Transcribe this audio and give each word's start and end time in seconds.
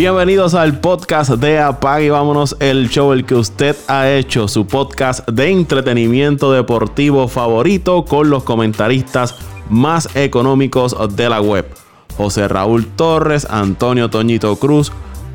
Bienvenidos 0.00 0.54
al 0.54 0.80
podcast 0.80 1.32
de 1.32 1.58
Apague 1.58 2.06
y 2.06 2.08
vámonos 2.08 2.56
el 2.58 2.88
show 2.88 3.12
el 3.12 3.26
que 3.26 3.34
usted 3.34 3.76
ha 3.86 4.08
hecho, 4.08 4.48
su 4.48 4.66
podcast 4.66 5.28
de 5.28 5.50
entretenimiento 5.50 6.50
deportivo 6.52 7.28
favorito 7.28 8.06
con 8.06 8.30
los 8.30 8.42
comentaristas 8.42 9.34
más 9.68 10.08
económicos 10.16 10.96
de 11.14 11.28
la 11.28 11.42
web. 11.42 11.66
José 12.16 12.48
Raúl 12.48 12.86
Torres, 12.86 13.46
Antonio 13.50 14.08
Toñito 14.08 14.56
Cruz, 14.56 14.90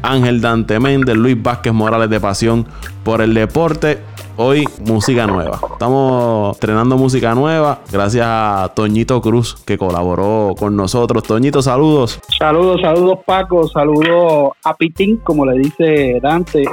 Ángel 0.06 0.40
Dante 0.40 0.80
Méndez, 0.80 1.16
Luis 1.16 1.42
Vázquez 1.42 1.74
Morales 1.74 2.10
de 2.10 2.20
Pasión 2.20 2.66
por 3.04 3.22
el 3.22 3.34
Deporte 3.34 4.00
hoy 4.38 4.66
música 4.86 5.26
nueva. 5.26 5.60
Estamos 5.72 6.56
estrenando 6.56 6.98
música 6.98 7.34
nueva 7.34 7.80
gracias 7.92 8.26
a 8.28 8.72
Toñito 8.76 9.22
Cruz 9.22 9.56
que 9.66 9.78
colaboró 9.78 10.54
con 10.58 10.76
nosotros. 10.76 11.24
Toñito, 11.24 11.62
saludos. 11.62 12.20
Saludos, 12.38 12.82
saludos 12.82 13.20
Paco, 13.26 13.68
saludos 13.68 14.52
a 14.64 14.76
Pitín, 14.76 15.18
como 15.18 15.46
le 15.46 15.58
dice 15.58 16.20
Dante. 16.22 16.64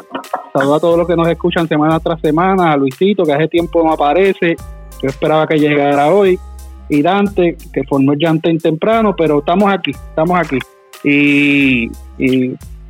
Saludos 0.52 0.76
a 0.76 0.80
todos 0.80 0.98
los 0.98 1.06
que 1.06 1.16
nos 1.16 1.28
escuchan 1.28 1.66
semana 1.66 1.98
tras 2.00 2.20
semana, 2.20 2.72
a 2.72 2.76
Luisito 2.76 3.24
que 3.24 3.32
hace 3.32 3.48
tiempo 3.48 3.82
no 3.82 3.92
aparece. 3.92 4.56
Yo 5.02 5.08
esperaba 5.08 5.46
que 5.46 5.58
llegara 5.58 6.12
hoy. 6.12 6.38
Y 6.88 7.00
Dante, 7.00 7.56
que 7.72 7.84
formó 7.84 8.12
el 8.12 8.18
llantén 8.18 8.58
temprano, 8.58 9.14
pero 9.16 9.38
estamos 9.38 9.72
aquí, 9.72 9.92
estamos 9.92 10.38
aquí. 10.38 10.58
Y 11.04 11.90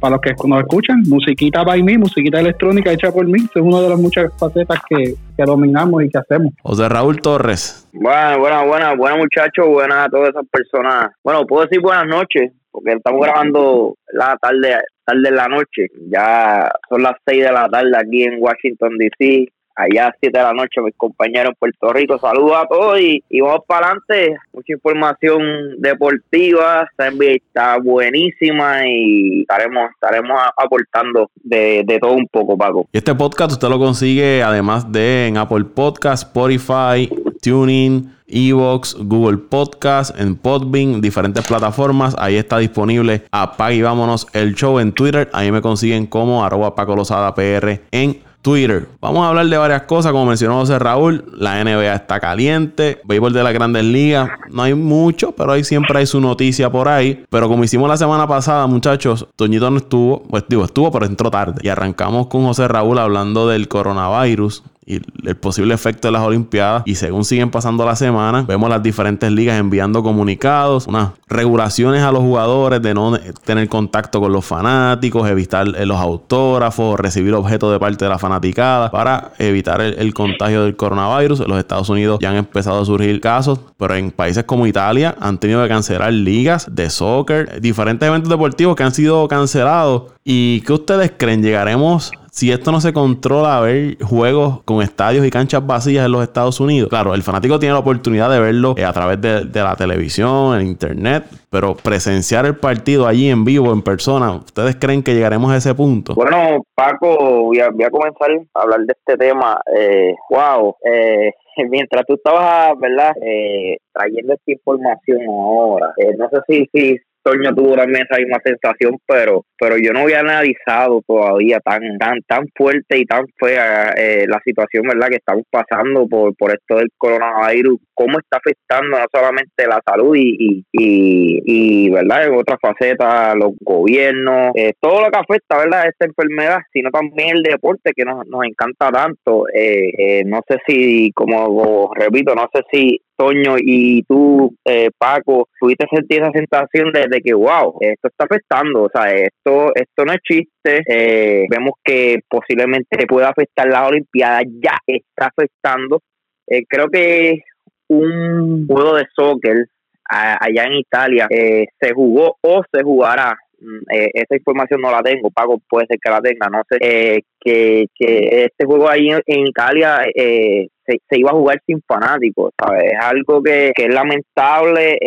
para 0.02 0.16
los 0.16 0.20
que 0.20 0.34
nos 0.48 0.58
escuchan, 0.58 1.00
musiquita 1.06 1.62
by 1.62 1.80
me, 1.80 1.96
musiquita 1.96 2.40
electrónica 2.40 2.90
hecha 2.90 3.12
por 3.12 3.24
mí, 3.24 3.38
es 3.38 3.62
una 3.62 3.80
de 3.80 3.88
las 3.88 3.98
muchas 3.98 4.36
facetas 4.36 4.80
que, 4.88 5.14
dominamos 5.46 6.02
y 6.02 6.08
que 6.08 6.18
hacemos. 6.18 6.52
José 6.60 6.88
Raúl 6.88 7.20
Torres. 7.20 7.88
Bueno, 7.92 8.38
bueno, 8.40 8.66
bueno, 8.66 8.96
buenas 8.96 9.18
muchachos, 9.18 9.66
buenas 9.68 10.06
a 10.06 10.08
todas 10.08 10.30
esas 10.30 10.44
personas. 10.50 11.12
Bueno, 11.22 11.46
puedo 11.46 11.62
decir 11.62 11.80
buenas 11.80 12.06
noches, 12.06 12.50
porque 12.72 12.92
estamos 12.92 13.20
grabando 13.22 13.94
la 14.12 14.36
tarde, 14.42 14.76
tarde 15.04 15.28
en 15.28 15.36
la 15.36 15.46
noche. 15.46 15.86
Ya 16.10 16.68
son 16.88 17.04
las 17.04 17.14
6 17.24 17.44
de 17.44 17.52
la 17.52 17.68
tarde 17.68 17.92
aquí 17.96 18.24
en 18.24 18.42
Washington, 18.42 18.98
D.C 18.98 19.52
allá 19.74 20.08
a 20.08 20.16
7 20.20 20.36
de 20.36 20.44
la 20.44 20.52
noche, 20.52 20.80
mis 20.80 20.94
compañeros 20.96 21.50
en 21.50 21.54
Puerto 21.54 21.92
Rico. 21.92 22.18
Saludos 22.18 22.56
a 22.56 22.66
todos 22.66 23.00
y, 23.00 23.22
vamos 23.40 23.60
para 23.66 23.86
adelante. 23.86 24.36
Mucha 24.52 24.72
información 24.72 25.42
deportiva, 25.78 26.88
está 26.98 27.78
buenísima 27.78 28.86
y 28.86 29.42
estaremos, 29.42 29.90
estaremos 29.90 30.40
aportando 30.56 31.30
de, 31.42 31.82
de 31.84 31.98
todo 31.98 32.12
un 32.12 32.26
poco, 32.28 32.56
Paco. 32.56 32.88
Y 32.92 32.98
este 32.98 33.14
podcast 33.14 33.52
usted 33.52 33.68
lo 33.68 33.78
consigue 33.78 34.42
además 34.42 34.90
de 34.90 35.26
en 35.26 35.36
Apple 35.36 35.64
Podcast, 35.64 36.24
Spotify, 36.28 37.08
Tuning. 37.42 38.22
Evox, 38.32 38.96
Google 38.98 39.36
Podcast, 39.36 40.18
en 40.18 40.36
Podbean, 40.36 41.00
diferentes 41.00 41.46
plataformas. 41.46 42.16
Ahí 42.18 42.36
está 42.36 42.58
disponible 42.58 43.24
Apague 43.30 43.76
y 43.76 43.82
vámonos 43.82 44.26
el 44.32 44.54
show 44.54 44.78
en 44.78 44.92
Twitter. 44.92 45.28
Ahí 45.32 45.52
me 45.52 45.60
consiguen 45.60 46.06
como 46.06 46.44
arroba 46.44 46.74
Paco 46.74 46.96
Lozada 46.96 47.34
PR 47.34 47.82
en 47.90 48.22
Twitter. 48.42 48.88
Vamos 49.00 49.24
a 49.24 49.28
hablar 49.28 49.46
de 49.46 49.56
varias 49.56 49.82
cosas, 49.82 50.12
como 50.12 50.26
mencionó 50.26 50.56
José 50.56 50.78
Raúl. 50.78 51.24
La 51.36 51.62
NBA 51.62 51.94
está 51.94 52.20
caliente. 52.20 53.00
Béisbol 53.04 53.32
de 53.32 53.42
las 53.42 53.54
grandes 53.54 53.84
ligas. 53.84 54.28
No 54.50 54.62
hay 54.62 54.74
mucho, 54.74 55.32
pero 55.32 55.52
ahí 55.52 55.64
siempre 55.64 56.00
hay 56.00 56.06
su 56.06 56.20
noticia 56.20 56.70
por 56.70 56.88
ahí. 56.88 57.24
Pero 57.30 57.48
como 57.48 57.64
hicimos 57.64 57.88
la 57.88 57.96
semana 57.96 58.26
pasada, 58.26 58.66
muchachos, 58.66 59.28
Toñito 59.36 59.70
no 59.70 59.78
estuvo. 59.78 60.24
Pues 60.24 60.44
digo, 60.48 60.64
estuvo, 60.64 60.90
pero 60.90 61.06
entró 61.06 61.30
tarde. 61.30 61.60
Y 61.62 61.68
arrancamos 61.68 62.26
con 62.26 62.44
José 62.44 62.66
Raúl 62.66 62.98
hablando 62.98 63.48
del 63.48 63.68
coronavirus 63.68 64.64
y 64.84 65.00
el 65.26 65.36
posible 65.36 65.74
efecto 65.74 66.08
de 66.08 66.12
las 66.12 66.22
Olimpiadas. 66.22 66.82
Y 66.86 66.96
según 66.96 67.24
siguen 67.24 67.50
pasando 67.50 67.84
las 67.86 67.98
semanas, 67.98 68.46
vemos 68.46 68.68
las 68.68 68.82
diferentes 68.82 69.30
ligas 69.30 69.58
enviando 69.58 70.02
comunicados, 70.02 70.86
unas 70.86 71.10
regulaciones 71.28 72.02
a 72.02 72.10
los 72.10 72.22
jugadores 72.22 72.82
de 72.82 72.94
no 72.94 73.16
tener 73.44 73.68
contacto 73.68 74.20
con 74.20 74.32
los 74.32 74.44
fanáticos, 74.44 75.28
evitar 75.28 75.68
eh, 75.76 75.86
los 75.86 75.98
autógrafos, 75.98 76.98
recibir 76.98 77.34
objetos 77.34 77.72
de 77.72 77.78
parte 77.78 78.04
de 78.04 78.08
la 78.08 78.18
fanaticada 78.18 78.90
para 78.90 79.32
evitar 79.38 79.80
el, 79.80 80.14
contagio 80.14 80.64
del 80.64 80.76
coronavirus. 80.76 81.40
En 81.40 81.48
los 81.48 81.58
Estados 81.58 81.88
Unidos 81.88 82.18
ya 82.20 82.30
han 82.30 82.36
empezado 82.36 82.82
a 82.82 82.84
surgir 82.84 83.20
casos, 83.20 83.60
pero 83.76 83.94
en 83.94 84.10
países 84.10 84.44
como 84.44 84.66
Italia 84.66 85.14
han 85.20 85.38
tenido 85.38 85.62
que 85.62 85.68
cancelar 85.68 86.12
ligas 86.12 86.66
de 86.74 86.90
soccer, 86.90 87.60
diferentes 87.60 88.06
eventos 88.06 88.28
deportivos 88.28 88.76
que 88.76 88.82
han 88.82 88.92
sido 88.92 89.28
cancelados. 89.28 90.12
¿Y 90.24 90.60
qué 90.62 90.72
ustedes 90.72 91.12
creen? 91.16 91.42
¿Llegaremos 91.42 92.12
si 92.32 92.50
esto 92.50 92.72
no 92.72 92.80
se 92.80 92.94
controla 92.94 93.58
a 93.58 93.60
ver 93.60 93.98
juegos 94.02 94.62
con 94.62 94.80
estadios 94.80 95.26
y 95.26 95.30
canchas 95.30 95.66
vacías 95.66 96.06
en 96.06 96.12
los 96.12 96.22
Estados 96.22 96.60
Unidos, 96.60 96.88
claro, 96.88 97.14
el 97.14 97.22
fanático 97.22 97.58
tiene 97.58 97.74
la 97.74 97.80
oportunidad 97.80 98.30
de 98.30 98.40
verlo 98.40 98.74
eh, 98.78 98.86
a 98.86 98.92
través 98.94 99.20
de, 99.20 99.44
la 99.52 99.76
televisión, 99.76 100.58
en 100.58 100.66
internet, 100.66 101.24
pero 101.50 101.76
presenciar 101.76 102.46
el 102.46 102.56
partido 102.56 103.06
allí 103.06 103.28
en 103.28 103.44
vivo, 103.44 103.70
en 103.70 103.82
persona, 103.82 104.32
¿ustedes 104.32 104.76
creen 104.76 105.02
que 105.02 105.12
llegaremos 105.12 105.52
a 105.52 105.58
ese 105.58 105.74
punto? 105.74 106.14
Bueno, 106.14 106.64
Paco, 106.74 107.42
voy 107.42 107.60
a, 107.60 107.68
comenzar 107.90 108.30
a 108.54 108.62
hablar 108.62 108.80
de 108.80 108.94
este 108.98 109.18
tema. 109.18 109.60
Eh, 109.76 110.14
wow, 110.30 110.74
eh, 110.90 111.32
mientras 111.68 112.06
tú 112.06 112.14
estabas, 112.14 112.78
¿verdad? 112.78 113.12
Eh, 113.20 113.76
trayendo 113.92 114.32
esta 114.32 114.52
información 114.52 115.20
ahora, 115.28 115.92
eh, 115.98 116.14
no 116.16 116.30
sé 116.30 116.38
si, 116.48 116.70
si 116.72 116.96
Toño 117.22 117.54
tuvo 117.54 117.76
también 117.76 118.06
esa 118.08 118.20
misma 118.20 118.38
sensación, 118.44 118.98
pero 119.06 119.44
pero 119.58 119.76
yo 119.78 119.92
no 119.92 120.00
había 120.00 120.20
analizado 120.20 121.02
todavía 121.06 121.60
tan 121.60 121.98
tan 121.98 122.20
tan 122.26 122.46
fuerte 122.56 122.98
y 122.98 123.04
tan 123.04 123.26
fea 123.38 123.92
eh, 123.96 124.26
la 124.28 124.40
situación 124.44 124.84
verdad 124.84 125.08
que 125.08 125.16
estamos 125.16 125.44
pasando 125.50 126.06
por 126.08 126.34
por 126.36 126.50
esto 126.50 126.76
del 126.76 126.88
coronavirus, 126.98 127.78
cómo 127.94 128.18
está 128.18 128.38
afectando 128.38 128.98
no 128.98 129.06
solamente 129.12 129.66
la 129.66 129.80
salud 129.86 130.16
y 130.16 130.64
y, 130.72 131.42
y, 131.44 131.90
verdad 131.90 132.26
en 132.26 132.34
otras 132.34 132.58
facetas 132.60 133.34
los 133.36 133.52
gobiernos, 133.60 134.52
eh, 134.54 134.72
todo 134.80 135.02
lo 135.02 135.10
que 135.10 135.18
afecta 135.18 135.58
verdad 135.58 135.86
esta 135.86 136.06
enfermedad, 136.06 136.58
sino 136.72 136.90
también 136.90 137.36
el 137.36 137.42
deporte 137.42 137.92
que 137.94 138.04
nos, 138.04 138.26
nos 138.26 138.44
encanta 138.44 138.90
tanto. 138.90 139.44
Eh, 139.54 140.24
no 140.26 140.40
sé 140.48 140.58
si, 140.66 141.10
como 141.12 141.92
repito, 141.94 142.34
no 142.34 142.48
sé 142.52 142.62
si 142.72 143.00
Toño 143.16 143.56
y 143.58 144.02
tú, 144.04 144.54
eh, 144.64 144.90
Paco, 144.96 145.48
tuviste 145.60 145.86
sentir 145.90 146.22
esa 146.22 146.32
sensación 146.32 146.92
de, 146.92 147.20
que, 147.20 147.34
wow, 147.34 147.76
esto 147.80 148.08
está 148.08 148.24
afectando, 148.24 148.84
o 148.84 148.88
sea, 148.92 149.12
esto, 149.12 149.72
esto 149.74 150.04
no 150.04 150.12
es 150.12 150.20
chiste, 150.22 150.82
eh, 150.86 151.46
vemos 151.48 151.74
que 151.84 152.20
posiblemente 152.28 153.06
pueda 153.06 153.28
afectar 153.28 153.68
la 153.68 153.86
Olimpiada, 153.86 154.42
ya 154.62 154.78
está 154.86 155.26
afectando. 155.26 156.00
Eh, 156.46 156.64
creo 156.68 156.88
que 156.88 157.40
un 157.88 158.66
juego 158.66 158.96
de 158.96 159.06
soccer 159.14 159.66
allá 160.04 160.64
en 160.64 160.74
Italia 160.74 161.26
se 161.28 161.92
jugó 161.94 162.36
o 162.42 162.62
se 162.70 162.82
jugará. 162.82 163.36
Mm, 163.62 163.78
eh, 163.94 164.10
esa 164.14 164.34
información 164.36 164.80
no 164.80 164.90
la 164.90 165.02
tengo, 165.02 165.30
Pago 165.30 165.60
puede 165.68 165.86
ser 165.86 165.98
que 166.02 166.10
la 166.10 166.20
tenga, 166.20 166.48
no 166.50 166.62
sé, 166.68 166.78
eh, 166.80 167.20
que, 167.40 167.86
que 167.94 168.44
este 168.44 168.64
juego 168.64 168.88
ahí 168.88 169.08
en, 169.08 169.46
Italia 169.46 170.00
eh, 170.12 170.66
se, 170.86 171.18
iba 171.18 171.30
a 171.30 171.34
jugar 171.34 171.60
sin 171.66 171.80
fanáticos, 171.82 172.52
¿sabes? 172.58 172.92
Es 172.92 172.98
algo 173.00 173.42
que, 173.42 173.72
es 173.76 173.94
lamentable, 173.94 174.98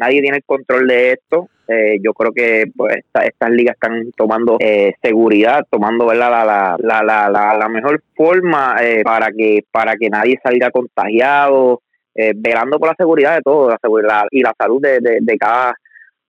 nadie 0.00 0.20
tiene 0.20 0.38
el 0.38 0.44
control 0.44 0.86
de 0.86 1.12
esto, 1.12 1.48
yo 2.02 2.12
creo 2.12 2.32
que 2.32 2.64
pues 2.76 2.98
estas 3.22 3.50
ligas 3.50 3.74
están 3.74 4.10
tomando 4.16 4.58
seguridad, 5.02 5.64
tomando 5.70 6.06
¿verdad? 6.06 6.30
La, 6.30 6.76
la, 6.78 7.30
la, 7.30 7.54
la, 7.58 7.68
mejor 7.68 8.02
forma 8.14 8.76
para 9.02 9.30
que 9.32 9.64
para 9.70 9.96
que 9.96 10.10
nadie 10.10 10.38
salga 10.42 10.70
contagiado, 10.70 11.80
velando 12.36 12.78
por 12.78 12.88
la 12.88 12.94
seguridad 12.98 13.36
de 13.36 13.42
todos 13.42 13.70
la 13.70 13.78
seguridad 13.80 14.24
y 14.30 14.42
la 14.42 14.54
salud 14.58 14.82
de 14.82 15.36
cada 15.38 15.74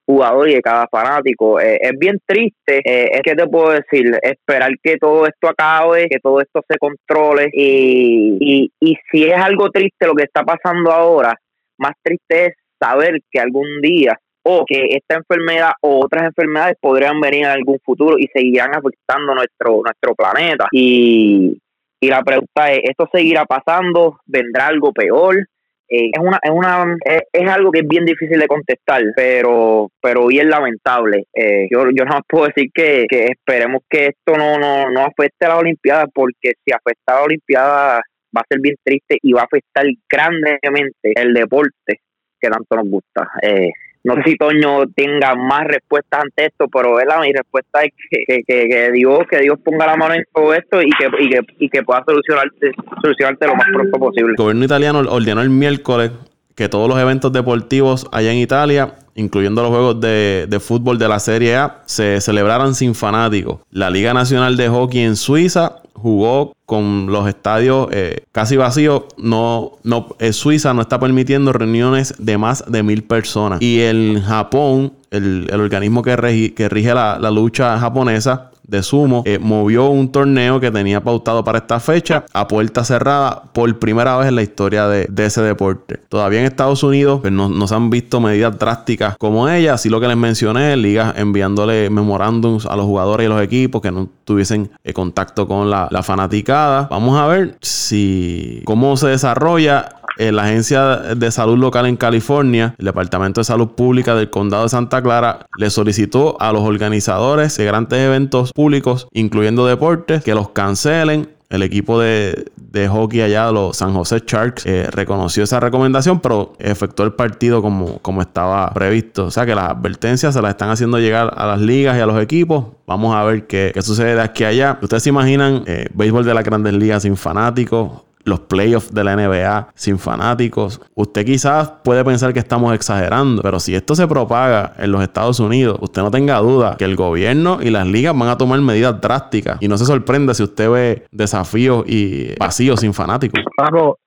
jugador 0.06 0.50
y 0.50 0.56
de 0.56 0.62
cada 0.62 0.88
fanático. 0.88 1.60
Eh, 1.60 1.80
es 1.82 1.92
bien 1.98 2.20
triste, 2.26 2.82
eh, 2.84 3.10
es 3.12 3.22
que 3.24 3.36
te 3.36 3.48
puedo 3.48 3.72
decir, 3.72 4.18
esperar 4.22 4.72
que 4.82 4.98
todo 4.98 5.26
esto 5.26 5.50
acabe, 5.50 6.08
que 6.10 6.20
todo 6.20 6.42
esto 6.42 6.62
se 6.68 6.78
controle 6.78 7.50
y, 7.54 8.38
y, 8.40 8.72
y 8.80 8.98
si 9.12 9.26
es 9.26 9.38
algo 9.38 9.70
triste 9.70 10.06
lo 10.06 10.14
que 10.14 10.24
está 10.24 10.44
pasando 10.44 10.92
ahora, 10.92 11.36
más 11.78 11.94
triste 12.04 12.46
es 12.48 12.54
saber 12.80 13.20
que 13.32 13.40
algún 13.40 13.82
día 13.82 14.18
o 14.48 14.64
que 14.66 14.90
esta 14.92 15.16
enfermedad 15.16 15.72
o 15.82 16.06
otras 16.06 16.26
enfermedades 16.26 16.78
podrían 16.80 17.20
venir 17.20 17.46
en 17.46 17.50
algún 17.50 17.80
futuro 17.84 18.18
y 18.20 18.28
seguirán 18.28 18.76
afectando 18.76 19.34
nuestro 19.34 19.82
nuestro 19.84 20.14
planeta 20.14 20.68
y, 20.72 21.58
y 22.00 22.08
la 22.08 22.22
pregunta 22.22 22.72
es, 22.72 22.82
¿esto 22.84 23.10
seguirá 23.12 23.46
pasando? 23.46 24.20
¿Vendrá 24.28 24.68
algo 24.68 24.94
peor? 24.94 25.48
Eh, 25.88 26.10
es 26.14 26.20
una 26.20 26.40
es 26.42 26.52
una 26.52 26.98
es, 27.06 27.50
algo 27.50 27.72
que 27.72 27.80
es 27.80 27.88
bien 27.88 28.06
difícil 28.06 28.40
de 28.40 28.48
contestar 28.48 29.04
pero 29.16 29.90
pero 30.02 30.30
es 30.32 30.46
lamentable. 30.46 31.26
Eh, 31.34 31.68
yo 31.72 31.86
yo 31.92 32.06
no 32.06 32.20
puedo 32.28 32.48
decir 32.48 32.70
que, 32.74 33.06
esperemos 33.10 33.82
que 33.90 34.08
esto 34.08 34.38
no, 34.38 34.58
no 34.58 34.90
no 34.90 35.02
afecte 35.02 35.46
a 35.46 35.50
las 35.50 35.60
olimpiadas 35.60 36.06
porque 36.14 36.54
si 36.64 36.72
afecta 36.72 37.14
a 37.14 37.16
las 37.16 37.26
olimpiadas 37.26 38.02
va 38.36 38.42
a 38.42 38.46
ser 38.50 38.60
bien 38.62 38.76
triste 38.84 39.18
y 39.22 39.34
va 39.34 39.42
a 39.42 39.46
afectar 39.46 39.86
grandemente 40.10 41.14
el 41.16 41.34
deporte 41.34 42.00
que 42.40 42.50
tanto 42.50 42.76
nos 42.76 42.90
gusta. 42.90 43.30
Eh, 43.42 43.72
no 44.06 44.14
sé 44.16 44.22
si 44.24 44.38
Toño 44.38 44.86
tenga 44.96 45.34
más 45.36 45.66
respuestas 45.66 46.22
ante 46.24 46.46
esto, 46.46 46.68
pero 46.68 46.94
¿verdad? 46.94 47.22
mi 47.22 47.34
respuesta 47.34 47.84
es 47.84 47.92
que, 48.10 48.44
que, 48.46 48.68
que, 48.68 48.92
Dios 48.92 49.22
que 49.28 49.40
Dios 49.40 49.58
ponga 49.64 49.88
la 49.88 49.96
mano 49.96 50.14
en 50.14 50.24
todo 50.32 50.54
esto 50.54 50.80
y 50.80 50.92
que, 50.92 51.10
y 51.20 51.30
que, 51.30 51.40
y 51.58 51.70
que 51.70 51.82
pueda 51.82 52.04
solucionarte, 52.06 52.72
solucionarte 53.02 53.48
lo 53.48 53.56
más 53.56 53.68
pronto 53.74 53.98
posible. 53.98 54.32
El 54.32 54.36
gobierno 54.36 54.64
italiano 54.64 55.00
ordenó 55.00 55.42
el 55.42 55.50
miércoles 55.50 56.12
que 56.54 56.70
todos 56.70 56.88
los 56.88 57.00
eventos 57.00 57.34
deportivos 57.34 58.08
allá 58.12 58.32
en 58.32 58.38
Italia 58.38 58.94
incluyendo 59.16 59.62
los 59.62 59.72
juegos 59.72 60.02
de, 60.02 60.46
de, 60.48 60.60
fútbol 60.60 61.00
de 61.00 61.08
la 61.08 61.20
Serie 61.20 61.56
A, 61.56 61.82
se 61.86 62.20
celebraran 62.20 62.76
sin 62.76 62.94
fanáticos. 62.94 63.62
La 63.72 63.90
Liga 63.90 64.14
Nacional 64.14 64.58
de 64.58 64.68
Hockey 64.68 65.02
en 65.02 65.16
Suiza 65.16 65.82
jugó 65.96 66.54
con 66.66 67.08
los 67.08 67.28
estadios 67.28 67.88
eh, 67.92 68.26
casi 68.32 68.58
vacíos. 68.58 69.04
No, 69.18 69.74
no, 69.84 70.16
eh, 70.20 70.34
Suiza 70.34 70.74
no 70.74 70.82
está 70.82 71.00
permitiendo 71.00 71.54
reuniones 71.54 72.16
de 72.18 72.38
más 72.38 72.64
de 72.68 72.84
mil 72.84 73.04
personas. 73.04 73.62
Y 73.62 73.82
en 73.82 74.22
Japón, 74.22 74.94
el, 75.12 75.50
organismo 75.54 76.04
que, 76.04 76.54
que 76.56 76.70
rige 76.70 76.94
la, 76.94 77.18
la 77.20 77.32
lucha 77.32 77.80
japonesa, 77.80 78.52
de 78.68 78.84
sumo, 78.84 79.24
eh, 79.26 79.40
movió 79.40 79.88
un 79.88 80.12
torneo 80.12 80.60
que 80.60 80.72
tenía 80.72 81.02
pautado 81.04 81.44
para 81.44 81.60
esta 81.60 81.80
fecha 81.80 82.26
a 82.34 82.48
puerta 82.48 82.84
cerrada 82.84 83.44
por 83.54 83.78
primera 83.80 84.18
vez 84.18 84.28
en 84.28 84.36
la 84.36 84.42
historia 84.42 84.88
de, 84.88 85.26
ese 85.26 85.42
deporte. 85.42 86.00
Todavía 86.08 86.40
en 86.40 86.46
Estados 86.46 86.84
Unidos 86.84 87.22
pues, 87.22 87.34
no, 87.34 87.68
se 87.68 87.76
han 87.76 87.90
visto 87.90 88.20
medidas 88.20 88.58
drásticas 88.60 89.18
como 89.18 89.50
ella, 89.50 89.74
así 89.74 89.90
lo 89.90 90.00
que 90.00 90.08
les 90.08 90.18
mencioné, 90.18 90.78
ligas 90.78 91.14
enviándole 91.18 91.90
memorándums 91.90 92.66
a 92.68 92.76
los 92.76 92.86
jugadores 92.86 93.26
y 93.26 93.30
los 93.30 93.42
equipos 93.42 93.82
que 93.82 93.92
no 93.92 94.08
tuviesen 94.24 94.70
eh, 94.84 94.94
contacto 94.94 95.48
con 95.48 95.70
la, 95.70 95.88
la 95.90 96.04
fanaticada. 96.04 96.88
Vamos 96.92 97.18
a 97.18 97.28
ver 97.28 97.58
si 97.62 98.62
cómo 98.66 98.98
se 98.98 99.08
desarrolla 99.08 99.96
eh, 100.18 100.32
la 100.32 100.44
Agencia 100.44 100.98
de 101.16 101.32
Salud 101.32 101.58
Local 101.58 101.86
en 101.88 101.98
California, 101.98 102.74
el 102.78 102.86
Departamento 102.86 103.42
de 103.42 103.46
Salud 103.46 103.70
Pública 103.70 104.16
del 104.16 104.30
Condado 104.30 104.64
de 104.64 104.70
Santa 104.70 105.02
Clara, 105.02 105.46
le 105.58 105.70
solicitó 105.70 106.38
a 106.40 106.54
los 106.54 106.62
organizadores 106.62 107.58
de 107.58 107.66
grandes 107.66 108.00
eventos 108.00 108.52
públicos, 108.56 109.08
incluyendo 109.12 109.68
deportes, 109.68 110.24
que 110.24 110.34
los 110.34 110.50
cancelen 110.50 111.30
el 111.50 111.62
equipo 111.62 112.00
de, 112.00 112.52
hockey 112.90 113.22
allá, 113.22 113.52
los 113.52 113.78
San 113.78 113.94
José 113.94 114.24
Sharks, 114.26 114.66
eh, 114.66 114.88
reconoció 114.92 115.44
esa 115.44 115.60
recomendación, 115.60 116.20
pero 116.20 116.54
efectuó 116.60 117.06
el 117.06 117.14
partido 117.14 117.62
como, 117.62 118.00
como 118.00 118.22
estaba 118.22 118.70
previsto. 118.74 119.26
O 119.26 119.32
sea 119.32 119.46
que 119.46 119.56
las 119.56 119.70
advertencias 119.70 120.34
se 120.34 120.42
las 120.42 120.52
están 120.52 120.70
haciendo 120.70 121.00
llegar 121.00 121.34
a 121.38 121.46
las 121.46 121.62
ligas 121.62 121.98
y 121.98 122.02
a 122.02 122.06
los 122.06 122.22
equipos. 122.22 122.66
Vamos 122.88 123.16
a 123.16 123.24
ver 123.24 123.46
qué, 123.48 123.74
sucede 123.82 124.16
de 124.16 124.22
aquí 124.22 124.44
allá. 124.44 124.80
Ustedes 124.82 125.04
se 125.04 125.10
imaginan 125.10 125.64
eh, 125.68 125.88
béisbol 125.94 126.26
de 126.26 126.34
las 126.34 126.44
grandes 126.44 126.74
ligas 126.74 127.04
sin 127.04 127.16
fanáticos, 127.16 128.04
los 128.26 128.42
playoffs 128.42 128.94
de 128.94 129.04
la 129.04 129.16
NBA 129.16 129.70
sin 129.76 129.98
fanáticos. 129.98 130.82
Usted 130.96 131.26
quizás 131.26 131.72
puede 131.84 132.04
pensar 132.04 132.34
que 132.34 132.40
estamos 132.40 132.74
exagerando, 132.74 133.42
pero 133.42 133.60
si 133.60 133.76
esto 133.76 133.96
se 133.96 134.08
propaga 134.08 134.74
en 134.78 134.92
los 134.92 135.02
Estados 135.02 135.40
Unidos, 135.40 135.78
usted 135.82 136.02
no 136.02 136.12
tenga 136.12 136.38
duda 136.40 136.76
que 136.78 136.86
el 136.86 136.96
gobierno 136.96 137.60
y 137.62 137.70
las 137.70 137.88
ligas 137.88 138.18
van 138.18 138.30
a 138.30 138.38
tomar 138.38 138.60
medidas 138.62 139.00
drásticas. 139.00 139.58
Y 139.62 139.68
no 139.68 139.78
se 139.78 139.86
sorprenda 139.86 140.34
si 140.34 140.44
usted 140.44 140.70
ve 140.70 141.06
desafíos 141.12 141.84
y 141.88 142.36
vacíos 142.38 142.82
sin 142.82 142.94
fanáticos. 142.94 143.40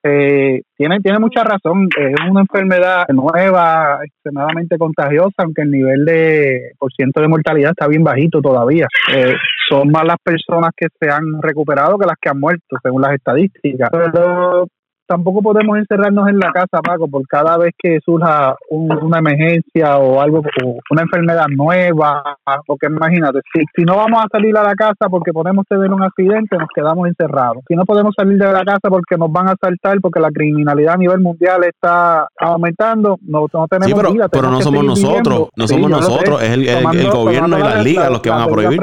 Eh, 0.05 0.62
tiene, 0.78 1.00
tiene 1.00 1.19
mucha 1.19 1.42
razón. 1.42 1.88
Es 1.98 2.30
una 2.30 2.40
enfermedad 2.42 3.06
nueva, 3.08 3.98
extremadamente 4.04 4.78
contagiosa, 4.78 5.42
aunque 5.42 5.62
el 5.62 5.72
nivel 5.72 6.04
de 6.04 6.72
por 6.78 6.92
ciento 6.92 7.20
de 7.20 7.28
mortalidad 7.28 7.72
está 7.72 7.88
bien 7.88 8.04
bajito 8.04 8.40
todavía. 8.40 8.86
Eh, 9.12 9.34
son 9.69 9.90
más 9.90 10.04
las 10.04 10.19
personas 10.22 10.70
que 10.76 10.86
se 10.98 11.10
han 11.10 11.42
recuperado 11.42 11.98
que 11.98 12.06
las 12.06 12.16
que 12.20 12.28
han 12.28 12.38
muerto, 12.38 12.76
según 12.82 13.02
las 13.02 13.12
estadísticas. 13.12 13.90
Pero 13.90 14.69
tampoco 15.08 15.43
podemos 15.43 15.78
encerrarnos 15.78 16.28
en 16.28 16.38
la 16.38 16.52
casa, 16.52 16.81
Paco, 16.82 17.08
por 17.08 17.26
cada 17.26 17.56
vez 17.56 17.72
que 17.78 17.99
surja 18.05 18.55
una 18.70 19.19
emergencia 19.19 19.96
o 19.96 20.20
algo, 20.20 20.43
una 20.90 21.02
enfermedad 21.02 21.46
nueva, 21.49 22.22
porque 22.66 22.87
imagínate, 22.87 23.40
si, 23.52 23.64
si 23.75 23.84
no 23.84 23.96
vamos 23.96 24.22
a 24.22 24.28
salir 24.31 24.56
a 24.56 24.62
la 24.62 24.75
casa 24.75 25.08
porque 25.10 25.32
podemos 25.32 25.64
tener 25.66 25.90
un 25.93 26.02
accidente, 26.02 26.56
nos 26.58 26.69
quedamos 26.75 27.08
encerrados. 27.08 27.64
Si 27.66 27.75
no 27.75 27.84
podemos 27.84 28.14
salir 28.16 28.38
de 28.38 28.52
la 28.52 28.64
casa 28.64 28.88
porque 28.90 29.16
nos 29.16 29.32
van 29.32 29.49
a 29.49 29.52
asaltar, 29.52 29.99
porque 30.00 30.20
la 30.20 30.31
criminalidad 30.31 30.94
a 30.94 30.99
nivel 30.99 31.20
mundial 31.20 31.64
está 31.64 32.28
aumentando, 32.38 33.19
no, 33.22 33.46
no 33.52 33.66
tenemos 33.66 33.88
sí, 33.88 33.94
pero, 33.94 34.28
pero 34.31 34.50
no 34.50 34.60
somos 34.60 34.84
nosotros, 34.84 35.49
no 35.56 35.66
somos 35.66 35.90
nosotros, 35.90 36.43
es 36.43 36.50
el, 36.50 36.69
el, 36.69 37.10
gobierno 37.10 37.58
y 37.58 37.62
las 37.62 37.82
ligas 37.82 38.10
los 38.10 38.20
que 38.20 38.31
van 38.31 38.43
a 38.43 38.46
prohibir. 38.46 38.81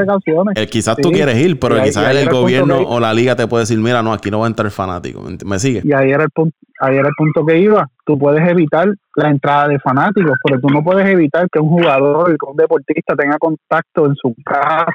Quizás 0.71 0.97
tú 0.97 1.11
quieres 1.11 1.37
ir, 1.37 1.59
pero 1.59 1.81
quizás 1.83 2.15
el, 2.15 2.29
gobierno 2.29 2.79
o 2.79 2.99
la 2.99 3.13
liga 3.13 3.35
te 3.35 3.47
puede 3.47 3.63
decir, 3.63 3.77
mira, 3.77 4.01
no, 4.01 4.11
aquí 4.11 4.31
no 4.31 4.39
va 4.39 4.45
a 4.45 4.49
entrar 4.49 4.71
fanático. 4.71 5.23
¿Me 5.45 5.59
sigue? 5.59 5.81
Y 5.83 5.93
ahí 5.93 6.14
era 6.15 6.23
el 6.25 6.31
punto, 6.31 6.57
ahí 6.79 6.97
era 6.97 7.07
el 7.07 7.15
punto 7.17 7.45
que 7.45 7.59
iba. 7.59 7.87
Tú 8.05 8.19
puedes 8.19 8.47
evitar 8.47 8.87
la 9.15 9.29
entrada 9.29 9.69
de 9.69 9.79
fanáticos, 9.79 10.37
pero 10.43 10.59
tú 10.59 10.67
no 10.69 10.83
puedes 10.83 11.07
evitar 11.07 11.47
que 11.51 11.59
un 11.59 11.69
jugador, 11.69 12.37
que 12.37 12.49
un 12.49 12.55
deportista 12.55 13.15
tenga 13.15 13.37
contacto 13.37 14.05
en 14.05 14.15
su 14.15 14.35
casa, 14.43 14.85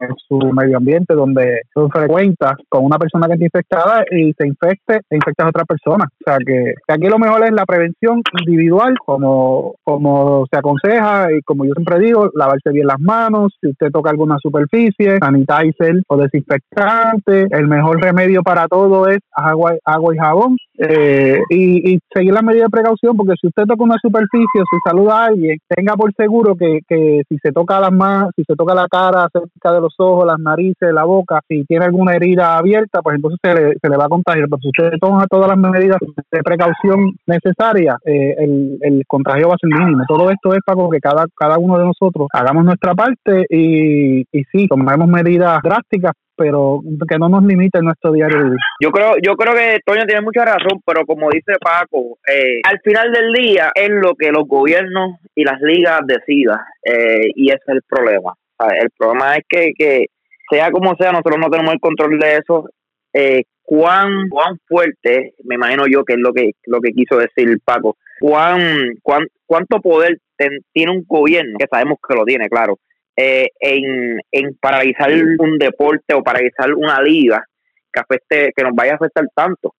en, 0.00 0.14
su 0.28 0.38
medio 0.52 0.78
ambiente 0.78 1.14
donde 1.14 1.62
tú 1.74 1.88
frecuentas 1.88 2.54
con 2.68 2.84
una 2.84 2.98
persona 2.98 3.26
que 3.26 3.34
está 3.34 3.44
infectada 3.44 4.04
y 4.10 4.32
se 4.38 4.46
infecte 4.46 5.00
e 5.10 5.16
infecta 5.16 5.44
a 5.44 5.48
otra 5.48 5.64
persona. 5.64 6.04
O 6.04 6.24
sea 6.24 6.38
que, 6.38 6.74
aquí 6.88 7.08
lo 7.08 7.18
mejor 7.18 7.44
es 7.44 7.52
la 7.52 7.66
prevención 7.66 8.22
individual, 8.40 8.94
como, 9.04 9.74
como 9.82 10.46
se 10.50 10.58
aconseja 10.58 11.32
y 11.32 11.42
como 11.42 11.64
yo 11.64 11.72
siempre 11.74 11.98
digo, 11.98 12.30
lavarse 12.34 12.70
bien 12.70 12.86
las 12.86 13.00
manos, 13.00 13.52
si 13.60 13.68
usted 13.68 13.90
toca 13.90 14.10
alguna 14.10 14.38
superficie, 14.38 15.18
sanitizer 15.18 16.02
o 16.08 16.16
desinfectante, 16.16 17.48
el 17.50 17.68
mejor 17.68 18.00
remedio 18.00 18.42
para 18.42 18.66
todo 18.68 19.08
es 19.08 19.18
agua, 19.32 19.74
agua 19.84 20.14
y 20.14 20.18
jabón 20.18 20.51
eh, 20.78 21.40
y, 21.50 21.98
seguir 22.12 22.32
las 22.32 22.42
medidas 22.42 22.66
de 22.66 22.70
precaución, 22.70 23.16
porque 23.16 23.34
si 23.40 23.46
usted 23.46 23.64
toca 23.64 23.84
una 23.84 23.98
superficie 24.00 24.60
o 24.60 24.64
si 24.70 24.76
saluda 24.84 25.22
a 25.22 25.26
alguien, 25.26 25.58
tenga 25.68 25.94
por 25.94 26.12
seguro 26.14 26.56
que, 26.56 26.80
que 26.88 27.22
si 27.28 27.38
se 27.38 27.52
toca 27.52 27.78
las 27.80 27.92
manos, 27.92 28.30
si 28.36 28.42
se 28.44 28.54
toca 28.54 28.74
la 28.74 28.86
cara 28.88 29.28
cerca 29.32 29.72
de 29.72 29.80
los 29.80 29.94
ojos, 29.98 30.26
las 30.26 30.38
narices, 30.38 30.92
la 30.92 31.04
boca, 31.04 31.40
si 31.48 31.64
tiene 31.64 31.84
alguna 31.84 32.14
herida 32.14 32.56
abierta, 32.56 33.00
pues 33.02 33.16
entonces 33.16 33.38
se 33.42 33.54
le, 33.54 33.74
se 33.80 33.88
le 33.88 33.96
va 33.96 34.06
a 34.06 34.08
contagiar. 34.08 34.48
Pero 34.48 34.60
si 34.60 34.68
usted 34.68 34.98
toma 35.00 35.26
todas 35.28 35.48
las 35.48 35.58
medidas 35.58 35.98
de 36.30 36.42
precaución 36.42 37.12
necesarias, 37.26 37.96
eh, 38.04 38.34
el, 38.38 38.78
el 38.80 39.02
contagio 39.06 39.48
va 39.48 39.54
a 39.54 39.58
ser 39.58 39.70
mínimo. 39.78 40.04
Todo 40.08 40.30
esto 40.30 40.54
es 40.54 40.60
para 40.64 40.82
que 40.90 41.00
cada, 41.00 41.26
cada 41.36 41.58
uno 41.58 41.78
de 41.78 41.84
nosotros 41.84 42.28
hagamos 42.32 42.64
nuestra 42.64 42.94
parte 42.94 43.46
y, 43.48 44.20
y 44.20 44.44
sí, 44.50 44.68
tomemos 44.68 45.06
medidas 45.08 45.60
drásticas 45.62 46.12
pero 46.36 46.80
que 47.08 47.18
no 47.18 47.28
nos 47.28 47.44
limite 47.44 47.80
nuestro 47.80 48.12
diario 48.12 48.44
vivir. 48.44 48.58
Yo 48.80 48.90
creo, 48.90 49.14
yo 49.22 49.34
creo 49.34 49.54
que 49.54 49.78
Toño 49.84 50.04
tiene 50.06 50.22
mucha 50.22 50.44
razón, 50.44 50.80
pero 50.84 51.04
como 51.04 51.30
dice 51.30 51.52
Paco, 51.60 52.18
eh, 52.26 52.60
al 52.64 52.80
final 52.80 53.12
del 53.12 53.32
día 53.32 53.70
es 53.74 53.90
lo 53.90 54.14
que 54.14 54.30
los 54.30 54.46
gobiernos 54.46 55.16
y 55.34 55.44
las 55.44 55.60
ligas 55.60 56.00
decidan 56.06 56.60
eh, 56.84 57.30
y 57.34 57.48
ese 57.48 57.60
es 57.66 57.74
el 57.74 57.82
problema. 57.88 58.34
El 58.80 58.90
problema 58.96 59.36
es 59.36 59.44
que, 59.48 59.72
que 59.76 60.06
sea 60.50 60.70
como 60.70 60.94
sea, 60.96 61.10
nosotros 61.10 61.38
no 61.38 61.50
tenemos 61.50 61.74
el 61.74 61.80
control 61.80 62.18
de 62.18 62.36
eso. 62.36 62.68
Eh, 63.12 63.42
cuán, 63.62 64.28
cuán 64.28 64.56
fuerte, 64.66 65.34
me 65.44 65.56
imagino 65.56 65.84
yo 65.86 66.04
que 66.04 66.14
es 66.14 66.18
lo 66.18 66.32
que, 66.32 66.52
lo 66.66 66.80
que 66.80 66.92
quiso 66.92 67.16
decir 67.16 67.58
Paco, 67.64 67.96
cuán, 68.20 68.94
cuán 69.02 69.26
cuánto 69.46 69.80
poder 69.80 70.18
tiene 70.72 70.92
un 70.92 71.04
gobierno, 71.06 71.58
que 71.58 71.66
sabemos 71.70 71.98
que 72.06 72.14
lo 72.14 72.24
tiene, 72.24 72.48
claro, 72.48 72.78
eh, 73.16 73.48
en, 73.60 74.20
en 74.30 74.56
paralizar 74.60 75.10
un 75.38 75.58
deporte 75.58 76.14
o 76.14 76.22
paralizar 76.22 76.72
una 76.74 77.00
liga 77.00 77.44
que 77.92 78.00
afecte, 78.00 78.52
que 78.56 78.62
nos 78.62 78.74
vaya 78.74 78.92
a 78.92 78.96
afectar 78.96 79.26
tanto. 79.34 79.74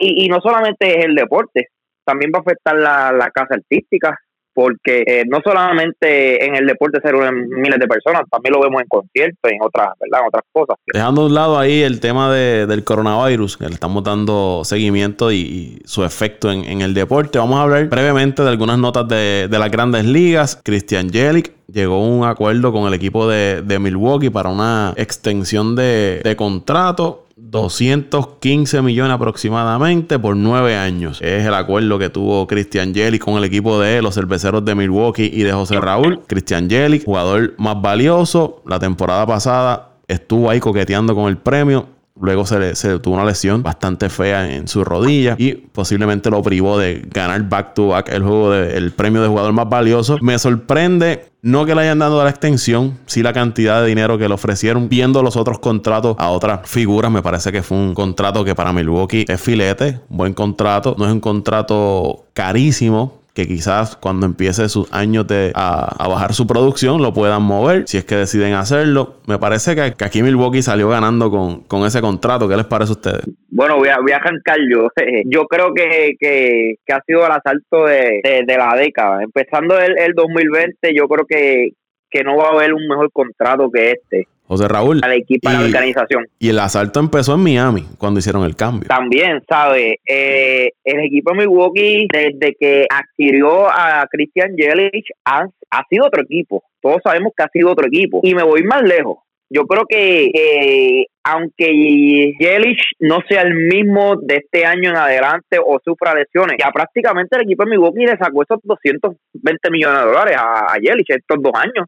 y, 0.00 0.24
y 0.24 0.28
no 0.28 0.40
solamente 0.40 0.98
es 0.98 1.04
el 1.04 1.14
deporte, 1.14 1.68
también 2.04 2.30
va 2.34 2.38
a 2.38 2.42
afectar 2.42 2.76
la, 2.76 3.12
la 3.12 3.30
casa 3.30 3.54
artística, 3.54 4.16
porque 4.56 5.04
eh, 5.06 5.24
no 5.28 5.42
solamente 5.44 6.42
en 6.42 6.56
el 6.56 6.66
deporte 6.66 6.98
se 7.02 7.12
reúnen 7.12 7.46
miles 7.50 7.78
de 7.78 7.86
personas, 7.86 8.22
también 8.30 8.54
lo 8.54 8.62
vemos 8.62 8.80
en 8.80 8.88
conciertos, 8.88 9.52
en 9.52 9.58
otras, 9.60 9.88
¿verdad? 10.00 10.22
En 10.22 10.28
otras 10.28 10.44
cosas. 10.50 10.76
Dejando 10.90 11.20
a 11.20 11.26
un 11.26 11.34
lado 11.34 11.58
ahí 11.58 11.82
el 11.82 12.00
tema 12.00 12.32
de, 12.32 12.66
del 12.66 12.82
coronavirus, 12.82 13.58
que 13.58 13.66
le 13.66 13.74
estamos 13.74 14.02
dando 14.02 14.62
seguimiento 14.64 15.30
y, 15.30 15.82
su 15.84 16.04
efecto 16.04 16.50
en, 16.50 16.64
en, 16.64 16.80
el 16.80 16.94
deporte, 16.94 17.38
vamos 17.38 17.58
a 17.58 17.64
hablar 17.64 17.84
brevemente 17.84 18.42
de 18.42 18.48
algunas 18.48 18.78
notas 18.78 19.06
de, 19.06 19.46
de 19.46 19.58
las 19.58 19.70
grandes 19.70 20.06
ligas. 20.06 20.58
Christian 20.64 21.10
Jelic 21.10 21.52
llegó 21.70 21.96
a 21.96 22.08
un 22.08 22.24
acuerdo 22.24 22.72
con 22.72 22.88
el 22.88 22.94
equipo 22.94 23.28
de, 23.28 23.60
de 23.60 23.78
Milwaukee 23.78 24.30
para 24.30 24.48
una 24.48 24.94
extensión 24.96 25.76
de, 25.76 26.22
de 26.24 26.34
contrato 26.34 27.25
215 27.38 28.80
millones 28.80 29.12
aproximadamente 29.12 30.18
por 30.18 30.34
nueve 30.34 30.74
años. 30.74 31.20
Es 31.20 31.44
el 31.44 31.52
acuerdo 31.52 31.98
que 31.98 32.08
tuvo 32.08 32.46
Christian 32.46 32.94
Jelic 32.94 33.22
con 33.22 33.36
el 33.36 33.44
equipo 33.44 33.78
de 33.78 34.00
los 34.00 34.14
cerveceros 34.14 34.64
de 34.64 34.74
Milwaukee 34.74 35.30
y 35.30 35.42
de 35.42 35.52
José 35.52 35.78
Raúl. 35.78 36.22
Christian 36.26 36.70
Jelic, 36.70 37.04
jugador 37.04 37.52
más 37.58 37.80
valioso. 37.82 38.62
La 38.64 38.78
temporada 38.78 39.26
pasada 39.26 39.96
estuvo 40.08 40.48
ahí 40.48 40.60
coqueteando 40.60 41.14
con 41.14 41.28
el 41.28 41.36
premio. 41.36 41.88
Luego 42.18 42.46
se, 42.46 42.74
se 42.74 42.98
tuvo 43.00 43.16
una 43.16 43.26
lesión 43.26 43.62
bastante 43.62 44.08
fea 44.08 44.54
en 44.54 44.66
su 44.66 44.82
rodilla 44.82 45.36
y 45.36 45.52
posiblemente 45.52 46.30
lo 46.30 46.42
privó 46.42 46.78
de 46.78 47.06
ganar 47.12 47.46
back 47.46 47.74
to 47.74 47.88
back 47.88 48.08
el 48.08 48.22
juego 48.22 48.52
del 48.52 48.92
premio 48.92 49.20
de 49.20 49.28
jugador 49.28 49.52
más 49.52 49.68
valioso. 49.68 50.16
Me 50.22 50.38
sorprende 50.38 51.26
no 51.46 51.64
que 51.64 51.76
le 51.76 51.82
hayan 51.82 52.00
dado 52.00 52.22
la 52.24 52.30
extensión, 52.30 52.98
sí 53.06 53.22
la 53.22 53.32
cantidad 53.32 53.80
de 53.80 53.86
dinero 53.86 54.18
que 54.18 54.26
le 54.26 54.34
ofrecieron. 54.34 54.88
Viendo 54.88 55.22
los 55.22 55.36
otros 55.36 55.60
contratos 55.60 56.16
a 56.18 56.30
otras 56.30 56.68
figuras, 56.68 57.08
me 57.08 57.22
parece 57.22 57.52
que 57.52 57.62
fue 57.62 57.78
un 57.78 57.94
contrato 57.94 58.44
que 58.44 58.56
para 58.56 58.72
Milwaukee 58.72 59.24
es 59.28 59.40
filete, 59.40 60.00
buen 60.08 60.34
contrato. 60.34 60.96
No 60.98 61.06
es 61.06 61.12
un 61.12 61.20
contrato 61.20 62.24
carísimo 62.32 63.20
que 63.36 63.46
quizás 63.46 63.96
cuando 63.96 64.24
empiece 64.24 64.66
sus 64.70 64.90
años 64.94 65.26
de 65.26 65.52
a, 65.54 66.08
bajar 66.08 66.32
su 66.32 66.46
producción 66.46 67.02
lo 67.02 67.12
puedan 67.12 67.42
mover 67.42 67.86
si 67.86 67.98
es 67.98 68.06
que 68.06 68.16
deciden 68.16 68.54
hacerlo. 68.54 69.16
Me 69.26 69.38
parece 69.38 69.74
que, 69.74 69.82
aquí 70.02 70.22
Milwaukee 70.22 70.62
salió 70.62 70.88
ganando 70.88 71.30
con, 71.30 71.60
con, 71.64 71.84
ese 71.84 72.00
contrato. 72.00 72.48
¿Qué 72.48 72.56
les 72.56 72.64
parece 72.64 72.92
a 72.92 72.94
ustedes? 72.94 73.22
Bueno, 73.50 73.76
voy 73.76 73.90
a, 73.90 73.98
voy 74.00 74.12
a 74.12 74.16
arrancar 74.16 74.56
yo. 74.72 74.88
Yo 75.26 75.44
creo 75.48 75.74
que, 75.74 76.14
que, 76.18 76.76
ha 76.90 77.02
sido 77.06 77.26
el 77.26 77.32
asalto 77.32 77.84
de, 77.84 78.22
de, 78.46 78.56
la 78.56 78.74
década. 78.74 79.22
Empezando 79.22 79.78
el, 79.78 79.98
el 79.98 80.14
2020, 80.14 80.94
yo 80.94 81.06
creo 81.06 81.26
que, 81.26 81.72
que 82.08 82.24
no 82.24 82.38
va 82.38 82.48
a 82.48 82.52
haber 82.52 82.72
un 82.72 82.88
mejor 82.88 83.12
contrato 83.12 83.70
que 83.70 83.90
este. 83.90 84.28
José 84.46 84.68
Raúl. 84.68 85.00
Al 85.02 85.12
equipo, 85.12 85.50
la 85.50 85.60
organización. 85.60 86.26
Y 86.38 86.50
el 86.50 86.58
asalto 86.58 87.00
empezó 87.00 87.34
en 87.34 87.40
Miami 87.40 87.84
cuando 87.98 88.20
hicieron 88.20 88.44
el 88.44 88.54
cambio. 88.54 88.88
También, 88.88 89.42
¿sabe? 89.48 89.98
Eh, 90.06 90.70
el 90.84 91.00
equipo 91.00 91.32
de 91.32 91.38
Milwaukee, 91.38 92.06
desde 92.12 92.54
que 92.58 92.86
adquirió 92.88 93.68
a 93.68 94.06
Christian 94.10 94.56
Yelich, 94.56 95.08
ha, 95.24 95.46
sido 95.90 96.06
otro 96.06 96.22
equipo. 96.22 96.62
Todos 96.80 96.98
sabemos 97.04 97.32
que 97.36 97.42
ha 97.42 97.48
sido 97.52 97.70
otro 97.70 97.86
equipo. 97.86 98.20
Y 98.22 98.34
me 98.34 98.44
voy 98.44 98.62
más 98.62 98.82
lejos. 98.82 99.18
Yo 99.48 99.62
creo 99.66 99.84
que 99.88 101.06
aunque 101.22 102.32
Yelich 102.38 102.82
no 102.98 103.18
sea 103.28 103.42
el 103.42 103.54
mismo 103.54 104.16
de 104.20 104.36
este 104.36 104.64
año 104.64 104.90
en 104.90 104.96
adelante 104.96 105.58
o 105.64 105.78
sufra 105.84 106.14
lesiones, 106.14 106.56
ya 106.58 106.70
prácticamente 106.72 107.36
el 107.36 107.42
equipo 107.42 107.64
de 107.64 107.70
Milwaukee 107.70 108.06
le 108.06 108.16
sacó 108.16 108.42
esos 108.42 108.58
220 108.62 109.70
millones 109.70 110.00
de 110.00 110.06
dólares 110.06 110.36
a, 110.36 110.72
a 110.72 110.78
Yelich 110.78 111.10
estos 111.10 111.40
dos 111.40 111.52
años. 111.54 111.86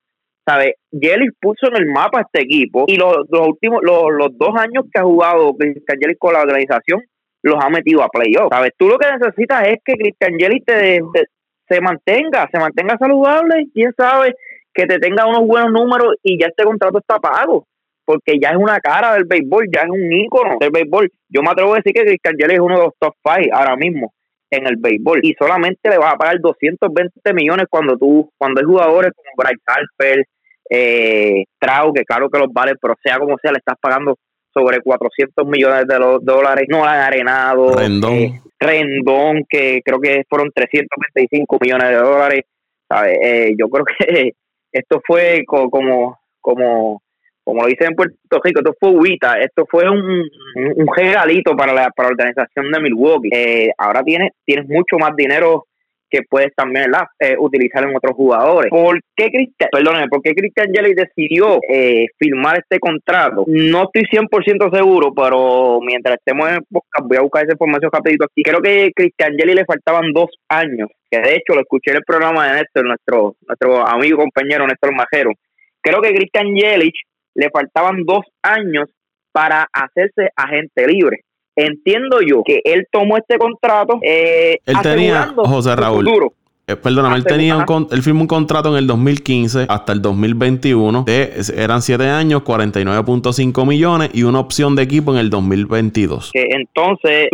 ¿Sabes? 0.49 0.75
Yelich 0.91 1.33
puso 1.41 1.69
en 1.69 1.77
el 1.77 1.87
mapa 1.87 2.21
a 2.21 2.23
este 2.23 2.41
equipo 2.43 2.85
y 2.87 2.97
los, 2.97 3.19
últimos, 3.31 3.81
los, 3.83 4.31
dos 4.39 4.55
años 4.57 4.85
que 4.91 4.99
ha 4.99 5.03
jugado 5.03 5.55
Cristian 5.55 5.99
Yelich 6.01 6.19
con 6.19 6.33
la 6.33 6.41
organización, 6.41 7.03
los 7.43 7.63
ha 7.63 7.69
metido 7.69 8.03
a 8.03 8.09
playoff, 8.09 8.49
¿sabes? 8.51 8.73
Tú 8.79 8.89
lo 8.89 8.97
que 8.99 9.13
necesitas 9.13 9.69
es 9.69 9.79
que 9.85 9.93
Cristian 9.93 10.39
Yelich 10.39 10.65
te, 10.65 11.01
se 11.69 11.81
mantenga, 11.83 12.49
se 12.51 12.59
mantenga 12.59 12.97
saludable, 12.99 13.67
quién 13.75 13.93
sabe, 13.97 14.35
que 14.73 14.87
te 14.87 14.99
tenga 14.99 15.27
unos 15.27 15.47
buenos 15.47 15.71
números 15.71 16.15
y 16.23 16.41
ya 16.41 16.47
este 16.47 16.65
contrato 16.65 16.99
está 16.99 17.19
pago, 17.19 17.67
porque 18.07 18.39
ya 18.41 18.51
es 18.51 18.57
una 18.57 18.81
cara 18.81 19.15
del 19.15 19.25
béisbol, 19.25 19.67
ya 19.71 19.83
es 19.83 19.91
un 19.91 20.11
ícono 20.11 20.57
del 20.59 20.71
béisbol. 20.71 21.11
Yo 21.29 21.43
me 21.43 21.51
atrevo 21.51 21.75
a 21.75 21.77
decir 21.77 21.93
que 21.93 22.07
Cristian 22.07 22.37
Yelich 22.39 22.55
es 22.55 22.61
uno 22.61 22.79
de 22.79 22.85
los 22.85 22.95
top 22.99 23.15
five 23.23 23.51
ahora 23.53 23.77
mismo 23.77 24.15
en 24.51 24.67
el 24.67 24.77
béisbol 24.77 25.21
y 25.23 25.35
solamente 25.39 25.91
le 25.91 25.99
vas 25.99 26.15
a 26.15 26.17
pagar 26.17 26.41
220 26.41 27.35
millones 27.35 27.67
cuando 27.69 27.99
tú 27.99 28.31
cuando 28.39 28.61
hay 28.61 28.65
jugadores 28.65 29.13
como 29.15 29.31
Bryce 29.37 29.63
Harper, 29.67 30.25
eh, 30.71 31.45
Trau, 31.59 31.93
que 31.93 32.05
claro 32.05 32.29
que 32.29 32.39
los 32.39 32.53
vale, 32.53 32.75
pero 32.81 32.95
sea 33.03 33.19
como 33.19 33.37
sea, 33.39 33.53
le 33.53 33.59
estás 33.59 33.77
pagando 33.81 34.17
sobre 34.53 34.81
400 34.81 35.47
millones 35.47 35.87
de 35.87 35.97
dólares, 36.23 36.67
no 36.69 36.85
han 36.85 37.01
arenado. 37.01 37.77
Rendón. 37.77 38.13
Eh, 38.13 38.41
Rendón, 38.59 39.45
que 39.49 39.81
creo 39.85 40.01
que 40.01 40.25
fueron 40.29 40.51
325 40.53 41.59
millones 41.61 41.89
de 41.91 41.97
dólares. 41.97 42.43
Eh, 43.07 43.55
yo 43.59 43.69
creo 43.69 43.85
que 43.85 44.33
esto 44.73 45.01
fue 45.07 45.45
como, 45.47 45.71
como, 46.41 47.03
como 47.45 47.63
lo 47.63 47.69
dicen 47.69 47.89
en 47.89 47.95
Puerto 47.95 48.41
Rico, 48.43 48.61
esto 48.61 48.75
fue 48.81 48.91
ubita, 48.91 49.39
esto 49.39 49.65
fue 49.71 49.89
un, 49.89 50.25
un, 50.55 50.87
regalito 50.95 51.57
para 51.57 51.73
la, 51.73 51.91
para 51.91 52.09
la 52.09 52.15
organización 52.15 52.71
de 52.73 52.81
Milwaukee. 52.81 53.31
Eh, 53.33 53.71
ahora 53.79 54.03
tienes, 54.03 54.33
tienes 54.45 54.69
mucho 54.69 54.99
más 54.99 55.15
dinero 55.15 55.67
que 56.11 56.21
puedes 56.29 56.55
también 56.55 56.91
eh, 57.21 57.37
utilizar 57.39 57.85
en 57.85 57.97
otros 57.97 58.15
jugadores. 58.15 58.71
¿Por 58.71 59.01
qué 59.17 59.29
Cristian, 59.29 59.69
perdóname, 59.71 60.09
por 60.09 60.23
qué 60.23 60.35
Cristian 60.35 60.73
Jelly 60.73 60.95
decidió 60.95 61.59
eh, 61.69 62.07
firmar 62.19 62.59
este 62.59 62.79
contrato? 62.79 63.45
No 63.47 63.85
estoy 63.85 64.05
100% 64.05 64.75
seguro, 64.75 65.13
pero 65.15 65.81
mientras 65.81 66.17
estemos 66.17 66.49
en 66.49 66.55
el 66.57 66.63
podcast, 66.71 67.09
voy 67.09 67.17
a 67.19 67.23
buscar 67.23 67.45
esa 67.45 67.55
información 67.55 67.91
rapidito 67.93 68.25
aquí. 68.25 68.43
Creo 68.43 68.61
que 68.61 68.91
Cristian 68.95 69.35
Jelly 69.37 69.55
le 69.55 69.65
faltaban 69.65 70.13
dos 70.13 70.31
años, 70.49 70.89
que 71.11 71.21
de 71.21 71.35
hecho 71.35 71.55
lo 71.55 71.61
escuché 71.61 71.91
en 71.91 71.99
el 71.99 72.05
programa 72.05 72.47
de 72.47 72.53
Néstor, 72.55 72.87
nuestro, 72.87 73.35
nuestro 73.47 73.87
amigo 73.87 74.17
y 74.17 74.25
compañero 74.25 74.67
Néstor 74.67 74.95
Majero. 74.95 75.31
Creo 75.81 76.01
que 76.01 76.13
Cristian 76.13 76.55
Yelich 76.55 77.01
le 77.35 77.51
faltaban 77.51 78.05
dos 78.05 78.25
años 78.43 78.91
para 79.33 79.67
hacerse 79.73 80.31
agente 80.37 80.87
libre 80.87 81.21
entiendo 81.59 82.21
yo 82.21 82.43
que 82.45 82.61
él 82.65 82.87
tomó 82.91 83.17
este 83.17 83.37
contrato. 83.39 83.99
Eh, 84.03 84.59
él 84.65 84.77
tenía, 84.83 85.33
José 85.37 85.75
Raúl. 85.77 86.09
Eh, 86.67 86.77
perdóname, 86.77 87.17
él, 87.17 87.25
tenía 87.25 87.57
un, 87.57 87.89
él 87.91 88.03
firmó 88.03 88.21
un 88.21 88.27
contrato 88.27 88.69
en 88.71 88.77
el 88.77 88.87
2015 88.87 89.67
hasta 89.69 89.93
el 89.93 90.03
2021. 90.03 91.05
De, 91.05 91.33
eran 91.57 91.81
7 91.81 92.05
años, 92.05 92.43
49.5 92.43 93.67
millones 93.67 94.11
y 94.13 94.25
una 94.25 94.41
opción 94.41 94.77
de 94.77 94.83
equipo 94.83 95.13
en 95.13 95.19
el 95.19 95.31
2022. 95.31 96.31
Que 96.33 96.47
entonces 96.51 97.29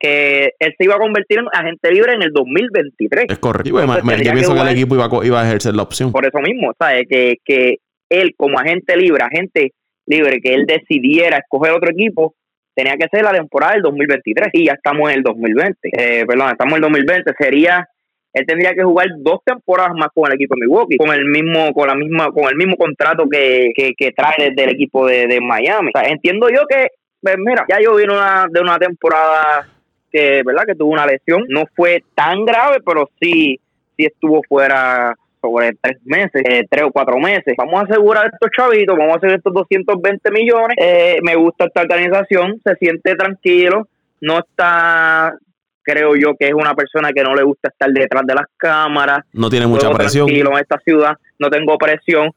que 0.00 0.50
él 0.58 0.74
se 0.76 0.84
iba 0.84 0.96
a 0.96 0.98
convertir 0.98 1.38
en 1.38 1.46
agente 1.52 1.92
libre 1.92 2.14
en 2.14 2.22
el 2.22 2.32
2023. 2.32 3.26
Es 3.28 3.38
correcto. 3.38 3.70
yo 3.70 4.32
pienso 4.32 4.54
que, 4.54 4.60
el 4.60 4.68
equipo 4.68 4.96
iba, 4.96 5.08
iba, 5.24 5.40
a 5.40 5.46
ejercer 5.46 5.74
la 5.74 5.84
opción. 5.84 6.10
Por 6.10 6.26
eso 6.26 6.40
mismo, 6.40 6.72
¿sabes? 6.78 7.06
Que, 7.08 7.36
que 7.44 7.76
él 8.10 8.34
como 8.36 8.58
agente 8.58 8.96
libre, 8.96 9.22
agente 9.22 9.72
libre, 10.06 10.40
que 10.42 10.52
él 10.52 10.66
decidiera 10.66 11.38
escoger 11.38 11.72
otro 11.72 11.90
equipo, 11.90 12.34
tenía 12.74 12.96
que 12.96 13.08
ser 13.10 13.22
la 13.22 13.32
temporada 13.32 13.74
del 13.74 13.82
2023 13.82 14.48
y 14.52 14.66
ya 14.66 14.72
estamos 14.72 15.10
en 15.10 15.18
el 15.18 15.22
2020. 15.22 15.88
Eh, 15.92 16.24
perdón, 16.26 16.50
estamos 16.50 16.72
en 16.72 16.76
el 16.76 16.82
2020. 16.82 17.32
Sería 17.38 17.88
él 18.34 18.44
tendría 18.46 18.74
que 18.74 18.82
jugar 18.82 19.06
dos 19.18 19.38
temporadas 19.44 19.92
más 19.96 20.08
con 20.12 20.26
el 20.26 20.34
equipo 20.34 20.56
de 20.56 20.62
Milwaukee, 20.62 20.96
con 20.96 21.14
el 21.14 21.24
mismo, 21.24 21.72
con 21.72 21.86
la 21.86 21.94
misma, 21.94 22.32
con 22.32 22.44
el 22.46 22.56
mismo 22.56 22.76
contrato 22.76 23.28
que, 23.30 23.70
que, 23.76 24.10
trae 24.10 24.50
desde 24.50 24.64
el 24.64 24.70
equipo 24.70 25.06
de, 25.06 25.38
Miami. 25.40 25.92
entiendo 26.02 26.48
yo 26.50 26.66
que, 26.68 26.88
pues 27.20 27.36
mira, 27.38 27.64
ya 27.68 27.80
yo 27.80 27.94
vine 27.94 28.12
una, 28.12 28.46
de 28.50 28.60
una 28.60 28.76
temporada 28.76 29.68
que, 30.10 30.42
¿verdad? 30.44 30.64
Que 30.66 30.74
tuvo 30.74 30.92
una 30.92 31.06
lesión. 31.06 31.44
No 31.48 31.62
fue 31.76 32.02
tan 32.16 32.44
grave, 32.44 32.78
pero 32.84 33.08
sí, 33.20 33.60
sí 33.96 34.04
estuvo 34.04 34.42
fuera 34.48 35.14
sobre 35.44 35.72
tres 35.80 35.98
meses, 36.04 36.42
eh, 36.48 36.64
tres 36.70 36.84
o 36.84 36.90
cuatro 36.90 37.18
meses. 37.18 37.54
Vamos 37.58 37.74
a 37.74 37.84
asegurar 37.84 38.30
estos 38.32 38.50
chavitos, 38.56 38.96
vamos 38.96 39.14
a 39.14 39.16
hacer 39.18 39.32
estos 39.32 39.52
220 39.52 40.30
millones. 40.30 40.76
Eh, 40.80 41.18
me 41.22 41.36
gusta 41.36 41.66
esta 41.66 41.82
organización, 41.82 42.60
se 42.64 42.74
siente 42.76 43.14
tranquilo, 43.14 43.88
no 44.22 44.38
está, 44.38 45.36
creo 45.82 46.16
yo 46.16 46.34
que 46.38 46.48
es 46.48 46.54
una 46.54 46.74
persona 46.74 47.10
que 47.12 47.22
no 47.22 47.34
le 47.34 47.42
gusta 47.42 47.68
estar 47.68 47.90
detrás 47.90 48.22
de 48.26 48.34
las 48.34 48.46
cámaras. 48.56 49.18
No 49.34 49.50
tiene 49.50 49.66
mucha 49.66 49.90
presión. 49.90 50.26
Tranquilo 50.26 50.52
en 50.52 50.58
esta 50.58 50.78
ciudad, 50.78 51.14
no 51.38 51.50
tengo 51.50 51.76
presión, 51.76 52.30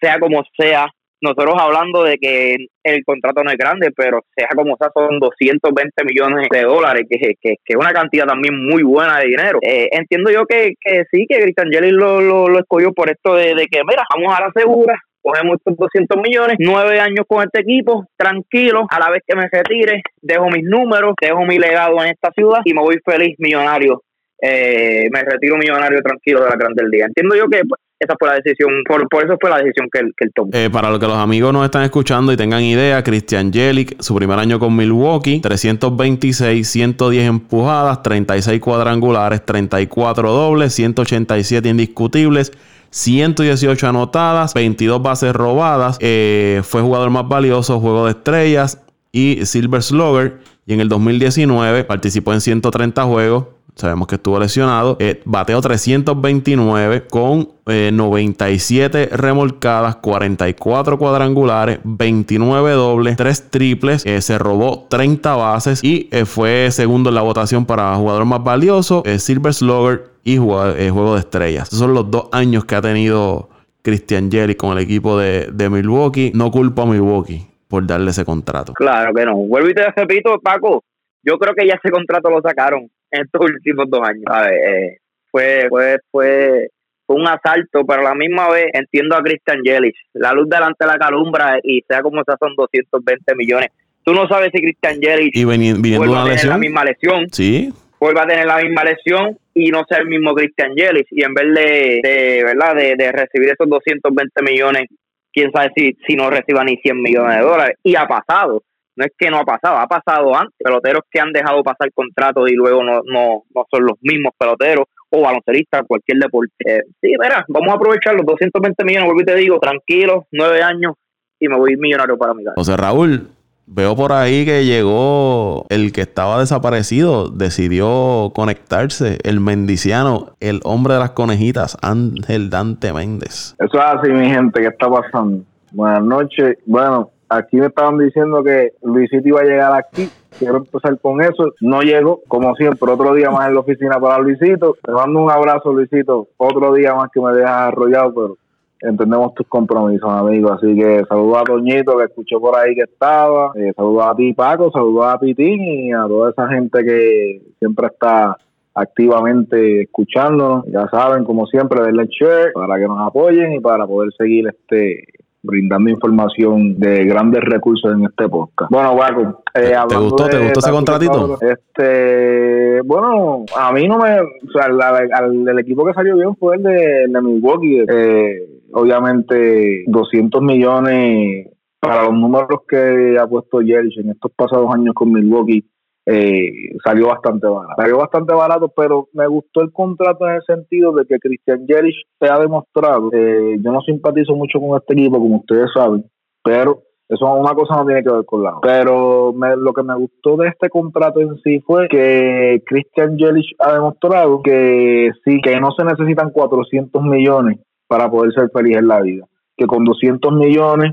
sea 0.00 0.18
como 0.18 0.42
sea, 0.56 0.86
nosotros 1.20 1.54
hablando 1.58 2.04
de 2.04 2.18
que 2.18 2.56
el 2.82 3.04
contrato 3.04 3.42
no 3.42 3.50
es 3.50 3.56
grande, 3.56 3.90
pero 3.96 4.20
sea 4.36 4.48
como 4.54 4.76
sea, 4.76 4.90
son 4.94 5.18
220 5.18 6.04
millones 6.04 6.46
de 6.50 6.62
dólares, 6.62 7.04
que, 7.08 7.34
que, 7.40 7.56
es 7.64 7.76
una 7.76 7.92
cantidad 7.92 8.26
también 8.26 8.54
muy 8.66 8.82
buena 8.82 9.18
de 9.18 9.26
dinero. 9.26 9.58
Eh, 9.62 9.88
entiendo 9.92 10.30
yo 10.30 10.44
que, 10.46 10.74
que 10.80 11.04
sí, 11.10 11.26
que 11.28 11.40
Cristian 11.40 11.70
Jelly 11.70 11.90
lo, 11.90 12.20
lo, 12.20 12.58
escogió 12.58 12.92
por 12.92 13.10
esto 13.10 13.34
de, 13.34 13.54
que, 13.70 13.80
mira, 13.86 14.04
vamos 14.14 14.36
a 14.36 14.42
la 14.42 14.52
segura, 14.54 14.96
cogemos 15.22 15.56
estos 15.56 15.76
200 15.76 16.16
millones, 16.22 16.56
nueve 16.58 17.00
años 17.00 17.24
con 17.26 17.42
este 17.42 17.60
equipo, 17.60 18.06
tranquilo, 18.16 18.86
a 18.90 19.00
la 19.00 19.10
vez 19.10 19.22
que 19.26 19.36
me 19.36 19.48
retire, 19.50 20.02
dejo 20.20 20.48
mis 20.50 20.64
números, 20.64 21.14
dejo 21.20 21.44
mi 21.44 21.58
legado 21.58 22.02
en 22.02 22.10
esta 22.10 22.30
ciudad 22.32 22.60
y 22.64 22.74
me 22.74 22.82
voy 22.82 22.98
feliz 23.04 23.36
millonario. 23.38 24.02
Eh, 24.40 25.08
me 25.10 25.22
retiro 25.22 25.56
millonario 25.56 26.02
tranquilo 26.02 26.42
de 26.42 26.50
la 26.50 26.56
Grande 26.56 26.82
del 26.82 26.90
Día. 26.90 27.06
Entiendo 27.06 27.34
yo 27.34 27.48
que 27.48 27.62
pues, 27.66 27.80
esa 27.98 28.14
fue 28.18 28.28
la 28.28 28.34
decisión, 28.34 28.70
por, 28.86 29.08
por 29.08 29.24
eso 29.24 29.36
fue 29.40 29.48
la 29.50 29.58
decisión 29.58 29.88
que, 29.90 30.00
que 30.16 30.24
él 30.24 30.30
tomó. 30.34 30.50
Eh, 30.52 30.68
para 30.70 30.90
lo 30.90 30.98
que 30.98 31.06
los 31.06 31.16
amigos 31.16 31.52
nos 31.52 31.64
están 31.64 31.82
escuchando 31.82 32.32
y 32.32 32.36
tengan 32.36 32.62
idea, 32.62 33.02
Christian 33.02 33.52
Jelic, 33.52 34.00
su 34.02 34.14
primer 34.14 34.38
año 34.38 34.58
con 34.58 34.76
Milwaukee, 34.76 35.40
326, 35.40 36.68
110 36.68 37.28
empujadas, 37.28 38.02
36 38.02 38.60
cuadrangulares, 38.60 39.44
34 39.44 40.30
dobles, 40.30 40.72
187 40.74 41.68
indiscutibles. 41.68 42.52
118 42.90 43.88
anotadas, 43.88 44.54
22 44.54 45.02
bases 45.02 45.34
robadas, 45.34 45.98
eh, 46.00 46.62
fue 46.64 46.80
jugador 46.80 47.10
más 47.10 47.28
valioso, 47.28 47.78
juego 47.78 48.06
de 48.06 48.12
estrellas 48.12 48.80
y 49.12 49.44
Silver 49.44 49.82
Slugger. 49.82 50.38
Y 50.64 50.72
en 50.72 50.80
el 50.80 50.88
2019 50.88 51.84
participó 51.84 52.32
en 52.32 52.40
130 52.40 53.04
juegos, 53.04 53.46
sabemos 53.76 54.08
que 54.08 54.16
estuvo 54.16 54.40
lesionado. 54.40 54.96
Eh, 54.98 55.20
bateó 55.24 55.60
329 55.60 57.06
con 57.06 57.50
97 57.66 59.02
eh, 59.02 59.08
remolcadas, 59.16 59.96
44 59.96 60.98
cuadrangulares, 60.98 61.78
29 61.84 62.72
dobles, 62.72 63.16
3 63.16 63.50
triples. 63.50 64.06
Eh, 64.06 64.20
se 64.22 64.38
robó 64.38 64.86
30 64.88 65.36
bases 65.36 65.84
y 65.84 66.08
fue 66.24 66.70
segundo 66.70 67.10
en 67.10 67.14
la 67.14 67.22
votación 67.22 67.66
para 67.66 67.94
jugador 67.94 68.24
más 68.24 68.42
valioso, 68.42 69.02
Silver 69.18 69.54
Slugger 69.54 70.04
y 70.24 70.38
juego 70.38 71.14
de 71.14 71.20
estrellas. 71.20 71.68
Esos 71.68 71.78
son 71.78 71.94
los 71.94 72.10
dos 72.10 72.28
años 72.32 72.64
que 72.64 72.74
ha 72.74 72.82
tenido 72.82 73.50
Christian 73.82 74.30
Jelly 74.30 74.56
con 74.56 74.72
el 74.76 74.82
equipo 74.82 75.18
de, 75.18 75.48
de 75.52 75.70
Milwaukee. 75.70 76.32
No 76.34 76.50
culpo 76.50 76.82
a 76.82 76.86
Milwaukee 76.86 77.46
por 77.68 77.86
darle 77.86 78.10
ese 78.10 78.24
contrato. 78.24 78.72
Claro 78.72 79.12
que 79.14 79.24
no. 79.24 79.36
Vuelvo 79.36 79.68
y 79.68 79.74
te 79.74 79.84
repito, 79.94 80.38
Paco, 80.40 80.82
yo 81.22 81.38
creo 81.38 81.54
que 81.54 81.66
ya 81.66 81.74
ese 81.74 81.90
contrato 81.90 82.30
lo 82.30 82.40
sacaron 82.40 82.88
en 83.16 83.22
estos 83.22 83.40
últimos 83.40 83.86
dos 83.88 84.00
años. 84.06 84.24
A 84.26 84.42
ver, 84.42 84.52
eh, 84.52 84.98
fue, 85.30 85.66
fue, 85.68 85.98
fue, 86.10 86.68
un 87.08 87.26
asalto, 87.26 87.84
pero 87.86 88.00
a 88.00 88.10
la 88.10 88.14
misma 88.14 88.48
vez 88.48 88.66
entiendo 88.72 89.16
a 89.16 89.22
Christian 89.22 89.62
Yelich. 89.62 89.96
La 90.14 90.32
luz 90.32 90.48
delante 90.48 90.84
de 90.84 90.92
la 90.92 90.98
calumbra 90.98 91.58
y 91.62 91.82
sea 91.88 92.02
como 92.02 92.22
sea 92.24 92.36
son 92.38 92.54
220 92.56 93.34
millones. 93.36 93.70
Tú 94.04 94.12
no 94.12 94.28
sabes 94.28 94.50
si 94.52 94.60
Christian 94.60 95.00
Yelich 95.00 95.36
y 95.36 95.44
viniendo 95.44 96.00
una 96.00 96.24
lesión. 96.24 96.50
la 96.50 96.58
misma 96.58 96.84
lesión. 96.84 97.26
Sí. 97.32 97.72
vuelva 97.98 98.22
a 98.22 98.26
tener 98.26 98.46
la 98.46 98.58
misma 98.58 98.84
lesión 98.84 99.36
y 99.54 99.70
no 99.70 99.84
sea 99.88 99.98
el 99.98 100.06
mismo 100.06 100.34
Christian 100.34 100.74
Yelich 100.74 101.08
y 101.10 101.24
en 101.24 101.34
vez 101.34 101.46
de, 101.54 102.42
verdad 102.44 102.74
de, 102.74 103.12
recibir 103.12 103.50
esos 103.50 103.68
220 103.68 104.42
millones 104.42 104.86
quién 105.32 105.50
sabe 105.52 105.70
si, 105.74 105.96
si 106.06 106.14
no 106.14 106.30
reciba 106.30 106.64
ni 106.64 106.76
100 106.76 107.02
millones 107.02 107.36
de 107.36 107.42
dólares 107.42 107.76
y 107.82 107.96
ha 107.96 108.06
pasado 108.06 108.62
no 108.96 109.04
es 109.04 109.12
que 109.16 109.30
no 109.30 109.38
ha 109.38 109.44
pasado, 109.44 109.76
ha 109.76 109.86
pasado 109.86 110.34
antes. 110.34 110.56
Peloteros 110.58 111.02
que 111.10 111.20
han 111.20 111.32
dejado 111.32 111.62
pasar 111.62 111.92
contratos 111.92 112.50
y 112.50 112.54
luego 112.54 112.82
no, 112.82 113.02
no, 113.04 113.42
no 113.54 113.66
son 113.70 113.84
los 113.84 113.98
mismos 114.00 114.32
peloteros 114.38 114.86
o 115.10 115.22
baloncelistas, 115.22 115.82
cualquier 115.86 116.18
deporte. 116.18 116.52
Eh, 116.64 116.82
sí, 117.00 117.12
mira, 117.20 117.44
vamos 117.48 117.70
a 117.70 117.76
aprovechar 117.76 118.14
los 118.14 118.26
220 118.26 118.84
millones, 118.84 119.06
vuelvo 119.06 119.22
y 119.22 119.24
te 119.24 119.36
digo, 119.36 119.58
tranquilo, 119.60 120.26
nueve 120.32 120.62
años 120.62 120.94
y 121.38 121.48
me 121.48 121.56
voy 121.56 121.76
millonario 121.76 122.16
para 122.16 122.34
mi 122.34 122.44
casa. 122.44 122.54
José 122.56 122.76
Raúl, 122.76 123.28
veo 123.66 123.94
por 123.96 124.12
ahí 124.12 124.44
que 124.44 124.64
llegó 124.64 125.66
el 125.68 125.92
que 125.92 126.00
estaba 126.02 126.40
desaparecido, 126.40 127.28
decidió 127.28 128.32
conectarse, 128.34 129.18
el 129.24 129.40
mendiciano, 129.40 130.32
el 130.40 130.60
hombre 130.64 130.94
de 130.94 131.00
las 131.00 131.10
conejitas, 131.10 131.76
Ángel 131.82 132.50
Dante 132.50 132.92
Méndez. 132.92 133.54
Eso 133.58 133.78
es 133.78 133.84
así, 133.84 134.10
mi 134.10 134.30
gente, 134.30 134.60
¿qué 134.60 134.68
está 134.68 134.88
pasando? 134.88 135.44
Buenas 135.72 136.02
noches. 136.02 136.56
Bueno, 136.64 137.10
aquí 137.28 137.56
me 137.56 137.66
estaban 137.66 137.98
diciendo 137.98 138.42
que 138.42 138.72
Luisito 138.82 139.28
iba 139.28 139.40
a 139.40 139.44
llegar 139.44 139.72
aquí. 139.74 140.08
Quiero 140.38 140.58
empezar 140.58 140.98
con 141.00 141.22
eso. 141.22 141.52
No 141.60 141.82
llego, 141.82 142.20
como 142.28 142.54
siempre, 142.56 142.90
otro 142.90 143.14
día 143.14 143.30
más 143.30 143.48
en 143.48 143.54
la 143.54 143.60
oficina 143.60 143.98
para 143.98 144.18
Luisito. 144.18 144.76
Te 144.82 144.92
mando 144.92 145.20
un 145.20 145.30
abrazo, 145.30 145.72
Luisito. 145.72 146.28
Otro 146.36 146.74
día 146.74 146.94
más 146.94 147.10
que 147.10 147.20
me 147.20 147.32
dejas 147.32 147.68
arrollado, 147.68 148.12
pero 148.14 148.36
entendemos 148.80 149.34
tus 149.34 149.46
compromisos, 149.46 150.10
amigo. 150.10 150.52
Así 150.52 150.74
que 150.76 151.04
saludo 151.08 151.38
a 151.38 151.44
Toñito 151.44 151.96
que 151.96 152.04
escuchó 152.04 152.40
por 152.40 152.56
ahí 152.56 152.74
que 152.74 152.82
estaba. 152.82 153.52
Eh, 153.54 153.72
saludo 153.74 154.02
a 154.02 154.14
ti, 154.14 154.32
Paco. 154.34 154.70
Saludo 154.70 155.04
a 155.04 155.18
Pitín 155.18 155.60
y 155.62 155.92
a 155.92 156.06
toda 156.06 156.30
esa 156.30 156.48
gente 156.48 156.84
que 156.84 157.42
siempre 157.58 157.86
está 157.86 158.36
activamente 158.74 159.82
escuchándonos. 159.82 160.66
Ya 160.66 160.86
saben, 160.88 161.24
como 161.24 161.46
siempre, 161.46 161.82
denle 161.82 162.06
share 162.10 162.52
para 162.52 162.76
que 162.76 162.86
nos 162.86 163.00
apoyen 163.00 163.54
y 163.54 163.60
para 163.60 163.86
poder 163.86 164.12
seguir 164.18 164.48
este 164.48 165.02
brindando 165.46 165.90
información 165.90 166.78
de 166.78 167.04
grandes 167.04 167.42
recursos 167.42 167.92
en 167.94 168.04
este 168.04 168.28
podcast. 168.28 168.70
Bueno, 168.70 168.92
Waco, 168.92 169.42
eh, 169.54 169.74
¿te 169.88 169.96
gustó, 169.96 170.28
¿te 170.28 170.38
gustó 170.38 170.60
ese 170.60 170.70
contratito? 170.70 171.38
Este, 171.40 172.80
bueno, 172.82 173.44
a 173.56 173.72
mí 173.72 173.86
no 173.88 173.98
me, 173.98 174.20
o 174.20 174.52
sea, 174.52 174.66
el 174.66 175.58
equipo 175.58 175.84
que 175.86 175.94
salió 175.94 176.16
bien 176.16 176.34
fue 176.36 176.56
el 176.56 176.62
de, 176.62 177.20
Milwaukee. 177.22 177.84
Eh, 177.88 178.60
obviamente, 178.72 179.84
200 179.86 180.42
millones 180.42 181.48
para 181.80 182.04
los 182.04 182.14
números 182.14 182.62
que 182.68 183.16
ha 183.18 183.26
puesto 183.26 183.60
Jerry 183.60 183.90
en 183.98 184.10
estos 184.10 184.32
pasados 184.32 184.74
años 184.74 184.94
con 184.94 185.12
Milwaukee 185.12 185.64
eh, 186.06 186.70
salió 186.84 187.08
bastante 187.08 187.48
barato. 187.48 187.74
Salió 187.76 187.98
bastante 187.98 188.32
barato, 188.32 188.68
pero 188.68 189.08
me 189.12 189.26
gustó 189.26 189.60
el 189.60 189.72
contrato 189.72 190.28
en 190.28 190.36
el 190.36 190.42
sentido 190.44 190.92
de 190.92 191.04
que 191.04 191.18
Christian 191.18 191.66
Jerich 191.66 191.96
se 192.20 192.28
ha 192.28 192.38
demostrado. 192.38 193.10
Eh, 193.12 193.56
yo 193.60 193.72
no 193.72 193.80
simpatizo 193.80 194.34
mucho 194.36 194.60
con 194.60 194.78
este 194.78 194.94
equipo, 194.94 195.18
como 195.18 195.38
ustedes 195.38 195.68
saben, 195.74 196.04
pero 196.44 196.82
eso 197.08 197.26
una 197.34 197.54
cosa 197.54 197.76
no 197.76 197.86
tiene 197.86 198.04
que 198.04 198.10
ver 198.10 198.24
con 198.24 198.44
la 198.44 198.56
otra. 198.56 198.70
Pero 198.72 199.32
lo 199.32 199.72
que 199.72 199.82
me 199.82 199.96
gustó 199.96 200.36
de 200.36 200.48
este 200.48 200.68
contrato 200.68 201.20
en 201.20 201.36
sí 201.42 201.58
fue 201.60 201.88
que 201.88 202.62
Christian 202.64 203.18
Yelich 203.18 203.54
ha 203.58 203.72
demostrado 203.72 204.40
que 204.42 205.10
sí, 205.24 205.40
que 205.42 205.58
no 205.58 205.72
se 205.72 205.84
necesitan 205.84 206.30
400 206.30 207.02
millones 207.02 207.58
para 207.88 208.08
poder 208.08 208.32
ser 208.32 208.48
feliz 208.50 208.76
en 208.76 208.86
la 208.86 209.00
vida. 209.00 209.26
Que 209.56 209.66
con 209.66 209.84
200 209.84 210.32
millones, 210.34 210.92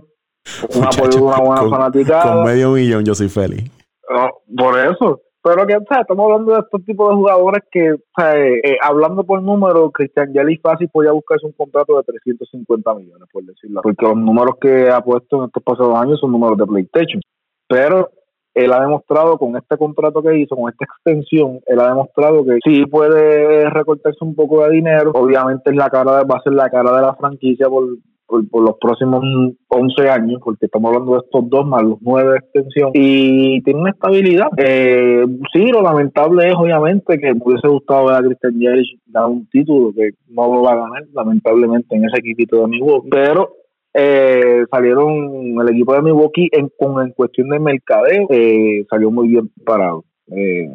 un 0.76 0.84
apoyo 0.86 1.18
de 1.18 1.22
una 1.22 1.40
buena 1.40 1.70
fanaticada. 1.70 2.34
Con 2.34 2.46
medio 2.46 2.72
millón 2.72 3.06
yo 3.06 3.14
soy 3.14 3.30
feliz 3.30 3.83
por 4.56 4.80
eso. 4.80 5.22
Pero 5.44 5.68
que, 5.68 5.74
estamos 5.74 6.24
hablando 6.24 6.54
de 6.54 6.60
estos 6.60 6.86
tipos 6.86 7.10
de 7.10 7.16
jugadores 7.16 7.64
que, 7.70 7.90
eh, 7.90 8.62
eh, 8.64 8.78
hablando 8.82 9.26
por 9.26 9.44
números, 9.44 9.92
Cristian 9.94 10.32
Yelich 10.32 10.62
fácil 10.62 10.88
podía 10.88 11.12
buscarse 11.12 11.46
un 11.46 11.52
contrato 11.52 11.98
de 11.98 12.04
350 12.04 12.96
millones, 12.96 13.28
por 13.30 13.44
decirlo. 13.44 13.82
Porque 13.84 14.06
los 14.06 14.16
números 14.16 14.56
que 14.62 14.90
ha 14.90 15.02
puesto 15.02 15.40
en 15.40 15.46
estos 15.48 15.62
pasados 15.62 16.00
años 16.00 16.22
son 16.22 16.32
números 16.32 16.58
de 16.58 16.66
PlayStation. 16.66 17.22
Pero 17.68 18.10
él 18.54 18.72
ha 18.72 18.80
demostrado 18.80 19.38
con 19.38 19.58
este 19.58 19.76
contrato 19.78 20.22
que 20.22 20.38
hizo, 20.38 20.56
con 20.56 20.72
esta 20.72 20.86
extensión, 20.86 21.60
él 21.66 21.80
ha 21.82 21.90
demostrado 21.90 22.46
que 22.46 22.60
sí 22.64 22.86
puede 22.86 23.70
recortarse 23.70 24.24
un 24.24 24.36
poco 24.36 24.64
de 24.64 24.76
dinero. 24.76 25.12
Obviamente 25.14 25.72
es 25.72 25.76
la 25.76 25.90
cara 25.90 26.20
de, 26.20 26.24
va 26.24 26.38
a 26.38 26.44
ser 26.44 26.54
la 26.54 26.70
cara 26.70 26.96
de 26.96 27.02
la 27.02 27.16
franquicia 27.16 27.68
por, 27.68 27.86
por, 28.50 28.64
los 28.64 28.78
próximos 28.80 29.24
11 29.68 30.10
años, 30.10 30.42
porque 30.44 30.66
estamos 30.66 30.94
hablando 30.94 31.14
de 31.14 31.20
estos 31.20 31.50
dos 31.50 31.66
más 31.66 31.84
los 31.84 31.98
nueve 32.02 32.32
de 32.32 32.38
extensión, 32.38 32.92
y 32.94 33.62
tiene 33.64 33.82
una 33.82 33.92
estabilidad. 33.92 34.48
Eh, 34.58 35.26
sí, 35.52 35.68
lo 35.68 35.82
lamentable 35.82 36.50
es 36.50 36.56
obviamente 36.56 37.18
que 37.18 37.34
me 37.34 37.42
hubiese 37.44 37.68
gustado 37.68 38.08
ver 38.08 38.16
a 38.16 38.22
Christian 38.22 38.60
Yelich 38.60 39.00
dar 39.06 39.26
un 39.26 39.48
título 39.48 39.92
que 39.94 40.12
no 40.30 40.54
lo 40.54 40.62
va 40.64 40.74
a 40.74 40.78
ganar, 40.78 41.04
lamentablemente, 41.14 41.96
en 41.96 42.06
ese 42.06 42.20
equipito 42.20 42.62
de 42.62 42.68
Milwaukee, 42.68 43.10
pero 43.10 43.50
eh, 43.94 44.66
salieron 44.72 45.62
el 45.62 45.70
equipo 45.70 45.94
de 45.94 46.02
Milwaukee 46.02 46.50
en, 46.52 46.72
en 46.80 47.12
cuestión 47.12 47.50
de 47.50 47.60
mercadeo, 47.60 48.28
eh, 48.30 48.86
salió 48.90 49.12
muy 49.12 49.28
bien 49.28 49.52
parado. 49.66 50.04
Eh, 50.28 50.68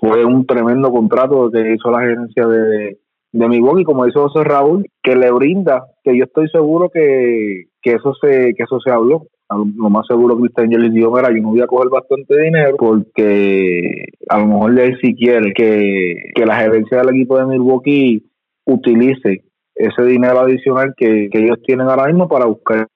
fue 0.00 0.24
un 0.24 0.46
tremendo 0.46 0.90
contrato 0.90 1.50
que 1.50 1.74
hizo 1.74 1.90
la 1.90 2.00
gerencia 2.00 2.46
de 2.46 2.98
de 3.38 3.48
Milwaukee, 3.48 3.84
como 3.84 4.04
dice 4.04 4.18
José 4.18 4.44
Raúl, 4.44 4.86
que 5.02 5.14
le 5.14 5.30
brinda, 5.30 5.84
que 6.02 6.16
yo 6.16 6.24
estoy 6.24 6.48
seguro 6.48 6.88
que, 6.90 7.64
que 7.82 7.92
eso 7.92 8.14
se 8.14 8.54
que 8.54 8.62
eso 8.62 8.80
se 8.80 8.90
habló. 8.90 9.26
Lo 9.48 9.90
más 9.90 10.06
seguro 10.08 10.36
Cristian 10.36 10.70
Yelich 10.70 10.92
dijo, 10.92 11.12
mira, 11.12 11.28
yo 11.30 11.40
no 11.40 11.50
voy 11.50 11.60
a 11.60 11.68
coger 11.68 11.88
bastante 11.88 12.40
dinero 12.40 12.76
porque 12.76 14.06
a 14.28 14.40
lo 14.40 14.46
mejor 14.46 14.80
él 14.80 14.98
si 15.00 15.14
quiere 15.14 15.52
que, 15.52 16.32
que 16.34 16.46
la 16.46 16.56
gerencia 16.56 16.98
del 16.98 17.10
equipo 17.10 17.38
de 17.38 17.46
Milwaukee 17.46 18.26
utilice 18.64 19.44
ese 19.76 20.02
dinero 20.02 20.40
adicional 20.40 20.94
que, 20.96 21.28
que 21.30 21.44
ellos 21.44 21.62
tienen 21.64 21.88
ahora 21.88 22.06
mismo 22.06 22.26
para 22.26 22.46
buscar 22.46 22.88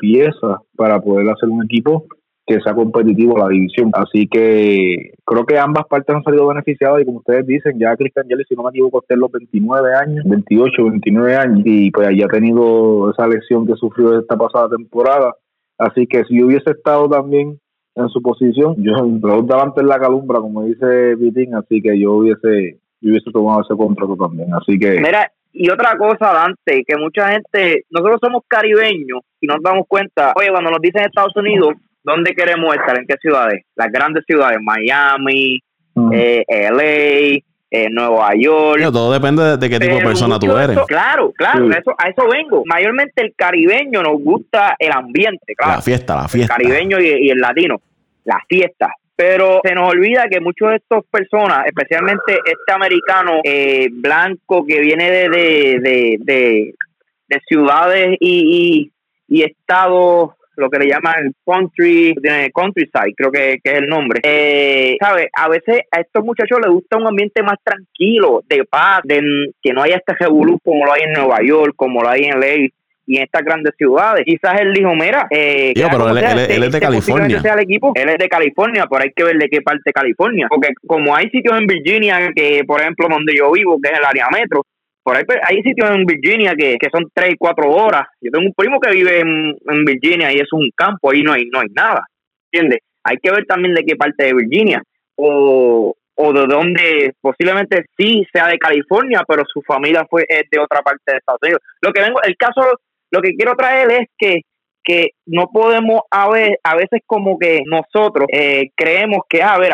piezas 0.00 0.56
para 0.76 1.00
poder 1.00 1.30
hacer 1.30 1.48
un 1.48 1.64
equipo 1.64 2.06
que 2.46 2.60
sea 2.60 2.74
competitivo 2.74 3.38
la 3.38 3.48
división. 3.48 3.90
Así 3.94 4.26
que 4.26 5.12
creo 5.24 5.46
que 5.46 5.58
ambas 5.58 5.86
partes 5.86 6.14
han 6.14 6.22
salido 6.24 6.48
beneficiadas 6.48 7.00
y 7.00 7.04
como 7.04 7.18
ustedes 7.18 7.46
dicen, 7.46 7.78
ya 7.78 7.96
Cristian 7.96 8.26
Yelich, 8.28 8.48
si 8.48 8.54
no 8.54 8.64
me 8.64 8.70
equivoco, 8.70 9.00
está 9.00 9.14
en 9.14 9.20
los 9.20 9.30
29 9.30 9.94
años, 9.94 10.24
28, 10.24 10.84
29 10.84 11.36
años 11.36 11.62
y 11.64 11.90
pues 11.90 12.08
ya 12.16 12.26
ha 12.26 12.28
tenido 12.28 13.10
esa 13.10 13.28
lesión 13.28 13.66
que 13.66 13.74
sufrió 13.74 14.18
esta 14.18 14.36
pasada 14.36 14.68
temporada. 14.70 15.34
Así 15.78 16.06
que 16.06 16.24
si 16.24 16.42
hubiese 16.42 16.70
estado 16.70 17.08
también 17.08 17.58
en 17.94 18.08
su 18.08 18.20
posición, 18.20 18.74
yo 18.78 18.92
me 19.04 19.54
antes 19.54 19.84
la 19.84 19.98
calumbra, 19.98 20.40
como 20.40 20.64
dice 20.64 21.14
Vitín, 21.14 21.54
así 21.54 21.80
que 21.80 21.98
yo 21.98 22.14
hubiese, 22.14 22.78
yo 23.00 23.10
hubiese 23.10 23.30
tomado 23.30 23.62
ese 23.62 23.76
contrato 23.76 24.16
también. 24.16 24.52
Así 24.54 24.78
que... 24.78 25.00
Mira, 25.00 25.30
y 25.52 25.70
otra 25.70 25.96
cosa, 25.96 26.32
Dante, 26.32 26.82
que 26.86 26.96
mucha 26.96 27.28
gente, 27.28 27.84
nosotros 27.90 28.18
somos 28.22 28.42
caribeños 28.48 29.20
y 29.40 29.46
nos 29.46 29.62
damos 29.62 29.86
cuenta, 29.86 30.32
oye, 30.36 30.48
cuando 30.50 30.70
nos 30.70 30.80
dicen 30.80 31.02
Estados 31.04 31.36
Unidos, 31.36 31.74
¿dónde 32.04 32.34
queremos 32.34 32.74
estar? 32.74 32.98
¿En 32.98 33.06
qué 33.06 33.16
ciudades? 33.20 33.64
Las 33.76 33.90
grandes 33.90 34.24
ciudades, 34.26 34.58
Miami, 34.62 35.60
mm. 35.94 36.12
eh, 36.12 36.44
LA, 36.48 37.40
eh, 37.74 37.88
Nueva 37.90 38.32
York. 38.38 38.82
todo 38.92 39.10
depende 39.12 39.56
de, 39.56 39.70
qué 39.70 39.80
tipo 39.80 39.96
de 39.96 40.02
persona 40.02 40.38
tú 40.38 40.54
eres. 40.56 40.78
claro, 40.86 41.32
claro, 41.32 41.70
eso, 41.70 41.94
a 41.96 42.10
eso 42.10 42.28
vengo. 42.28 42.62
Mayormente 42.66 43.22
el 43.22 43.34
caribeño 43.34 44.02
nos 44.02 44.20
gusta 44.22 44.76
el 44.78 44.92
ambiente, 44.92 45.54
claro. 45.56 45.76
La 45.76 45.82
fiesta, 45.82 46.16
la 46.16 46.28
fiesta. 46.28 46.54
El 46.54 46.62
caribeño 46.62 47.00
y, 47.00 47.30
el 47.30 47.38
latino, 47.38 47.80
la 48.24 48.38
fiesta. 48.46 48.92
Pero 49.16 49.60
se 49.62 49.74
nos 49.74 49.90
olvida 49.90 50.28
que 50.28 50.40
muchos 50.40 50.68
de 50.70 50.76
estas 50.76 51.02
personas, 51.10 51.66
especialmente 51.66 52.40
este 52.44 52.72
americano 52.72 53.40
eh, 53.42 53.88
blanco 53.90 54.66
que 54.66 54.80
viene 54.80 55.10
de, 55.10 55.28
de, 55.30 56.18
de, 56.20 56.74
de, 57.28 57.40
ciudades 57.46 58.16
y, 58.20 58.90
y, 59.28 59.38
y 59.38 59.44
estados 59.44 60.32
lo 60.56 60.70
que 60.70 60.78
le 60.78 60.88
llaman 60.88 61.32
country, 61.44 62.14
countryside, 62.52 63.14
creo 63.16 63.30
que, 63.30 63.52
es 63.62 63.74
el 63.74 63.86
nombre. 63.86 64.20
Eh, 64.22 64.96
¿Sabes? 65.00 65.28
A 65.34 65.48
veces 65.48 65.82
a 65.90 66.00
estos 66.00 66.24
muchachos 66.24 66.58
les 66.60 66.70
gusta 66.70 66.96
un 66.96 67.06
ambiente 67.06 67.42
más 67.42 67.58
tranquilo, 67.62 68.42
de 68.48 68.64
paz, 68.64 69.00
de 69.04 69.52
que 69.62 69.72
no 69.72 69.82
haya 69.82 69.96
este 69.96 70.14
revolú 70.18 70.58
como 70.64 70.84
lo 70.84 70.92
hay 70.92 71.02
en 71.02 71.12
Nueva 71.12 71.38
York, 71.42 71.74
como 71.76 72.02
lo 72.02 72.08
hay 72.08 72.24
en 72.24 72.40
LA 72.40 72.68
y 73.06 73.16
en 73.16 73.24
estas 73.24 73.42
grandes 73.42 73.74
ciudades. 73.76 74.24
Quizás 74.24 74.60
él 74.60 74.72
dijo, 74.72 74.94
mira, 74.94 75.26
eh, 75.30 75.72
pero 75.74 76.08
él, 76.08 76.18
es 76.62 76.72
de 76.72 76.80
California. 76.80 77.42
el 77.42 77.60
equipo, 77.60 77.92
él 77.94 78.08
es 78.08 78.18
de 78.18 78.28
California, 78.28 78.86
pero 78.88 79.02
hay 79.02 79.12
que 79.14 79.24
ver 79.24 79.36
de 79.36 79.48
qué 79.48 79.60
parte 79.60 79.82
de 79.84 79.92
California. 79.92 80.46
Porque 80.48 80.68
como 80.86 81.14
hay 81.14 81.28
sitios 81.30 81.58
en 81.58 81.66
Virginia, 81.66 82.30
que 82.34 82.62
por 82.66 82.80
ejemplo 82.80 83.08
donde 83.10 83.34
yo 83.36 83.50
vivo, 83.52 83.78
que 83.82 83.90
es 83.90 83.98
el 83.98 84.04
área 84.04 84.28
metro, 84.30 84.64
por 85.02 85.16
ahí 85.16 85.24
pues, 85.24 85.38
hay 85.42 85.62
sitios 85.62 85.90
en 85.90 86.04
Virginia 86.04 86.54
que, 86.56 86.78
son 86.92 87.10
tres 87.12 87.32
y 87.32 87.36
cuatro 87.36 87.70
horas. 87.70 88.04
Yo 88.20 88.30
tengo 88.30 88.46
un 88.46 88.54
primo 88.54 88.80
que 88.80 88.92
vive 88.92 89.20
en, 89.20 89.84
Virginia 89.84 90.32
y 90.32 90.36
es 90.36 90.52
un 90.52 90.70
campo, 90.74 91.10
ahí 91.10 91.22
no 91.22 91.32
hay, 91.32 91.46
no 91.46 91.60
hay 91.60 91.68
nada. 91.74 92.06
¿Entiendes? 92.50 92.80
Hay 93.04 93.16
que 93.16 93.30
ver 93.30 93.44
también 93.46 93.74
de 93.74 93.84
qué 93.84 93.96
parte 93.96 94.24
de 94.24 94.34
Virginia. 94.34 94.82
O, 95.16 95.94
o 96.14 96.32
de 96.32 96.46
dónde 96.46 97.14
posiblemente 97.20 97.84
sí 97.96 98.26
sea 98.32 98.48
de 98.48 98.58
California, 98.58 99.22
pero 99.26 99.42
su 99.46 99.62
familia 99.62 100.06
fue 100.08 100.24
de 100.28 100.58
otra 100.58 100.82
parte 100.82 101.02
de 101.06 101.18
Estados 101.18 101.40
Unidos. 101.42 101.62
Lo 101.80 101.92
que 101.92 102.02
vengo, 102.02 102.20
el 102.22 102.36
caso, 102.36 102.62
lo 103.10 103.20
que 103.20 103.34
quiero 103.34 103.54
traer 103.54 103.90
es 103.92 104.08
que 104.18 104.40
que 104.84 105.10
no 105.26 105.48
podemos 105.52 106.02
a, 106.10 106.28
ver, 106.30 106.58
a 106.62 106.76
veces 106.76 107.00
como 107.06 107.38
que 107.38 107.62
nosotros 107.66 108.26
eh, 108.32 108.70
creemos 108.74 109.20
que, 109.28 109.42
a 109.42 109.54
ah, 109.54 109.58
ver, 109.58 109.72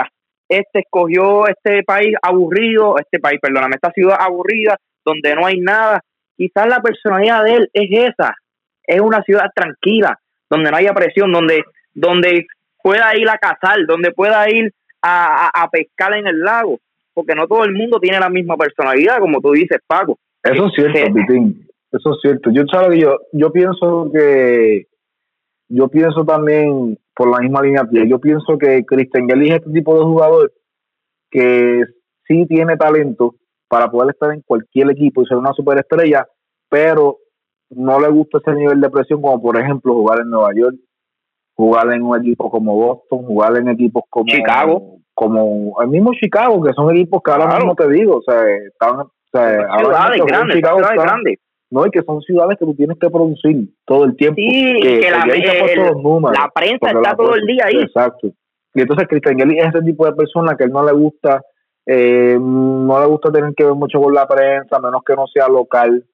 este 0.49 0.81
escogió 0.81 1.47
este 1.47 1.83
país 1.83 2.15
aburrido, 2.23 2.97
este 2.99 3.19
país, 3.19 3.39
perdóname, 3.41 3.77
esta 3.77 3.93
ciudad 3.93 4.17
aburrida, 4.19 4.77
donde 5.09 5.35
no 5.35 5.47
hay 5.47 5.61
nada. 5.61 6.03
Quizás 6.37 6.69
la 6.69 6.81
personalidad 6.81 7.45
de 7.45 7.55
él 7.55 7.71
es 7.73 8.13
esa, 8.13 8.35
es 8.85 9.01
una 9.01 9.23
ciudad 9.23 9.51
tranquila, 9.55 10.19
donde 10.49 10.71
no 10.71 10.77
haya 10.77 10.93
presión, 10.95 11.33
donde, 11.33 11.65
donde 11.95 12.47
pueda 12.83 13.17
ir 13.17 13.29
a 13.29 13.39
cazar, 13.39 13.79
donde 13.87 14.13
pueda 14.13 14.49
ir 14.51 14.73
a, 15.03 15.51
a, 15.55 15.69
pescar 15.69 16.15
en 16.15 16.27
el 16.27 16.41
lago, 16.41 16.79
porque 17.13 17.35
no 17.35 17.47
todo 17.47 17.65
el 17.65 17.73
mundo 17.73 17.99
tiene 17.99 18.21
la 18.21 18.29
misma 18.29 18.57
personalidad, 18.57 19.19
como 19.19 19.41
tú 19.41 19.53
dices, 19.53 19.79
Paco. 19.87 20.19
Eso 20.43 20.67
es 20.67 20.73
cierto, 20.75 21.15
Pitín. 21.15 21.67
Eso 21.91 22.13
es 22.13 22.21
cierto. 22.23 22.51
Yo, 22.51 22.65
yo, 22.95 23.19
yo 23.33 23.53
pienso 23.53 24.11
que, 24.13 24.87
yo 25.69 25.89
pienso 25.89 26.25
también 26.25 26.99
por 27.15 27.31
la 27.31 27.41
misma 27.41 27.63
línea 27.63 27.83
yo 28.07 28.21
pienso 28.21 28.57
que 28.59 28.85
Cristian 28.87 29.27
Yelich 29.27 29.51
es 29.51 29.57
este 29.57 29.73
tipo 29.73 29.99
de 29.99 30.05
jugador 30.05 30.53
que 31.31 31.83
sí 32.27 32.47
tiene 32.47 32.77
talento 32.77 33.35
para 33.69 33.91
poder 33.91 34.11
estar 34.11 34.33
en 34.33 34.43
cualquier 34.43 34.91
equipo 34.91 35.23
y 35.23 35.27
ser 35.27 35.37
una 35.37 35.53
superestrella, 35.53 36.27
pero 36.69 37.19
no 37.71 38.01
le 38.01 38.09
gusta 38.09 38.39
ese 38.39 38.53
nivel 38.55 38.81
de 38.81 38.91
presión 38.91 39.21
como 39.21 39.41
por 39.41 39.59
ejemplo 39.59 39.95
jugar 39.95 40.21
en 40.21 40.31
Nueva 40.31 40.51
York, 40.55 40.77
jugar 41.55 41.93
en 41.93 42.03
un 42.03 42.19
equipo 42.19 42.51
como 42.51 42.75
Boston, 42.75 43.25
jugar 43.27 43.57
en 43.57 43.69
equipos 43.69 44.05
como 44.09 44.27
Chicago, 44.27 44.99
como 45.15 45.81
el 45.83 45.89
mismo 45.89 46.13
Chicago, 46.15 46.63
que 46.63 46.73
son 46.73 46.95
equipos 46.95 47.21
que 47.23 47.31
ahora 47.31 47.57
mismo 47.57 47.75
te 47.75 47.89
digo, 47.91 48.19
o 48.19 48.23
sea, 48.23 48.41
están, 48.67 49.01
o 49.01 49.11
sea, 49.33 49.67
ciudades 49.79 50.25
grandes, 50.25 50.57
Chicago 50.57 50.79
ciudades 50.79 51.03
grandes. 51.03 51.39
No, 51.71 51.85
y 51.85 51.91
que 51.91 52.01
son 52.03 52.23
ciudades 52.23 52.57
que 52.59 52.65
tú 52.65 52.75
tienes 52.75 52.97
que 52.99 53.11
producir 53.11 53.69
todo 53.85 54.05
el 54.05 54.17
tiempo. 54.17 54.37
Sí, 54.37 54.81
que, 54.81 55.11
la, 55.11 55.27
la, 55.27 56.51
prensa 56.55 56.91
está 56.93 57.15
todo 57.15 57.35
el 57.35 57.45
día 57.45 57.65
ahí. 57.67 57.83
Exacto. 57.83 58.29
Y 58.73 58.81
entonces 58.81 59.07
Cristian 59.07 59.37
Gelli 59.37 59.59
es 59.59 59.69
ese 59.69 59.83
tipo 59.83 60.07
de 60.07 60.13
persona 60.13 60.57
que 60.57 60.65
él 60.65 60.71
no 60.71 60.83
le 60.83 60.93
gusta, 60.93 61.43
eh, 61.91 62.37
no 62.39 63.01
le 63.01 63.07
gusta 63.07 63.33
tener 63.33 63.55
que 63.55 63.65
ver 63.65 63.73
mucho 63.73 63.99
con 63.99 64.13
la 64.13 64.29
prensa, 64.29 64.79
menos 64.79 65.03
que 65.07 65.17
no 65.17 65.27
sea 65.27 65.49
local. 65.49 66.05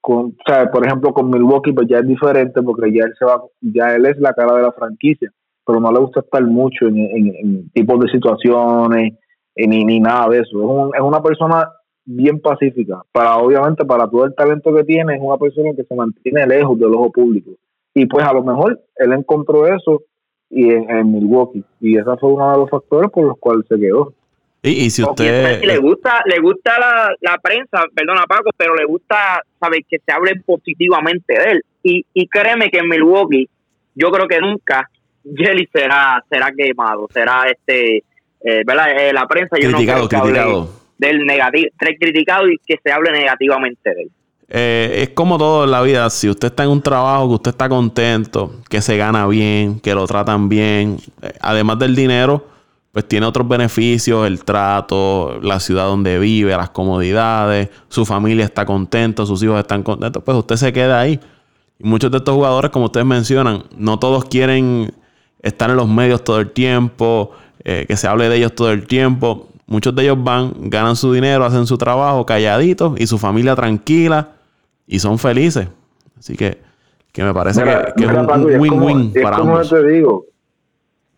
Con, 0.00 0.36
por 0.72 0.84
ejemplo, 0.84 1.14
con 1.14 1.30
Milwaukee, 1.30 1.72
pues 1.72 1.86
ya 1.88 1.98
es 1.98 2.06
diferente 2.06 2.60
porque 2.60 2.92
ya 2.92 3.04
él 3.04 3.14
se 3.16 3.24
va, 3.24 3.40
ya 3.60 3.94
él 3.94 4.04
es 4.04 4.18
la 4.18 4.34
cara 4.34 4.56
de 4.56 4.62
la 4.62 4.72
franquicia, 4.72 5.30
pero 5.64 5.78
no 5.78 5.92
le 5.92 6.00
gusta 6.00 6.20
estar 6.20 6.42
mucho 6.42 6.86
en, 6.88 6.98
en, 6.98 7.70
tipos 7.70 8.00
de 8.00 8.10
situaciones 8.10 9.14
ni, 9.56 9.84
ni 9.84 10.00
nada 10.00 10.28
de 10.30 10.40
eso. 10.40 10.58
Es, 10.58 10.66
un, 10.66 10.90
es 10.92 11.00
una 11.00 11.22
persona 11.22 11.70
bien 12.04 12.40
pacífica. 12.40 13.00
Para 13.12 13.36
obviamente 13.36 13.84
para 13.84 14.10
todo 14.10 14.24
el 14.24 14.34
talento 14.34 14.74
que 14.74 14.82
tiene 14.82 15.14
es 15.14 15.20
una 15.22 15.38
persona 15.38 15.70
que 15.76 15.84
se 15.84 15.94
mantiene 15.94 16.48
lejos 16.48 16.76
del 16.80 16.94
ojo 16.94 17.12
público. 17.12 17.52
Y 17.94 18.06
pues 18.06 18.26
a 18.26 18.32
lo 18.32 18.42
mejor 18.42 18.82
él 18.96 19.12
encontró 19.12 19.68
eso 19.68 20.02
y 20.50 20.68
en, 20.72 21.12
Milwaukee 21.12 21.64
y 21.80 21.96
ese 21.96 22.16
fue 22.18 22.32
uno 22.32 22.50
de 22.50 22.58
los 22.58 22.70
factores 22.70 23.08
por 23.12 23.24
los 23.24 23.38
cuales 23.38 23.64
se 23.68 23.78
quedó. 23.78 24.12
Y, 24.66 24.88
si 24.88 25.02
usted 25.02 25.62
le 25.62 25.76
gusta 25.76 26.22
le 26.24 26.38
gusta 26.40 26.78
la, 26.78 27.14
la 27.20 27.38
prensa, 27.38 27.84
perdona 27.94 28.24
Paco, 28.26 28.50
pero 28.56 28.74
le 28.74 28.86
gusta 28.86 29.42
saber 29.60 29.80
que 29.88 29.98
se 29.98 30.10
hable 30.10 30.40
positivamente 30.44 31.38
de 31.38 31.52
él. 31.52 31.62
Y, 31.82 32.06
y 32.14 32.26
créeme 32.26 32.70
que 32.70 32.78
en 32.78 32.88
Milwaukee 32.88 33.48
yo 33.94 34.10
creo 34.10 34.26
que 34.26 34.40
nunca 34.40 34.88
Jelly 35.22 35.68
será 35.70 36.24
será 36.30 36.50
quemado, 36.50 37.06
será 37.12 37.44
este 37.48 38.04
eh, 38.40 38.62
¿verdad? 38.66 38.90
Eh, 38.98 39.12
la 39.12 39.26
prensa 39.26 39.56
yo 39.60 39.70
criticado, 39.70 40.02
no 40.02 40.08
criticado 40.08 40.68
del 40.98 41.26
negativo, 41.26 41.68
criticado 42.00 42.48
y 42.48 42.58
que 42.66 42.78
se 42.82 42.90
hable 42.90 43.12
negativamente 43.12 43.94
de 43.94 44.02
él. 44.02 44.10
Eh, 44.48 45.02
es 45.02 45.08
como 45.10 45.38
todo 45.38 45.64
en 45.64 45.70
la 45.70 45.82
vida. 45.82 46.08
Si 46.10 46.28
usted 46.28 46.48
está 46.48 46.64
en 46.64 46.70
un 46.70 46.82
trabajo 46.82 47.28
que 47.28 47.34
usted 47.34 47.50
está 47.50 47.68
contento, 47.68 48.60
que 48.68 48.80
se 48.80 48.96
gana 48.96 49.26
bien, 49.26 49.80
que 49.80 49.94
lo 49.94 50.06
tratan 50.06 50.48
bien, 50.48 50.98
eh, 51.22 51.32
además 51.40 51.78
del 51.78 51.96
dinero, 51.96 52.46
pues 52.94 53.08
tiene 53.08 53.26
otros 53.26 53.48
beneficios, 53.48 54.24
el 54.24 54.44
trato, 54.44 55.40
la 55.42 55.58
ciudad 55.58 55.86
donde 55.86 56.20
vive, 56.20 56.56
las 56.56 56.70
comodidades, 56.70 57.68
su 57.88 58.06
familia 58.06 58.44
está 58.44 58.64
contenta, 58.64 59.26
sus 59.26 59.42
hijos 59.42 59.58
están 59.58 59.82
contentos, 59.82 60.22
pues 60.22 60.38
usted 60.38 60.54
se 60.54 60.72
queda 60.72 61.00
ahí. 61.00 61.18
Y 61.80 61.88
muchos 61.88 62.12
de 62.12 62.18
estos 62.18 62.32
jugadores, 62.32 62.70
como 62.70 62.84
ustedes 62.84 63.04
mencionan, 63.04 63.64
no 63.76 63.98
todos 63.98 64.26
quieren 64.26 64.94
estar 65.42 65.70
en 65.70 65.76
los 65.76 65.88
medios 65.88 66.22
todo 66.22 66.38
el 66.38 66.52
tiempo, 66.52 67.32
eh, 67.64 67.84
que 67.88 67.96
se 67.96 68.06
hable 68.06 68.28
de 68.28 68.36
ellos 68.36 68.54
todo 68.54 68.70
el 68.70 68.86
tiempo. 68.86 69.48
Muchos 69.66 69.92
de 69.96 70.04
ellos 70.04 70.22
van, 70.22 70.52
ganan 70.70 70.94
su 70.94 71.12
dinero, 71.12 71.44
hacen 71.44 71.66
su 71.66 71.76
trabajo 71.76 72.24
calladitos 72.24 72.94
y 73.00 73.08
su 73.08 73.18
familia 73.18 73.56
tranquila 73.56 74.28
y 74.86 75.00
son 75.00 75.18
felices. 75.18 75.66
Así 76.16 76.36
que, 76.36 76.62
que 77.10 77.24
me 77.24 77.34
parece 77.34 77.60
que, 77.60 78.04
es 78.04 78.08
un 78.08 78.60
win-win 78.60 79.12
para 79.20 79.38
como 79.38 79.56
ambos. 79.56 79.68
te 79.68 79.84
digo, 79.84 80.26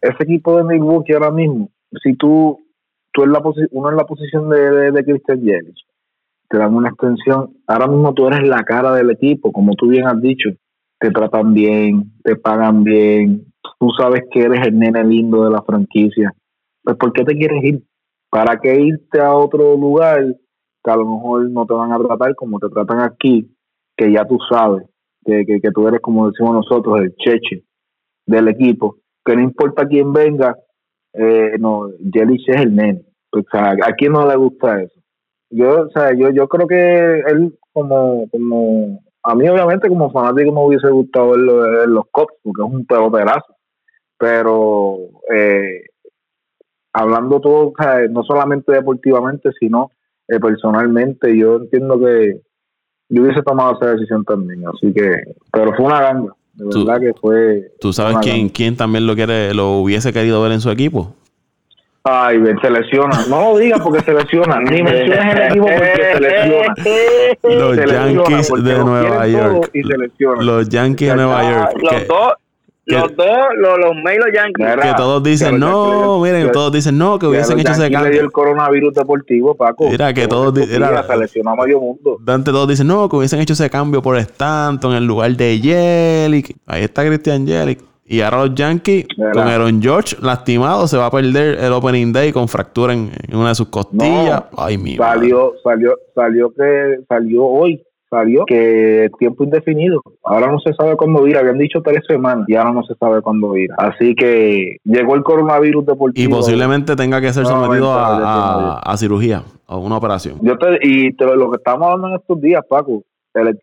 ese 0.09 0.23
equipo 0.23 0.57
de 0.57 0.65
Milwaukee 0.65 1.13
ahora 1.13 1.31
mismo, 1.31 1.71
si 2.03 2.15
tú, 2.15 2.59
tú 3.13 3.25
en 3.25 3.33
la 3.33 3.43
uno 3.71 3.91
en 3.91 3.97
la 3.97 4.05
posición 4.05 4.49
de, 4.49 4.93
de, 4.93 5.05
Christian 5.05 5.41
Yelich, 5.41 5.87
te 6.49 6.59
dan 6.59 6.75
una 6.75 6.91
extensión, 6.91 7.57
ahora 7.67 7.89
mismo 7.89 8.15
tú 8.15 8.27
eres 8.27 8.47
la 8.49 8.63
cara 8.65 8.93
del 8.95 9.11
equipo, 9.11 9.53
como 9.53 9.75
tú 9.75 9.89
bien 9.89 10.07
has 10.07 10.21
dicho, 10.21 10.51
te 10.99 11.11
tratan 11.11 11.53
bien, 11.55 12.13
te 12.23 12.37
pagan 12.37 12.85
bien, 12.85 13.47
tú 13.79 13.91
sabes 13.99 14.23
que 14.31 14.43
eres 14.43 14.67
el 14.67 14.79
nene 14.79 15.05
lindo 15.05 15.45
de 15.45 15.51
la 15.51 15.63
franquicia. 15.63 16.33
Pues 16.83 16.97
¿por 16.97 17.13
qué 17.13 17.25
te 17.25 17.37
quieres 17.37 17.63
ir? 17.65 17.83
¿Para 18.31 18.59
qué 18.61 18.81
irte 18.81 19.21
a 19.21 19.35
otro 19.35 19.77
lugar 19.77 20.37
que 20.83 20.91
a 20.91 20.97
lo 20.97 21.05
mejor 21.05 21.51
no 21.51 21.67
te 21.67 21.75
van 21.75 21.93
a 21.93 21.99
tratar 21.99 22.35
como 22.35 22.59
te 22.61 22.69
tratan 22.69 23.01
aquí, 23.01 23.51
que 23.97 24.13
ya 24.13 24.25
tú 24.25 24.39
sabes, 24.49 24.85
que, 25.25 25.45
que, 25.45 25.71
tú 25.73 25.89
eres, 25.89 26.01
como 26.01 26.31
decimos 26.31 26.55
nosotros, 26.55 27.01
el 27.01 27.15
cheche 27.17 27.65
del 28.27 28.49
equipo, 28.49 28.99
que 29.27 29.37
no 29.37 29.43
importa 29.43 29.87
quién 29.87 30.13
venga, 30.13 30.57
eh, 31.13 31.57
no, 31.59 31.91
Jelich 32.13 32.49
es 32.49 32.61
el 32.61 32.75
nene. 32.75 33.03
O 33.33 33.43
sea, 33.51 33.73
¿a 33.73 33.93
quién 33.93 34.13
no 34.13 34.27
le 34.27 34.37
gusta 34.37 34.81
eso? 34.81 35.01
Yo, 35.51 35.83
o 35.83 35.91
sea, 35.91 36.15
yo, 36.15 36.31
yo 36.31 36.49
creo 36.49 36.67
que 36.67 37.21
él 37.27 37.59
como, 37.73 38.29
como, 38.31 39.01
a 39.23 39.35
mí 39.35 39.49
obviamente 39.49 39.89
como 39.89 40.11
fanático 40.11 40.53
me 40.53 40.65
hubiese 40.65 40.89
gustado 40.89 41.31
verlo 41.31 41.85
en 41.85 41.95
los 41.95 42.05
Cops, 42.11 42.35
porque 42.43 42.63
es 42.63 42.73
un 42.73 42.87
peloterazo, 42.87 43.55
pero 44.17 44.99
eh, 45.35 45.83
hablando 46.93 47.41
todo, 47.41 47.73
no 48.11 48.23
solamente 48.23 48.73
deportivamente, 48.73 49.51
sino 49.59 49.91
eh, 50.29 50.41
personalmente, 50.41 51.37
yo 51.37 51.57
entiendo 51.57 51.99
que 51.99 52.41
yo 53.09 53.23
hubiese 53.23 53.43
tomado 53.43 53.77
esa 53.77 53.93
decisión 53.93 54.25
también, 54.25 54.63
así 54.67 54.93
que, 54.93 55.11
pero 55.53 55.75
fue 55.75 55.87
una 55.87 56.01
ganga, 56.01 56.33
de 56.57 56.85
verdad 56.85 57.01
que 57.01 57.13
fue. 57.21 57.73
¿Tú 57.81 57.93
sabes 57.93 58.17
quién, 58.23 58.49
quién 58.49 58.77
también 58.77 59.07
lo 59.07 59.15
quiere, 59.15 59.53
lo 59.55 59.79
hubiese 59.79 60.13
querido 60.13 60.43
ver 60.43 60.53
en 60.53 60.61
su 60.61 60.71
equipo? 60.71 61.15
Ay, 62.09 62.39
se 62.63 62.71
lesiona. 62.71 63.27
No 63.29 63.41
lo 63.41 63.59
digas 63.59 63.81
porque 63.81 64.01
se 64.01 64.15
lesiona. 64.15 64.61
Ni 64.61 64.81
menciones 64.81 65.35
el 65.35 65.43
equipo 65.43 65.67
porque 65.67 66.03
se 66.13 66.21
lesiona. 66.21 66.75
Los 67.43 67.77
Yankees 67.77 68.65
de 68.65 68.79
Nueva 68.79 69.27
York. 69.27 69.71
Los 70.41 70.69
Yankees 70.69 71.09
de 71.09 71.17
Nueva 71.17 71.43
York. 71.43 71.73
Los 71.83 72.07
dos 72.07 72.33
los 72.87 73.17
dos, 73.17 73.27
los, 73.57 73.79
los 73.79 73.97
los 73.97 74.33
Yankees. 74.33 74.77
que 74.81 74.95
todos 74.97 75.23
dicen, 75.23 75.59
no, 75.59 76.21
miren, 76.21 76.53
todos 76.53 76.73
dicen, 76.73 76.97
no, 76.97 77.19
que 77.19 77.27
hubiesen 77.27 77.59
hecho 77.59 77.73
ese 77.73 77.91
cambio. 77.91 78.05
le 78.05 78.11
dio 78.11 78.23
el 78.23 78.31
coronavirus 78.31 78.95
deportivo, 78.95 79.55
Paco. 79.57 79.91
Mira, 79.91 80.15
que 80.15 80.29
todos 80.29 80.55
dicen. 80.55 80.83
A 80.83 81.55
medio 81.57 81.81
mundo. 81.81 82.19
Dante, 82.21 82.51
todos 82.53 82.69
dicen, 82.69 82.87
no, 82.87 83.09
que 83.09 83.17
hubiesen 83.17 83.41
hecho 83.41 83.55
ese 83.55 83.69
cambio 83.69 84.03
por 84.03 84.17
Stanton 84.17 84.93
en 84.93 84.99
el 84.99 85.07
lugar 85.07 85.33
de 85.33 85.61
Yelich. 85.61 86.55
Ahí 86.67 86.85
está 86.85 87.05
Christian 87.05 87.47
Yelich. 87.47 87.81
Y 88.09 88.21
ahora 88.21 88.47
los 88.47 88.55
Yankees, 88.55 89.07
con 89.17 89.49
Aaron 89.49 89.83
George 89.83 90.17
lastimado, 90.23 90.87
se 90.87 90.97
va 90.97 91.07
a 91.07 91.11
perder 91.11 91.59
el 91.59 91.73
Opening 91.73 92.13
Day 92.13 92.31
con 92.31 92.47
fractura 92.47 92.93
en, 92.93 93.11
una 93.33 93.49
de 93.49 93.55
sus 93.57 93.67
costillas. 93.67 94.45
Ay, 94.57 94.79
mi 94.79 94.97
Salió, 94.97 95.55
salió, 95.65 95.99
salió 96.15 96.51
que 96.55 97.01
salió 97.09 97.45
hoy 97.45 97.83
salió 98.09 98.45
que 98.47 99.09
tiempo 99.19 99.45
indefinido. 99.45 100.01
Ahora 100.25 100.51
no 100.51 100.59
se 100.61 100.73
sabe 100.75 100.97
cuándo 100.97 101.27
ir. 101.27 101.37
Habían 101.37 101.59
dicho 101.59 101.81
tres 101.83 102.03
semanas 102.07 102.45
y 102.49 102.55
ahora 102.55 102.73
no 102.73 102.83
se 102.85 102.95
sabe 102.95 103.21
cuándo 103.23 103.57
ir. 103.57 103.71
Así 103.79 104.15
que 104.15 104.77
llegó 104.85 105.15
el 105.15 105.23
coronavirus 105.23 105.87
deportivo. 105.87 106.29
Y 106.29 106.33
posiblemente 106.33 106.97
tenga 106.97 107.21
que 107.21 107.33
ser 107.33 107.47
sometido 107.47 107.93
a, 107.93 108.79
a, 108.79 108.97
cirugía, 108.97 109.43
a 109.67 109.77
una 109.77 109.97
operación. 109.97 110.39
Yo 110.43 110.57
te, 110.59 110.79
y 110.83 111.13
lo 111.13 111.51
que 111.51 111.57
estamos 111.57 111.87
hablando 111.87 112.09
en 112.09 112.15
estos 112.21 112.41
días, 112.41 112.63
Paco, 112.69 113.03
el, 113.35 113.59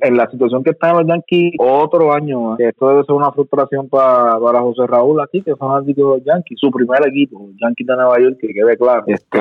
en, 0.00 0.16
la 0.16 0.28
situación 0.30 0.62
que 0.62 0.70
están 0.70 0.96
los 0.96 1.06
Yankees 1.06 1.54
otro 1.58 2.12
año 2.12 2.56
Esto 2.58 2.88
debe 2.88 3.04
ser 3.04 3.14
una 3.14 3.32
frustración 3.32 3.88
para, 3.88 4.38
para 4.38 4.60
José 4.60 4.86
Raúl 4.86 5.20
aquí, 5.20 5.42
que 5.42 5.52
son 5.58 5.84
de 5.84 5.94
los 5.96 6.22
Yankees, 6.24 6.58
su 6.60 6.70
primer 6.70 7.06
equipo, 7.06 7.46
los 7.46 7.56
Yankees 7.60 7.86
de 7.86 7.96
Nueva 7.96 8.20
York, 8.20 8.36
que 8.40 8.48
quede 8.48 8.76
claro. 8.76 9.04
Este, 9.06 9.38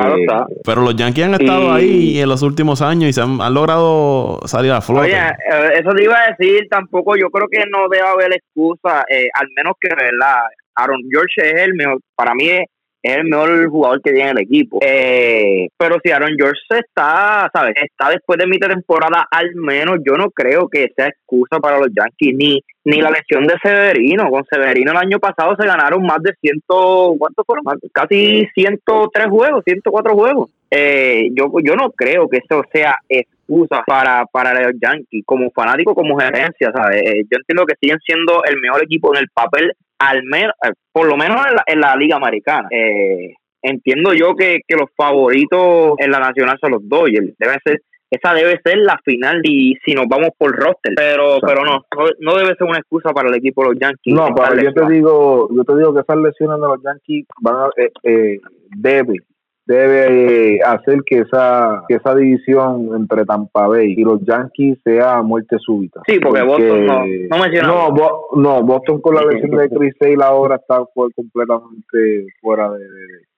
Pero 0.64 0.82
los 0.82 0.96
Yankees 0.96 1.26
han 1.26 1.34
estado 1.34 1.72
ahí 1.72 2.20
en 2.20 2.30
los 2.30 2.42
últimos 2.42 2.82
años 2.82 3.10
y 3.10 3.14
se 3.14 3.22
han, 3.22 3.38
logrado 3.54 4.40
salir 4.46 4.72
a 4.72 4.82
flote. 4.82 5.02
Oye, 5.02 5.18
eh, 5.18 5.80
eso 5.80 5.90
te 5.92 6.04
iba 6.04 6.16
a 6.16 6.36
decir, 6.36 6.68
tampoco 6.70 7.16
yo 7.16 7.30
creo 7.30 7.48
que 7.48 7.64
no 7.70 7.88
debe 7.90 8.08
haber 8.08 8.34
excusa, 8.34 9.04
eh, 9.10 9.28
al 9.34 9.48
menos 9.56 9.74
que, 9.80 9.90
¿verdad? 9.90 10.44
Aaron 10.76 11.02
George 11.10 11.42
es 11.42 11.62
el 11.62 11.74
mejor, 11.74 12.00
para 12.16 12.34
mí 12.36 12.48
es 12.48 12.66
es 13.02 13.18
el 13.18 13.26
mejor 13.26 13.70
jugador 13.70 14.02
que 14.02 14.12
tiene 14.12 14.32
el 14.32 14.40
equipo. 14.40 14.80
Eh, 14.82 15.70
pero 15.78 15.98
si 16.04 16.12
Aaron 16.12 16.36
George 16.38 16.60
está, 16.70 17.50
¿sabes? 17.54 17.74
Está 17.82 18.10
después 18.10 18.38
de 18.38 18.48
mitad 18.48 18.68
temporada, 18.68 19.28
al 19.32 19.56
menos 19.56 20.00
yo 20.06 20.18
no 20.18 20.30
creo 20.32 20.68
que 20.68 20.92
sea 20.96 21.08
excusa 21.08 21.60
para 21.60 21.80
los 21.80 21.90
Yankees, 21.96 22.36
ni, 22.36 22.60
ni 22.84 23.02
la 23.02 23.12
lesión 23.12 23.48
de 23.48 23.56
Severino. 23.62 24.30
Con 24.30 24.46
Severino 24.46 24.92
el 24.92 24.98
año 24.98 25.20
pasado 25.20 25.56
se 25.58 25.66
ganaron 25.66 26.04
más 26.04 26.22
de 26.22 26.34
ciento, 26.42 27.16
¿cuántos 27.18 27.46
fueron? 27.46 27.64
Casi 27.94 28.48
103 28.54 29.28
juegos, 29.28 29.64
104 29.66 30.16
juegos. 30.16 30.52
Eh, 30.72 31.30
yo, 31.34 31.52
yo 31.64 31.76
no 31.76 31.92
creo 31.92 32.30
que 32.30 32.38
eso 32.38 32.62
sea 32.72 32.96
excusa 33.08 33.82
para, 33.88 34.26
para 34.26 34.54
los 34.62 34.74
Yankees, 34.80 35.24
como 35.26 35.50
fanático, 35.52 35.96
como 35.96 36.18
gerencia, 36.18 36.72
¿sabes? 36.74 37.02
Eh, 37.02 37.24
yo 37.30 37.38
entiendo 37.38 37.66
que 37.66 37.76
siguen 37.82 37.98
siendo 38.06 38.44
el 38.44 38.60
mejor 38.60 38.84
equipo 38.84 39.16
en 39.16 39.22
el 39.22 39.30
papel 39.34 39.74
al 40.00 40.24
menos, 40.24 40.54
eh, 40.64 40.72
por 40.92 41.08
lo 41.08 41.18
menos 41.18 41.46
en 41.66 41.80
la, 41.80 41.96
Liga 41.96 42.16
Americana. 42.16 42.68
Eh, 42.72 43.34
entiendo 43.62 44.14
yo 44.14 44.36
que, 44.36 44.62
los 44.70 44.90
favoritos 44.96 45.94
en 45.98 46.12
la 46.12 46.20
nacional 46.20 46.58
son 46.60 46.72
los 46.72 46.88
Dodgers. 46.88 47.36
Debe 47.38 47.58
ser, 47.64 47.82
esa 48.10 48.34
debe 48.34 48.60
ser 48.64 48.78
la 48.78 48.98
final 49.04 49.42
y 49.44 49.76
si 49.86 49.94
nos 49.94 50.08
vamos 50.08 50.30
por 50.38 50.52
roster. 50.56 50.94
Pero, 50.96 51.40
pero 51.46 51.64
no, 51.64 51.86
no, 52.20 52.36
debe 52.36 52.56
ser 52.56 52.68
una 52.68 52.80
excusa 52.80 53.12
para 53.12 53.30
el 53.30 53.36
equipo 53.36 53.64
de 53.64 53.70
los 53.70 53.80
Yankees. 53.80 54.14
No, 54.14 54.34
pero 54.34 54.62
yo 54.62 54.74
te 54.74 54.94
digo, 54.94 55.50
yo 55.54 55.64
te 55.64 55.78
digo 55.78 55.94
que 55.94 56.02
esas 56.02 56.18
lesiones 56.18 56.60
de 56.60 56.68
los 56.68 56.82
Yankees 56.84 57.26
van 57.42 57.56
a, 57.56 57.70
eh, 57.78 57.92
eh 58.04 58.40
debe 58.78 59.18
debe 59.74 60.60
hacer 60.64 61.04
que 61.06 61.20
esa 61.20 61.84
que 61.88 61.96
esa 61.96 62.16
división 62.16 62.90
entre 62.96 63.24
Tampa 63.24 63.68
Bay 63.68 63.94
y 63.96 64.04
los 64.04 64.20
Yankees 64.26 64.80
sea 64.84 65.22
muerte 65.22 65.58
súbita. 65.60 66.02
Sí, 66.08 66.20
porque, 66.20 66.42
Boston 66.42 66.88
no, 66.88 67.06
no 67.06 67.92
No, 67.92 68.22
no, 68.36 68.64
Boston 68.64 69.00
con 69.00 69.14
la 69.14 69.26
versión 69.26 69.52
de 69.52 69.70
Chris 69.70 69.94
Sale 70.00 70.24
ahora 70.24 70.56
está 70.56 70.84
completamente 70.94 72.26
fuera 72.42 72.72
de, 72.72 72.84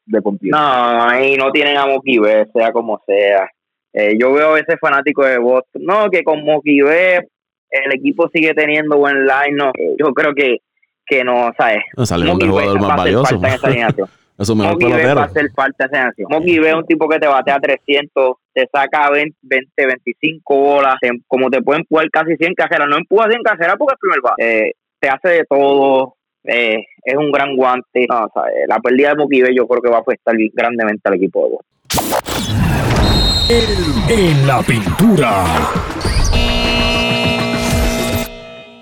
de, 0.06 0.22
No, 0.44 1.22
y 1.22 1.36
no 1.36 1.52
tienen 1.52 1.76
a 1.76 1.86
Mookie 1.86 2.20
B, 2.20 2.48
sea 2.54 2.72
como 2.72 3.02
sea. 3.06 3.50
Eh, 3.92 4.16
yo 4.18 4.32
veo 4.32 4.54
a 4.54 4.60
ese 4.60 4.78
fanático 4.78 5.26
de 5.26 5.38
Boston. 5.38 5.84
No, 5.84 6.10
que 6.10 6.24
con 6.24 6.46
Mookie 6.46 6.82
B 6.82 7.28
el 7.72 7.92
equipo 7.94 8.30
sigue 8.34 8.54
teniendo 8.54 8.98
buen 8.98 9.26
line. 9.26 9.58
No, 9.58 9.74
yo 10.00 10.14
creo 10.14 10.34
que, 10.34 10.60
que 11.06 11.26
no, 11.26 11.52
¿sabes? 11.58 11.84
No 11.98 12.06
sale 12.06 12.32
un 12.32 12.40
jugador 12.40 12.80
más 12.80 12.96
valioso. 12.96 13.38
Eso 14.42 14.56
me 14.56 14.66
Moki 14.66 14.86
va 14.86 15.22
a 15.22 15.26
hacer 15.26 15.52
falta 15.56 15.86
esa 15.86 16.12
Moki 16.28 16.58
ve 16.58 16.74
un 16.74 16.84
tipo 16.88 17.08
que 17.08 17.20
te 17.20 17.28
batea 17.28 17.60
300, 17.60 18.38
te 18.52 18.68
saca 18.74 19.12
20, 19.12 19.36
25 19.78 20.56
bolas, 20.56 20.96
como 21.28 21.52
te 21.52 21.62
puede 21.62 21.82
empujar 21.82 22.10
casi 22.10 22.36
100 22.36 22.56
cajeras. 22.56 22.88
No 22.90 22.98
empuja 22.98 23.30
100 23.30 23.44
cajeras 23.44 23.76
porque 23.78 23.94
es 23.94 24.00
primer 24.00 24.22
bate. 24.22 24.70
Eh, 24.70 24.72
te 25.00 25.10
hace 25.10 25.30
de 25.30 25.46
todo, 25.48 26.16
eh, 26.44 26.84
es 27.04 27.16
un 27.16 27.32
gran 27.32 27.56
guante. 27.56 28.08
No, 28.10 28.24
o 28.24 28.32
sea, 28.34 28.50
eh, 28.50 28.66
la 28.68 28.80
pérdida 28.80 29.10
de 29.10 29.16
Moki 29.18 29.44
yo 29.56 29.68
creo 29.68 29.82
que 29.82 29.92
va 29.92 29.98
a 29.98 30.02
afectar 30.02 30.36
grandemente 30.54 31.02
al 31.04 31.14
equipo 31.14 31.48
de 31.48 31.58
En 34.10 34.48
la 34.48 34.64
pintura. 34.64 35.46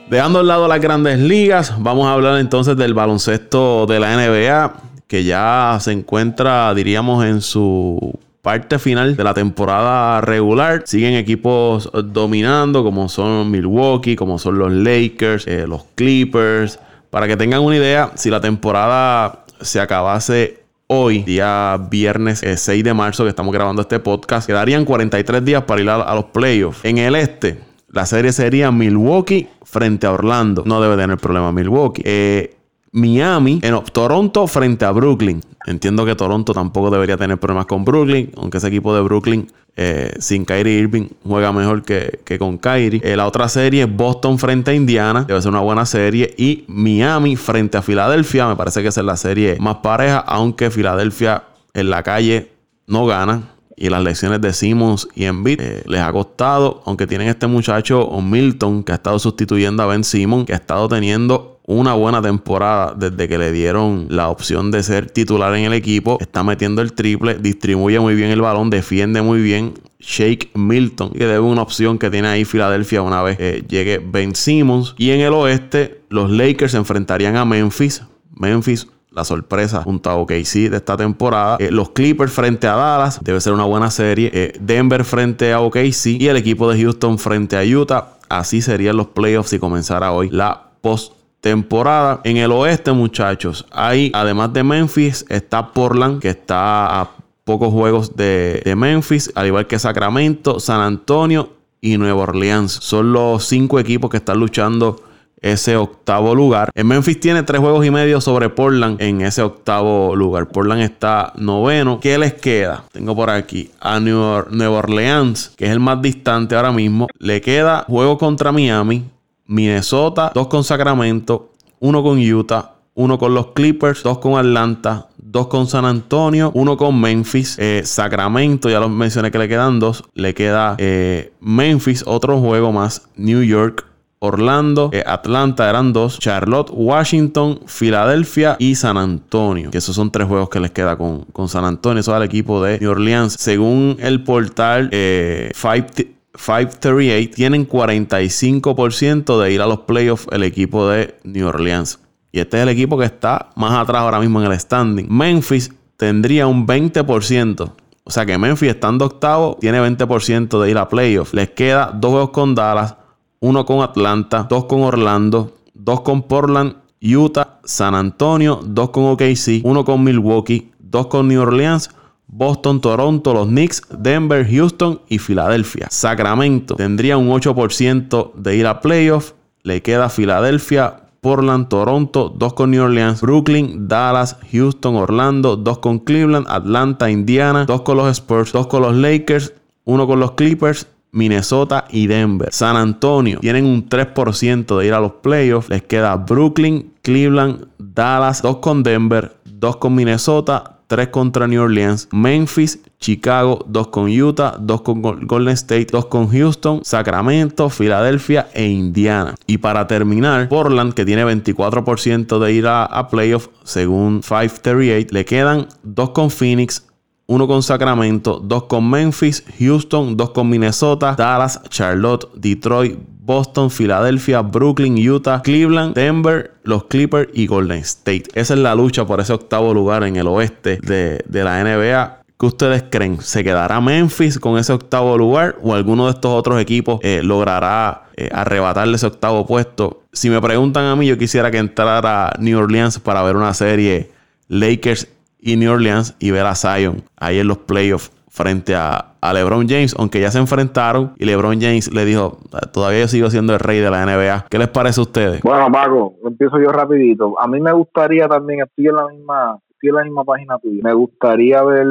Dejando 0.10 0.39
al 0.39 0.48
lado 0.48 0.69
las 0.69 0.80
grandes 0.80 1.19
ligas, 1.19 1.76
vamos 1.84 2.08
a 2.08 2.13
hablar 2.13 2.39
entonces 2.39 2.78
del 2.78 2.93
baloncesto 2.93 3.86
de 3.88 4.00
la 4.00 4.15
NBA 4.15 4.89
que 5.10 5.24
ya 5.24 5.76
se 5.82 5.91
encuentra, 5.91 6.72
diríamos, 6.76 7.26
en 7.26 7.41
su 7.41 8.19
parte 8.43 8.78
final 8.78 9.17
de 9.17 9.24
la 9.24 9.34
temporada 9.34 10.22
regular. 10.22 10.84
Siguen 10.86 11.15
equipos 11.15 11.89
dominando 12.06 12.84
como 12.84 13.10
son 13.10 13.50
Milwaukee, 13.50 14.15
como 14.15 14.38
son 14.38 14.60
los 14.60 14.72
Lakers, 14.72 15.48
eh, 15.48 15.65
los 15.67 15.84
Clippers. 15.95 16.80
Para 17.10 17.28
que 17.28 17.36
tengan 17.36 17.62
una 17.62 17.78
idea, 17.78 18.12
si 18.13 18.30
la 18.30 18.39
temporada 18.39 19.45
se 19.60 19.80
acabase 19.80 20.60
hoy, 20.86 21.24
día 21.24 21.80
viernes 21.89 22.41
6 22.45 22.69
eh, 22.69 22.84
de 22.84 22.93
marzo 22.93 23.24
que 23.24 23.30
estamos 23.30 23.52
grabando 23.52 23.82
este 23.82 24.00
podcast, 24.00 24.45
quedarían 24.45 24.86
43 24.86 25.43
días 25.43 25.63
para 25.63 25.82
ir 25.82 25.89
a, 25.89 26.13
los 26.13 26.26
playoffs. 26.26 26.86
En 26.86 27.00
el 27.00 27.15
este, 27.15 27.58
la 27.89 28.06
serie 28.06 28.32
sería 28.32 28.72
Milwaukee 28.72 29.48
frente 29.63 30.06
a 30.06 30.12
Orlando. 30.12 30.62
No 30.67 30.80
debe 30.80 30.98
tener 30.98 31.17
problema 31.17 31.52
Milwaukee. 31.52 32.04
Eh, 32.06 32.59
Miami, 32.91 33.60
en 33.62 33.80
Toronto 33.91 34.47
frente 34.47 34.86
a 34.86 34.91
Brooklyn. 34.91 35.41
Entiendo 35.65 36.06
que 36.06 36.15
Toronto 36.15 36.54
tampoco 36.54 36.89
debería 36.89 37.17
tener 37.17 37.39
problemas 37.39 37.67
con 37.67 37.86
Brooklyn, 37.86 38.32
aunque 38.38 38.58
ese 38.58 38.67
equipo 38.67 38.95
de 38.95 39.02
Brooklyn 39.02 39.52
eh, 39.75 40.13
sin 40.19 40.45
Kyrie 40.45 40.80
Irving 40.80 41.08
juega 41.23 41.52
mejor 41.52 41.84
que, 41.84 42.38
con 42.39 42.58
Kyrie. 42.58 43.02
Eh, 43.04 43.15
la 43.15 43.28
otra 43.28 43.47
serie 43.47 43.84
es 43.84 43.95
Boston 43.95 44.39
frente 44.39 44.71
a 44.71 44.73
Indiana, 44.73 45.25
debe 45.28 45.41
ser 45.41 45.52
una 45.52 45.62
buena 45.62 45.86
serie. 45.86 46.34
Y 46.38 46.65
Miami 46.67 47.36
frente 47.36 47.78
a 47.78 47.82
Filadelfia, 47.82 48.47
me 48.47 48.56
parece 48.56 48.82
que 48.82 48.88
esa 48.88 49.02
es 49.02 49.06
la 49.06 49.17
serie 49.17 49.58
más 49.60 49.78
pareja, 49.78 50.19
aunque 50.19 50.71
Filadelfia 50.71 51.43
en 51.73 51.89
la 51.89 52.04
calle 52.04 52.52
no 52.88 53.06
gana 53.06 53.43
y 53.80 53.89
las 53.89 54.04
lesiones 54.04 54.41
de 54.41 54.52
Simmons 54.52 55.08
y 55.15 55.23
Embiid 55.23 55.62
eh, 55.62 55.84
les 55.86 56.02
ha 56.02 56.12
costado, 56.12 56.84
aunque 56.86 57.08
tienen 57.08 57.30
este 57.30 57.47
muchacho 57.47 58.10
Milton 58.21 58.84
que 58.84 58.91
ha 58.91 58.95
estado 58.95 59.19
sustituyendo 59.19 59.84
a 59.84 59.86
Ben 59.86 60.04
Simmons, 60.04 60.45
que 60.45 60.54
ha 60.54 60.58
estado 60.58 60.89
teniendo 60.89 61.59
una 61.69 61.93
buena 61.93 62.19
temporada 62.19 62.95
desde 62.97 63.27
que 63.27 63.38
le 63.38 63.51
dieron 63.51 64.08
la 64.10 64.29
opción 64.29 64.71
de 64.71 64.82
ser 64.82 65.12
titular 65.12 65.53
en 65.53 65.65
el 65.65 65.73
equipo. 65.73 66.17
Está 66.19 66.43
metiendo 66.43 66.82
el 66.82 66.93
triple, 66.93 67.36
distribuye 67.36 67.99
muy 67.99 68.15
bien 68.15 68.32
el 68.32 68.41
balón, 68.41 68.71
defiende 68.71 69.21
muy 69.21 69.39
bien. 69.39 69.75
Shake 69.99 70.49
Milton, 70.55 71.12
que 71.12 71.27
debe 71.27 71.41
una 71.41 71.62
opción 71.62 71.99
que 71.99 72.10
tiene 72.10 72.27
ahí 72.29 72.43
Filadelfia 72.43 73.03
una 73.03 73.21
vez 73.21 73.38
llegue 73.67 73.99
Ben 73.99 74.34
Simmons. 74.34 74.95
Y 74.97 75.12
en 75.12 75.21
el 75.21 75.34
oeste, 75.34 76.01
los 76.10 76.32
Lakers 76.32 76.71
se 76.71 76.77
enfrentarían 76.77 77.36
a 77.36 77.45
Memphis. 77.45 78.01
Memphis 78.34 78.88
la 79.12 79.23
sorpresa 79.23 79.84
junto 79.84 80.10
a 80.10 80.15
OKC 80.15 80.69
de 80.69 80.77
esta 80.77 80.97
temporada. 80.97 81.58
Eh, 81.60 81.69
los 81.69 81.91
Clippers 81.91 82.32
frente 82.32 82.65
a 82.65 82.75
Dallas, 82.75 83.19
debe 83.23 83.41
ser 83.41 83.53
una 83.53 83.65
buena 83.65 83.91
serie. 83.91 84.32
Eh, 84.34 84.58
Denver 84.60 85.03
frente 85.03 85.53
a 85.53 85.60
OKC 85.60 86.08
y 86.19 86.27
el 86.27 86.38
equipo 86.38 86.71
de 86.71 86.82
Houston 86.82 87.19
frente 87.19 87.58
a 87.58 87.63
Utah. 87.63 88.17
Así 88.27 88.62
serían 88.62 88.97
los 88.97 89.08
playoffs 89.08 89.51
si 89.51 89.60
comenzara 89.60 90.12
hoy 90.12 90.29
la 90.29 90.71
post 90.82 91.18
temporada. 91.41 92.21
En 92.23 92.38
el 92.38 92.52
oeste, 92.52 92.91
muchachos, 92.91 93.65
hay, 93.71 94.12
además 94.13 94.54
de 94.54 94.63
Memphis, 94.63 95.25
está 95.30 95.71
Portland, 95.71 96.21
que 96.21 96.30
está 96.30 97.02
a 97.02 97.12
pocos 97.43 97.71
juegos 97.73 98.15
de, 98.15 98.62
Memphis, 98.78 99.32
al 99.34 99.47
igual 99.47 99.65
que 99.65 99.80
Sacramento, 99.80 100.60
San 100.60 100.82
Antonio 100.82 101.54
y 101.82 101.97
Nueva 101.97 102.23
Orleans. 102.23 102.71
Son 102.71 103.12
los 103.12 103.45
cinco 103.45 103.80
equipos 103.80 104.10
que 104.10 104.17
están 104.17 104.39
luchando 104.39 105.02
ese 105.41 105.75
octavo 105.75 106.36
lugar. 106.36 106.69
En 106.75 106.86
Memphis 106.86 107.19
tiene 107.19 107.43
tres 107.43 107.62
juegos 107.62 107.86
y 107.86 107.91
medio 107.91 108.21
sobre 108.21 108.49
Portland 108.49 109.02
en 109.02 109.21
ese 109.21 109.41
octavo 109.41 110.15
lugar. 110.15 110.49
Portland 110.49 110.82
está 110.82 111.34
noveno. 111.38 111.99
¿Qué 111.99 112.17
les 112.17 112.34
queda? 112.34 112.84
Tengo 112.91 113.15
por 113.15 113.30
aquí 113.30 113.71
a 113.80 113.99
Nueva 113.99 114.78
Orleans, 114.78 115.54
que 115.56 115.65
es 115.65 115.71
el 115.71 115.80
más 115.80 116.02
distante 116.02 116.56
ahora 116.56 116.71
mismo. 116.71 117.08
Le 117.17 117.41
queda 117.41 117.86
juego 117.88 118.17
contra 118.17 118.52
Miami, 118.52 119.06
Minnesota, 119.50 120.32
dos 120.34 120.48
con 120.48 120.64
Sacramento, 120.64 121.54
uno 121.80 122.04
con 122.04 122.20
Utah, 122.20 122.76
uno 122.94 123.18
con 123.18 123.34
los 123.34 123.48
Clippers, 123.48 124.04
dos 124.04 124.20
con 124.20 124.38
Atlanta, 124.38 125.08
dos 125.18 125.48
con 125.48 125.66
San 125.66 125.86
Antonio, 125.86 126.52
uno 126.54 126.78
con 126.78 127.00
Memphis, 127.00 127.58
eh, 127.58 127.82
Sacramento, 127.84 128.70
ya 128.70 128.80
los 128.80 128.92
mencioné 128.92 129.32
que 129.32 129.40
le 129.40 129.48
quedan 129.48 129.80
dos, 129.80 130.04
le 130.14 130.36
queda 130.36 130.76
eh, 130.78 131.34
Memphis, 131.40 132.04
otro 132.06 132.40
juego 132.40 132.72
más, 132.72 133.04
New 133.16 133.42
York. 133.42 133.86
Orlando, 134.22 134.90
eh, 134.92 135.02
Atlanta 135.08 135.70
eran 135.70 135.94
dos, 135.94 136.20
Charlotte, 136.20 136.70
Washington, 136.74 137.62
Filadelfia 137.68 138.58
y 138.60 138.76
San 138.76 138.98
Antonio. 138.98 139.72
Que 139.72 139.78
esos 139.78 139.96
son 139.96 140.12
tres 140.12 140.28
juegos 140.28 140.50
que 140.50 140.60
les 140.60 140.72
queda 140.72 140.98
con, 140.98 141.22
con 141.32 141.48
San 141.48 141.64
Antonio. 141.64 142.02
Eso 142.02 142.12
es 142.12 142.18
el 142.18 142.24
equipo 142.24 142.62
de 142.62 142.80
New 142.82 142.92
Orleans. 142.92 143.38
Según 143.40 143.96
el 143.98 144.22
portal 144.26 144.90
Five 144.92 146.18
538 146.39 147.36
tienen 147.36 147.67
45% 147.67 149.41
de 149.41 149.52
ir 149.52 149.62
a 149.62 149.67
los 149.67 149.80
playoffs 149.82 150.28
el 150.32 150.43
equipo 150.43 150.88
de 150.88 151.15
New 151.25 151.47
Orleans. 151.47 151.99
Y 152.32 152.39
este 152.39 152.58
es 152.58 152.63
el 152.63 152.69
equipo 152.69 152.97
que 152.97 153.06
está 153.06 153.49
más 153.56 153.73
atrás 153.73 154.02
ahora 154.04 154.19
mismo 154.19 154.41
en 154.41 154.49
el 154.49 154.58
standing. 154.58 155.08
Memphis 155.10 155.71
tendría 155.97 156.47
un 156.47 156.65
20%. 156.65 157.71
O 158.06 158.12
sea 158.12 158.25
que 158.25 158.38
Memphis 158.38 158.69
estando 158.69 159.06
octavo 159.06 159.58
tiene 159.60 159.82
20% 159.82 160.62
de 160.62 160.71
ir 160.71 160.78
a 160.78 160.88
playoffs. 160.88 161.34
Les 161.34 161.49
queda 161.49 161.91
dos 161.93 162.12
juegos 162.12 162.30
con 162.30 162.56
Dallas, 162.56 162.95
uno 163.41 163.65
con 163.65 163.82
Atlanta, 163.82 164.47
dos 164.49 164.65
con 164.65 164.82
Orlando, 164.82 165.58
dos 165.73 166.02
con 166.02 166.23
Portland, 166.23 166.75
Utah, 167.02 167.60
San 167.65 167.95
Antonio, 167.95 168.62
dos 168.63 168.91
con 168.91 169.06
OKC, 169.06 169.62
uno 169.63 169.84
con 169.84 170.04
Milwaukee, 170.04 170.71
dos 170.80 171.08
con 171.08 171.28
New 171.28 171.41
Orleans, 171.41 171.89
Boston, 172.32 172.80
Toronto, 172.80 173.34
los 173.34 173.48
Knicks, 173.48 173.82
Denver, 173.89 174.48
Houston 174.48 175.02
y 175.10 175.18
Filadelfia. 175.18 175.88
Sacramento 175.89 176.76
tendría 176.76 177.18
un 177.18 177.28
8% 177.28 178.34
de 178.36 178.56
ir 178.56 178.68
a 178.68 178.82
playoff. 178.82 179.34
Le 179.63 179.82
queda 179.82 180.10
Filadelfia, 180.10 181.10
Portland, 181.22 181.68
Toronto, 181.68 182.30
2 182.30 182.54
con 182.54 182.72
New 182.72 182.84
Orleans, 182.84 183.22
Brooklyn, 183.22 183.88
Dallas, 183.88 184.38
Houston, 184.52 184.96
Orlando, 184.96 185.56
2 185.58 185.80
con 185.80 186.00
Cleveland, 186.00 186.46
Atlanta, 186.48 187.10
Indiana, 187.10 187.65
2 187.65 187.82
con 187.82 187.98
los 187.98 188.08
Spurs, 188.10 188.54
2 188.54 188.68
con 188.68 188.84
los 188.84 188.96
Lakers, 188.96 189.54
1 189.86 190.08
con 190.08 190.20
los 190.20 190.32
Clippers, 190.34 190.88
Minnesota 191.12 191.86
y 191.89 192.08
Denver. 192.08 192.50
San 192.54 192.78
Antonio 192.78 193.39
tienen 193.39 193.65
un 193.65 193.89
3% 193.89 194.78
de 194.78 194.86
ir 194.86 194.94
a 194.94 195.00
los 195.00 195.13
playoffs. 195.13 195.70
Les 195.70 195.82
queda 195.82 196.15
Brooklyn, 196.15 196.94
Cleveland, 197.02 197.68
Dallas, 197.80 198.42
2 198.42 198.58
con 198.58 198.84
Denver, 198.84 199.36
2 199.60 199.78
con 199.78 199.93
Minnesota, 199.93 200.80
3 200.88 201.12
contra 201.12 201.45
New 201.45 201.62
Orleans, 201.62 202.08
Memphis, 202.12 202.80
Chicago, 202.98 203.63
2 203.67 203.88
con 203.89 204.10
Utah, 204.10 204.56
2 204.58 204.82
con 204.82 205.02
Golden 205.02 205.54
State, 205.54 205.88
2 205.91 206.06
con 206.06 206.30
Houston, 206.30 206.80
Sacramento, 206.84 207.67
Filadelfia 207.69 208.50
e 208.54 208.65
Indiana. 208.65 209.36
Y 209.45 209.58
para 209.58 209.86
terminar, 209.86 210.48
Portland, 210.48 210.93
que 210.93 211.06
tiene 211.06 211.26
24% 211.26 212.39
de 212.39 212.54
ir 212.54 212.67
a, 212.67 212.86
a 212.86 213.10
playoff 213.10 213.50
según 213.63 214.22
538, 214.22 215.13
le 215.13 215.26
quedan 215.26 215.67
2 215.84 216.10
con 216.12 216.30
Phoenix, 216.30 216.86
1 217.28 217.45
con 217.45 217.62
Sacramento, 217.62 218.39
2 218.39 218.63
con 218.63 218.89
Memphis, 218.89 219.43
Houston, 219.60 220.15
2 220.15 220.30
con 220.32 220.48
Minnesota, 220.48 221.15
Dallas, 221.15 221.62
Charlotte, 221.69 222.28
Detroit, 222.34 222.98
Boston, 223.30 223.70
Filadelfia, 223.70 224.42
Brooklyn, 224.42 224.98
Utah, 224.98 225.44
Cleveland, 225.44 225.94
Denver, 225.94 226.52
los 226.63 226.86
Clippers 226.86 227.30
y 227.32 227.46
Golden 227.46 227.78
State. 227.78 228.24
Esa 228.34 228.56
es 228.56 228.60
la 228.60 228.74
lucha 228.74 229.06
por 229.06 229.20
ese 229.20 229.34
octavo 229.34 229.72
lugar 229.72 230.04
en 230.04 230.15
el 230.15 230.26
oeste 230.26 230.78
de, 230.78 231.44
la 231.44 231.63
NBA. 231.63 232.24
¿Qué 232.39 232.46
ustedes 232.48 232.86
creen? 232.89 233.22
¿Se 233.22 233.44
quedará 233.44 233.80
Memphis 233.82 234.39
con 234.39 234.58
ese 234.58 234.74
octavo 234.74 235.15
lugar 235.15 235.58
o 235.62 235.76
alguno 235.76 236.06
de 236.06 236.13
estos 236.13 236.32
otros 236.32 236.60
equipos 236.60 237.02
eh, 237.04 237.22
logrará 237.22 238.06
eh, 238.18 238.30
arrebatarle 238.34 238.96
ese 238.96 239.06
octavo 239.06 239.46
puesto? 239.46 240.02
Si 240.12 240.32
me 240.32 240.42
preguntan 240.42 240.86
a 240.86 240.96
mí, 240.96 241.06
yo 241.06 241.15
quisiera 241.15 241.52
que 241.52 241.60
entrara 241.60 242.34
New 242.39 242.58
Orleans 242.58 242.98
para 242.98 243.22
ver 243.22 243.36
una 243.36 243.54
serie 243.54 244.10
Lakers 244.48 245.08
y 245.39 245.56
New 245.56 245.72
Orleans 245.72 246.15
y 246.18 246.32
ver 246.32 246.48
a 246.48 246.56
Zion 246.56 247.04
ahí 247.15 247.38
en 247.38 247.48
los 247.48 247.60
playoffs 247.60 248.12
frente 248.30 248.76
a, 248.76 249.06
LeBron 249.34 249.68
James, 249.68 249.96
aunque 250.00 250.22
ya 250.22 250.32
se 250.32 250.39
enfrentaron 250.39 251.12
y 251.18 251.26
LeBron 251.26 251.60
James 251.60 251.94
le 251.94 252.06
dijo, 252.06 252.38
todavía 252.72 253.02
yo 253.02 253.08
sigo 253.08 253.30
siendo 253.30 253.54
el 253.54 253.60
rey 253.60 253.80
de 253.80 253.92
la 253.92 254.06
NBA. 254.06 254.46
¿Qué 254.50 254.58
les 254.58 254.70
parece 254.70 255.02
a 255.02 255.04
ustedes? 255.04 255.42
Bueno, 255.42 255.70
Paco, 255.72 256.15
empiezo 256.26 256.60
yo 256.60 256.70
rapidito. 256.70 257.38
A 257.39 257.48
mí 257.48 257.60
me 257.60 257.74
gustaría 257.74 258.28
también, 258.28 258.62
estoy 258.62 258.88
en 258.88 258.96
la 258.96 259.08
misma 259.08 259.60
estoy 259.80 259.89
en 259.89 259.96
la 259.96 260.04
misma 260.04 260.24
página 260.26 260.58
tuya. 260.60 260.82
Me 260.84 260.94
gustaría 260.94 261.63
ver 261.63 261.88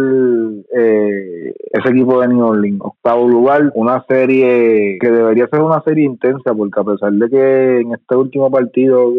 eh, 0.76 1.54
ese 1.70 1.88
equipo 1.88 2.20
de 2.20 2.28
New 2.28 2.44
Orleans, 2.44 2.80
octavo 2.82 3.28
lugar, 3.28 3.70
una 3.74 4.04
serie 4.06 4.98
que 5.00 5.10
debería 5.10 5.48
ser 5.48 5.60
una 5.60 5.82
serie 5.82 6.04
intensa, 6.04 6.54
porque 6.54 6.80
a 6.80 6.84
pesar 6.84 7.12
de 7.12 7.30
que 7.30 7.80
en 7.80 7.92
este 7.92 8.14
último 8.14 8.50
partido 8.50 9.12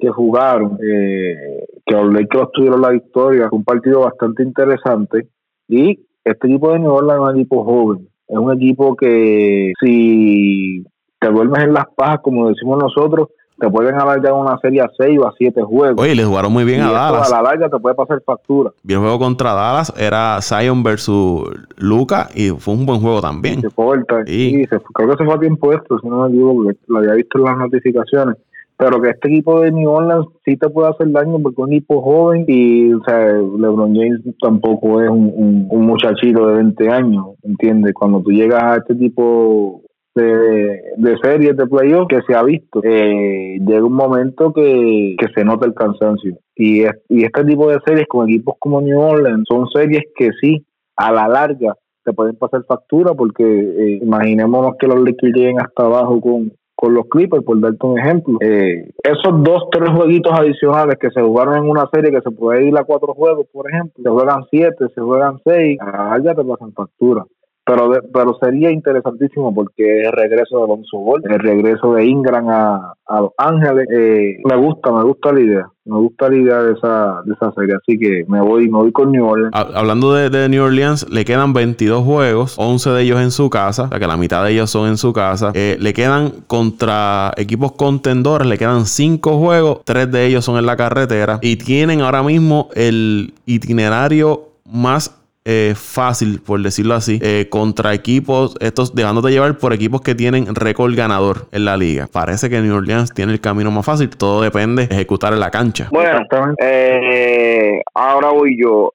que, 0.00 0.10
jugaron, 0.10 0.78
eh, 0.82 1.64
que 1.86 1.94
los 1.94 2.12
Lakers 2.12 2.50
tuvieron 2.52 2.80
la 2.80 2.90
victoria, 2.90 3.48
fue 3.48 3.58
un 3.58 3.64
partido 3.64 4.00
bastante 4.00 4.42
interesante 4.42 5.28
y 5.68 6.00
este 6.30 6.46
equipo 6.46 6.72
de 6.72 6.80
New 6.80 6.92
Orleans 6.92 7.20
es 7.20 7.28
un 7.28 7.36
equipo 7.38 7.64
joven. 7.64 8.08
Es 8.28 8.36
un 8.36 8.52
equipo 8.52 8.94
que 8.94 9.72
si 9.80 10.84
te 11.18 11.28
duermes 11.30 11.64
en 11.64 11.72
las 11.72 11.86
pajas, 11.96 12.20
como 12.22 12.48
decimos 12.48 12.78
nosotros, 12.82 13.28
te 13.58 13.68
pueden 13.68 13.96
alargar 13.96 14.34
una 14.34 14.56
serie 14.58 14.82
a 14.82 14.90
6 14.96 15.18
o 15.20 15.26
a 15.26 15.32
7 15.36 15.62
juegos. 15.62 16.00
Oye, 16.00 16.14
les 16.14 16.26
jugaron 16.26 16.52
muy 16.52 16.64
bien 16.64 16.80
a 16.80 16.92
Dallas. 16.92 17.32
A 17.32 17.36
la 17.36 17.42
larga 17.42 17.68
te 17.68 17.78
puede 17.78 17.94
pasar 17.94 18.22
factura. 18.24 18.70
Y 18.84 18.92
el 18.92 19.00
juego 19.00 19.18
contra 19.18 19.52
Dallas 19.52 19.92
era 19.96 20.40
Zion 20.40 20.82
versus 20.82 21.48
Luca 21.76 22.28
y 22.34 22.50
fue 22.50 22.74
un 22.74 22.86
buen 22.86 23.00
juego 23.00 23.20
también. 23.20 23.60
Se 23.60 23.70
fue 23.70 23.98
sí. 24.26 24.64
creo 24.94 25.08
que 25.08 25.16
se 25.16 25.24
fue 25.24 25.34
a 25.34 25.40
tiempo 25.40 25.72
esto, 25.72 25.98
si 25.98 26.06
no 26.08 26.22
me 26.22 26.28
equivoco, 26.28 26.70
lo 26.86 26.98
había 26.98 27.14
visto 27.14 27.38
en 27.38 27.44
las 27.44 27.58
notificaciones 27.58 28.36
pero 28.78 29.02
que 29.02 29.10
este 29.10 29.28
equipo 29.28 29.60
de 29.60 29.72
New 29.72 29.90
Orleans 29.90 30.26
sí 30.44 30.56
te 30.56 30.70
puede 30.70 30.90
hacer 30.90 31.10
daño 31.10 31.40
porque 31.42 31.60
es 31.60 31.66
un 31.66 31.72
equipo 31.72 32.00
joven 32.00 32.44
y 32.46 32.92
o 32.92 33.02
sea, 33.04 33.32
LeBron 33.32 33.94
James 33.94 34.20
tampoco 34.40 35.02
es 35.02 35.10
un, 35.10 35.66
un, 35.68 35.86
muchachito 35.86 36.46
de 36.46 36.54
20 36.54 36.88
años, 36.88 37.26
¿entiendes? 37.42 37.92
Cuando 37.92 38.22
tú 38.22 38.30
llegas 38.30 38.62
a 38.62 38.76
este 38.76 38.94
tipo 38.94 39.82
de, 40.14 40.80
de 40.96 41.16
series 41.20 41.56
de 41.56 41.66
playoff 41.66 42.06
que 42.08 42.20
se 42.22 42.36
ha 42.36 42.44
visto, 42.44 42.80
eh, 42.84 43.58
llega 43.66 43.84
un 43.84 43.94
momento 43.94 44.52
que, 44.52 45.16
que 45.18 45.26
se 45.34 45.44
nota 45.44 45.66
el 45.66 45.74
cansancio. 45.74 46.38
Y, 46.54 46.82
y 47.08 47.24
este 47.24 47.44
tipo 47.44 47.68
de 47.68 47.80
series 47.84 48.06
con 48.06 48.28
equipos 48.28 48.54
como 48.60 48.80
New 48.80 49.00
Orleans 49.00 49.44
son 49.48 49.68
series 49.70 50.04
que 50.14 50.30
sí, 50.40 50.64
a 50.96 51.10
la 51.10 51.26
larga, 51.26 51.74
te 52.04 52.12
pueden 52.12 52.36
pasar 52.36 52.64
factura 52.64 53.12
porque 53.12 53.42
eh, 53.44 53.98
imaginémonos 54.02 54.76
que 54.78 54.86
los 54.86 55.00
Lakers 55.00 55.34
lleguen 55.34 55.60
hasta 55.60 55.84
abajo 55.84 56.20
con, 56.20 56.52
con 56.80 56.94
los 56.94 57.08
Clippers, 57.08 57.42
por 57.42 57.60
darte 57.60 57.84
un 57.84 57.98
ejemplo. 57.98 58.38
Eh, 58.40 58.88
esos 59.02 59.42
dos, 59.42 59.64
tres 59.72 59.90
jueguitos 59.90 60.32
adicionales 60.32 60.96
que 61.00 61.10
se 61.10 61.20
jugaron 61.20 61.56
en 61.56 61.68
una 61.68 61.88
serie 61.92 62.12
que 62.12 62.20
se 62.20 62.30
puede 62.30 62.68
ir 62.68 62.78
a 62.78 62.84
cuatro 62.84 63.14
juegos, 63.14 63.48
por 63.52 63.68
ejemplo, 63.68 64.00
se 64.00 64.08
juegan 64.08 64.44
siete, 64.48 64.86
se 64.94 65.00
juegan 65.00 65.40
seis, 65.44 65.76
ya 66.22 66.34
te 66.34 66.44
pasan 66.44 66.72
factura. 66.72 67.24
Pero, 67.68 67.90
pero 68.14 68.38
sería 68.40 68.70
interesantísimo 68.70 69.54
porque 69.54 70.04
el 70.04 70.12
regreso 70.12 70.56
de 70.56 70.64
Alonso 70.64 70.96
Ball, 70.96 71.20
el 71.28 71.38
regreso 71.38 71.92
de 71.92 72.06
Ingram 72.06 72.48
a, 72.48 72.94
Los 73.10 73.32
Ángeles, 73.36 73.86
eh, 73.92 74.38
me 74.42 74.56
gusta, 74.56 74.90
me 74.90 75.04
gusta 75.04 75.32
la 75.32 75.40
idea, 75.40 75.68
me 75.84 75.98
gusta 75.98 76.30
la 76.30 76.36
idea 76.36 76.62
de 76.62 76.72
esa, 76.72 77.20
de 77.26 77.34
esa 77.34 77.52
serie, 77.52 77.74
así 77.74 77.98
que 77.98 78.24
me 78.26 78.40
voy, 78.40 78.70
me 78.70 78.78
voy 78.78 78.90
con 78.92 79.12
New 79.12 79.26
Orleans. 79.26 79.50
Hablando 79.52 80.14
de, 80.14 80.48
New 80.48 80.64
Orleans, 80.64 81.10
le 81.10 81.26
quedan 81.26 81.52
22 81.52 82.02
juegos, 82.04 82.54
11 82.56 82.88
de 82.88 83.02
ellos 83.02 83.20
en 83.20 83.30
su 83.30 83.50
casa, 83.50 83.82
o 83.82 83.88
sea 83.88 83.98
que 83.98 84.06
la 84.06 84.16
mitad 84.16 84.42
de 84.44 84.52
ellos 84.52 84.70
son 84.70 84.88
en 84.88 84.96
su 84.96 85.12
casa, 85.12 85.52
eh, 85.52 85.76
le 85.78 85.92
quedan 85.92 86.30
contra 86.46 87.32
equipos 87.36 87.72
contendores, 87.72 88.48
le 88.48 88.56
quedan 88.56 88.86
5 88.86 89.38
juegos, 89.38 89.80
3 89.84 90.10
de 90.10 90.24
ellos 90.24 90.42
son 90.42 90.56
en 90.56 90.64
la 90.64 90.76
carretera. 90.76 91.38
Y 91.42 91.56
tienen 91.56 92.00
ahora 92.00 92.22
mismo 92.22 92.70
el 92.74 93.34
itinerario 93.44 94.48
más 94.64 95.17
eh, 95.50 95.72
fácil, 95.74 96.42
por 96.44 96.60
decirlo 96.60 96.94
así, 96.94 97.18
eh, 97.22 97.46
contra 97.48 97.94
equipos, 97.94 98.54
estos 98.60 98.94
dejándote 98.94 99.30
llevar 99.30 99.56
por 99.56 99.72
equipos 99.72 100.02
que 100.02 100.14
tienen 100.14 100.54
récord 100.54 100.94
ganador 100.94 101.46
en 101.52 101.64
la 101.64 101.78
liga. 101.78 102.06
Parece 102.06 102.50
que 102.50 102.60
New 102.60 102.76
Orleans 102.76 103.14
tiene 103.14 103.32
el 103.32 103.40
camino 103.40 103.70
más 103.70 103.86
fácil, 103.86 104.10
todo 104.10 104.42
depende 104.42 104.86
de 104.86 104.94
ejecutar 104.94 105.32
en 105.32 105.40
la 105.40 105.50
cancha. 105.50 105.88
Bueno, 105.90 106.20
eh, 106.60 107.80
ahora 107.94 108.28
voy 108.28 108.60
yo. 108.60 108.92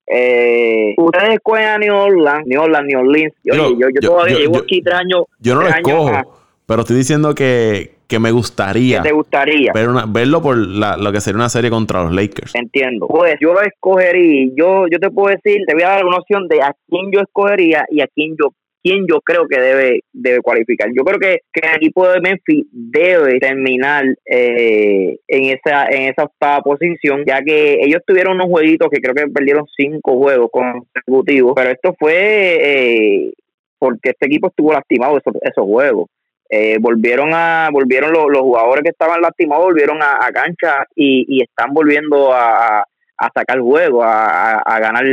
Ustedes 0.98 1.34
escogen 1.34 1.66
a 1.66 1.78
New 1.80 1.96
Orleans, 1.96 2.46
New 2.46 2.62
Orleans, 2.62 2.86
New 2.88 3.00
Orleans. 3.00 3.34
Yo, 3.44 3.56
yo, 3.56 3.88
yo, 3.90 4.10
todavía 4.10 4.38
llevo 4.38 4.60
aquí 4.60 4.80
tres 4.84 4.94
años. 4.94 5.24
Yo 5.40 5.56
no 5.56 5.62
lo 5.62 5.70
escojo, 5.70 6.38
pero 6.68 6.82
estoy 6.82 6.98
diciendo 6.98 7.34
que, 7.34 7.96
que 8.08 8.20
me 8.20 8.32
gustaría. 8.32 9.02
te 9.02 9.12
gustaría? 9.12 9.72
verlo 9.74 10.42
por 10.42 10.58
lo 10.58 11.12
que 11.12 11.22
sería 11.22 11.38
una 11.38 11.50
serie 11.50 11.70
contra 11.70 12.04
los 12.04 12.14
Lakers. 12.14 12.56
Entiendo. 12.56 13.08
Pues 13.08 13.36
yo 13.42 13.54
lo 13.54 13.62
escogería. 13.62 14.52
Yo, 14.56 14.88
yo 14.88 15.00
te 15.00 15.10
puedo 15.10 15.36
decir, 15.36 15.62
te 15.68 15.74
voy 15.74 15.84
a 15.84 15.90
dar 15.90 16.06
una 16.06 16.18
opción 16.18 16.48
de 16.48 16.62
a 16.62 16.74
quién 16.90 17.12
yo 17.12 17.22
escogería 17.22 17.86
y 17.90 18.02
a 18.02 18.08
quién 18.08 18.36
yo 18.40 18.50
quién 18.84 19.06
yo 19.08 19.22
creo 19.22 19.48
que 19.48 19.60
debe 19.60 20.00
debe 20.12 20.42
cualificar. 20.42 20.90
Yo 20.94 21.04
creo 21.04 21.18
que, 21.18 21.40
que 21.54 21.68
el 21.68 21.78
equipo 21.78 22.08
de 22.08 22.20
Memphis 22.20 22.66
debe 22.72 23.40
terminar 23.40 24.04
eh, 24.26 25.18
en 25.28 25.44
esa 25.46 25.88
en 25.88 26.10
esa 26.10 26.24
octava 26.24 26.62
posición, 26.62 27.24
ya 27.26 27.42
que 27.42 27.80
ellos 27.82 28.02
tuvieron 28.06 28.36
unos 28.36 28.48
jueguitos 28.48 28.90
que 28.92 29.00
creo 29.00 29.16
que 29.16 29.32
perdieron 29.32 29.66
cinco 29.76 30.18
juegos 30.18 30.50
consecutivos, 30.52 31.54
pero 31.56 31.70
esto 31.70 31.96
fue 31.98 32.58
eh, 32.60 33.32
porque 33.80 34.10
este 34.10 34.28
equipo 34.28 34.48
estuvo 34.48 34.74
lastimado 34.74 35.18
esos, 35.18 35.34
esos 35.42 35.66
juegos. 35.66 36.10
Eh, 36.56 36.78
volvieron 36.80 37.32
a 37.34 37.70
volvieron 37.72 38.14
los, 38.14 38.28
los, 38.30 38.42
jugadores 38.44 38.84
que 38.84 38.92
estaban 38.92 39.20
lastimados 39.22 39.66
volvieron 39.66 39.98
a, 40.04 40.30
cancha 40.32 40.86
y, 40.96 41.42
están 41.42 41.74
volviendo 41.74 42.32
a, 42.32 42.82
a 42.82 43.30
sacar 43.34 43.60
juego 43.60 44.04
a, 44.04 44.60
a, 44.60 44.80
ganar 44.80 45.04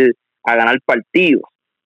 a 0.44 0.55
ganar 0.55 0.76
partidos. 0.85 1.44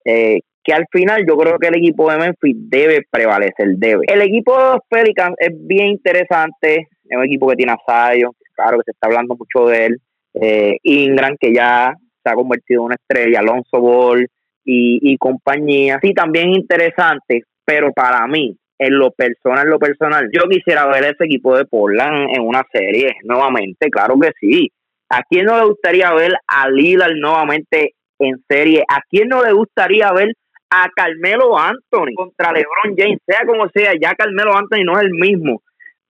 Eh, 0.04 0.38
que 0.62 0.72
al 0.72 0.86
final 0.92 1.24
yo 1.26 1.36
creo 1.36 1.58
que 1.58 1.66
el 1.66 1.78
equipo 1.78 2.08
de 2.08 2.18
Memphis 2.18 2.54
debe 2.56 3.00
prevalecer 3.10 3.70
debe. 3.76 4.04
El 4.06 4.22
equipo 4.22 4.56
de 4.56 4.64
los 4.74 4.80
Pelicans 4.88 5.34
es 5.40 5.50
bien 5.66 5.88
interesante 5.88 6.86
es 7.08 7.16
un 7.18 7.24
equipo 7.24 7.48
que 7.48 7.56
tiene 7.56 7.72
a 7.72 7.78
Sayo 7.84 8.30
claro 8.54 8.78
que 8.78 8.84
se 8.84 8.90
está 8.92 9.08
hablando 9.08 9.34
mucho 9.34 9.66
de 9.68 9.86
él. 9.86 10.00
Eh, 10.34 10.76
Ingram 10.84 11.34
que 11.40 11.52
ya 11.52 11.92
se 12.22 12.30
ha 12.30 12.34
convertido 12.34 12.82
en 12.82 12.86
una 12.86 12.94
estrella 12.94 13.40
Alonso 13.40 13.80
Ball 13.80 14.28
y, 14.64 15.00
y 15.02 15.16
compañía. 15.16 15.98
Sí 16.00 16.14
también 16.14 16.50
interesante 16.52 17.42
pero 17.70 17.92
para 17.92 18.26
mí 18.26 18.56
en 18.80 18.98
lo 18.98 19.10
personal, 19.10 19.68
lo 19.68 19.78
personal, 19.78 20.30
yo 20.32 20.48
quisiera 20.48 20.86
ver 20.86 21.04
ese 21.04 21.26
equipo 21.26 21.54
de 21.54 21.66
Portland 21.66 22.30
en 22.34 22.40
una 22.40 22.64
serie 22.72 23.14
nuevamente, 23.24 23.90
claro 23.90 24.14
que 24.18 24.30
sí. 24.40 24.72
¿A 25.10 25.22
quién 25.28 25.44
no 25.44 25.58
le 25.58 25.66
gustaría 25.66 26.12
ver 26.14 26.32
a 26.46 26.70
Lillard 26.70 27.14
nuevamente 27.14 27.94
en 28.18 28.42
serie? 28.48 28.82
¿A 28.88 29.00
quién 29.10 29.28
no 29.28 29.44
le 29.44 29.52
gustaría 29.52 30.10
ver 30.12 30.32
a 30.70 30.88
Carmelo 30.96 31.58
Anthony 31.58 32.14
contra 32.16 32.52
LeBron 32.52 32.96
James? 32.96 33.18
Sea 33.26 33.44
como 33.46 33.68
sea, 33.68 33.92
ya 34.00 34.14
Carmelo 34.14 34.56
Anthony 34.56 34.84
no 34.84 34.98
es 34.98 35.04
el 35.04 35.10
mismo 35.10 35.60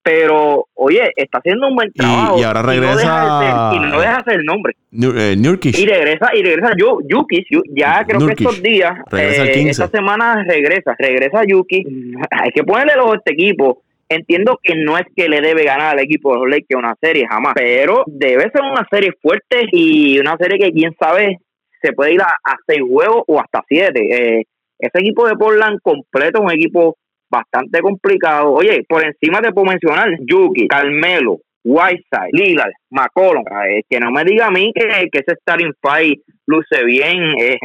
pero 0.03 0.67
oye, 0.73 1.11
está 1.15 1.37
haciendo 1.37 1.67
un 1.67 1.75
buen 1.75 1.91
trabajo. 1.93 2.39
Y, 2.39 2.43
ahora 2.43 2.61
regresa. 2.61 3.71
Y 3.73 3.79
no 3.79 3.99
deja 3.99 4.17
hacer, 4.17 4.39
el 4.39 4.45
nombre. 4.45 4.75
Eh, 4.91 5.35
y 5.37 5.85
regresa, 5.85 6.31
y 6.35 6.41
regresa 6.41 6.71
Yuki. 6.77 7.45
Ya 7.69 8.03
creo 8.05 8.25
que 8.25 8.33
estos 8.33 8.61
días, 8.61 8.93
eh, 9.11 9.65
esta 9.69 9.87
semana 9.87 10.43
regresa, 10.43 10.95
regresa 10.97 11.43
Yuki. 11.45 11.83
Hay 12.31 12.51
que 12.51 12.63
ponerle 12.63 12.95
los 12.95 13.13
a 13.13 13.17
este 13.17 13.33
equipo. 13.33 13.83
Entiendo 14.09 14.59
que 14.61 14.75
no 14.75 14.97
es 14.97 15.05
que 15.15 15.29
le 15.29 15.39
debe 15.39 15.63
ganar 15.63 15.93
al 15.93 15.99
equipo 15.99 16.33
de 16.33 16.39
los 16.39 16.49
Lakers 16.49 16.79
una 16.79 16.95
serie 16.99 17.25
jamás, 17.29 17.53
pero 17.55 18.03
debe 18.07 18.49
ser 18.51 18.61
una 18.61 18.85
serie 18.91 19.13
fuerte 19.21 19.65
y 19.71 20.19
una 20.19 20.35
serie 20.35 20.59
que 20.59 20.73
quién 20.73 20.93
sabe 20.99 21.37
se 21.81 21.93
puede 21.93 22.15
ir 22.15 22.21
a, 22.21 22.57
seis 22.67 22.81
juegos 22.87 23.23
o 23.27 23.39
hasta 23.39 23.63
siete. 23.67 24.01
Eh, 24.39 24.43
ese 24.79 24.99
equipo 24.99 25.27
de 25.27 25.35
Portland 25.35 25.79
completo 25.81 26.39
es 26.39 26.43
un 26.43 26.51
equipo 26.51 26.97
bastante 27.31 27.81
complicado. 27.81 28.51
Oye, 28.51 28.83
por 28.87 29.03
encima 29.03 29.41
te 29.41 29.51
puedo 29.51 29.71
mencionar 29.71 30.09
Yuki, 30.19 30.67
Carmelo, 30.67 31.39
Whiteside, 31.63 32.31
Lillard, 32.33 32.71
McCollum, 32.89 33.43
eh, 33.67 33.83
que 33.87 33.99
no 33.99 34.11
me 34.11 34.23
diga 34.23 34.47
a 34.47 34.51
mí 34.51 34.71
que, 34.73 34.87
que 35.11 35.19
ese 35.19 35.37
starting 35.41 35.73
five 35.79 36.17
luce 36.47 36.83
bien, 36.83 37.33
es, 37.37 37.57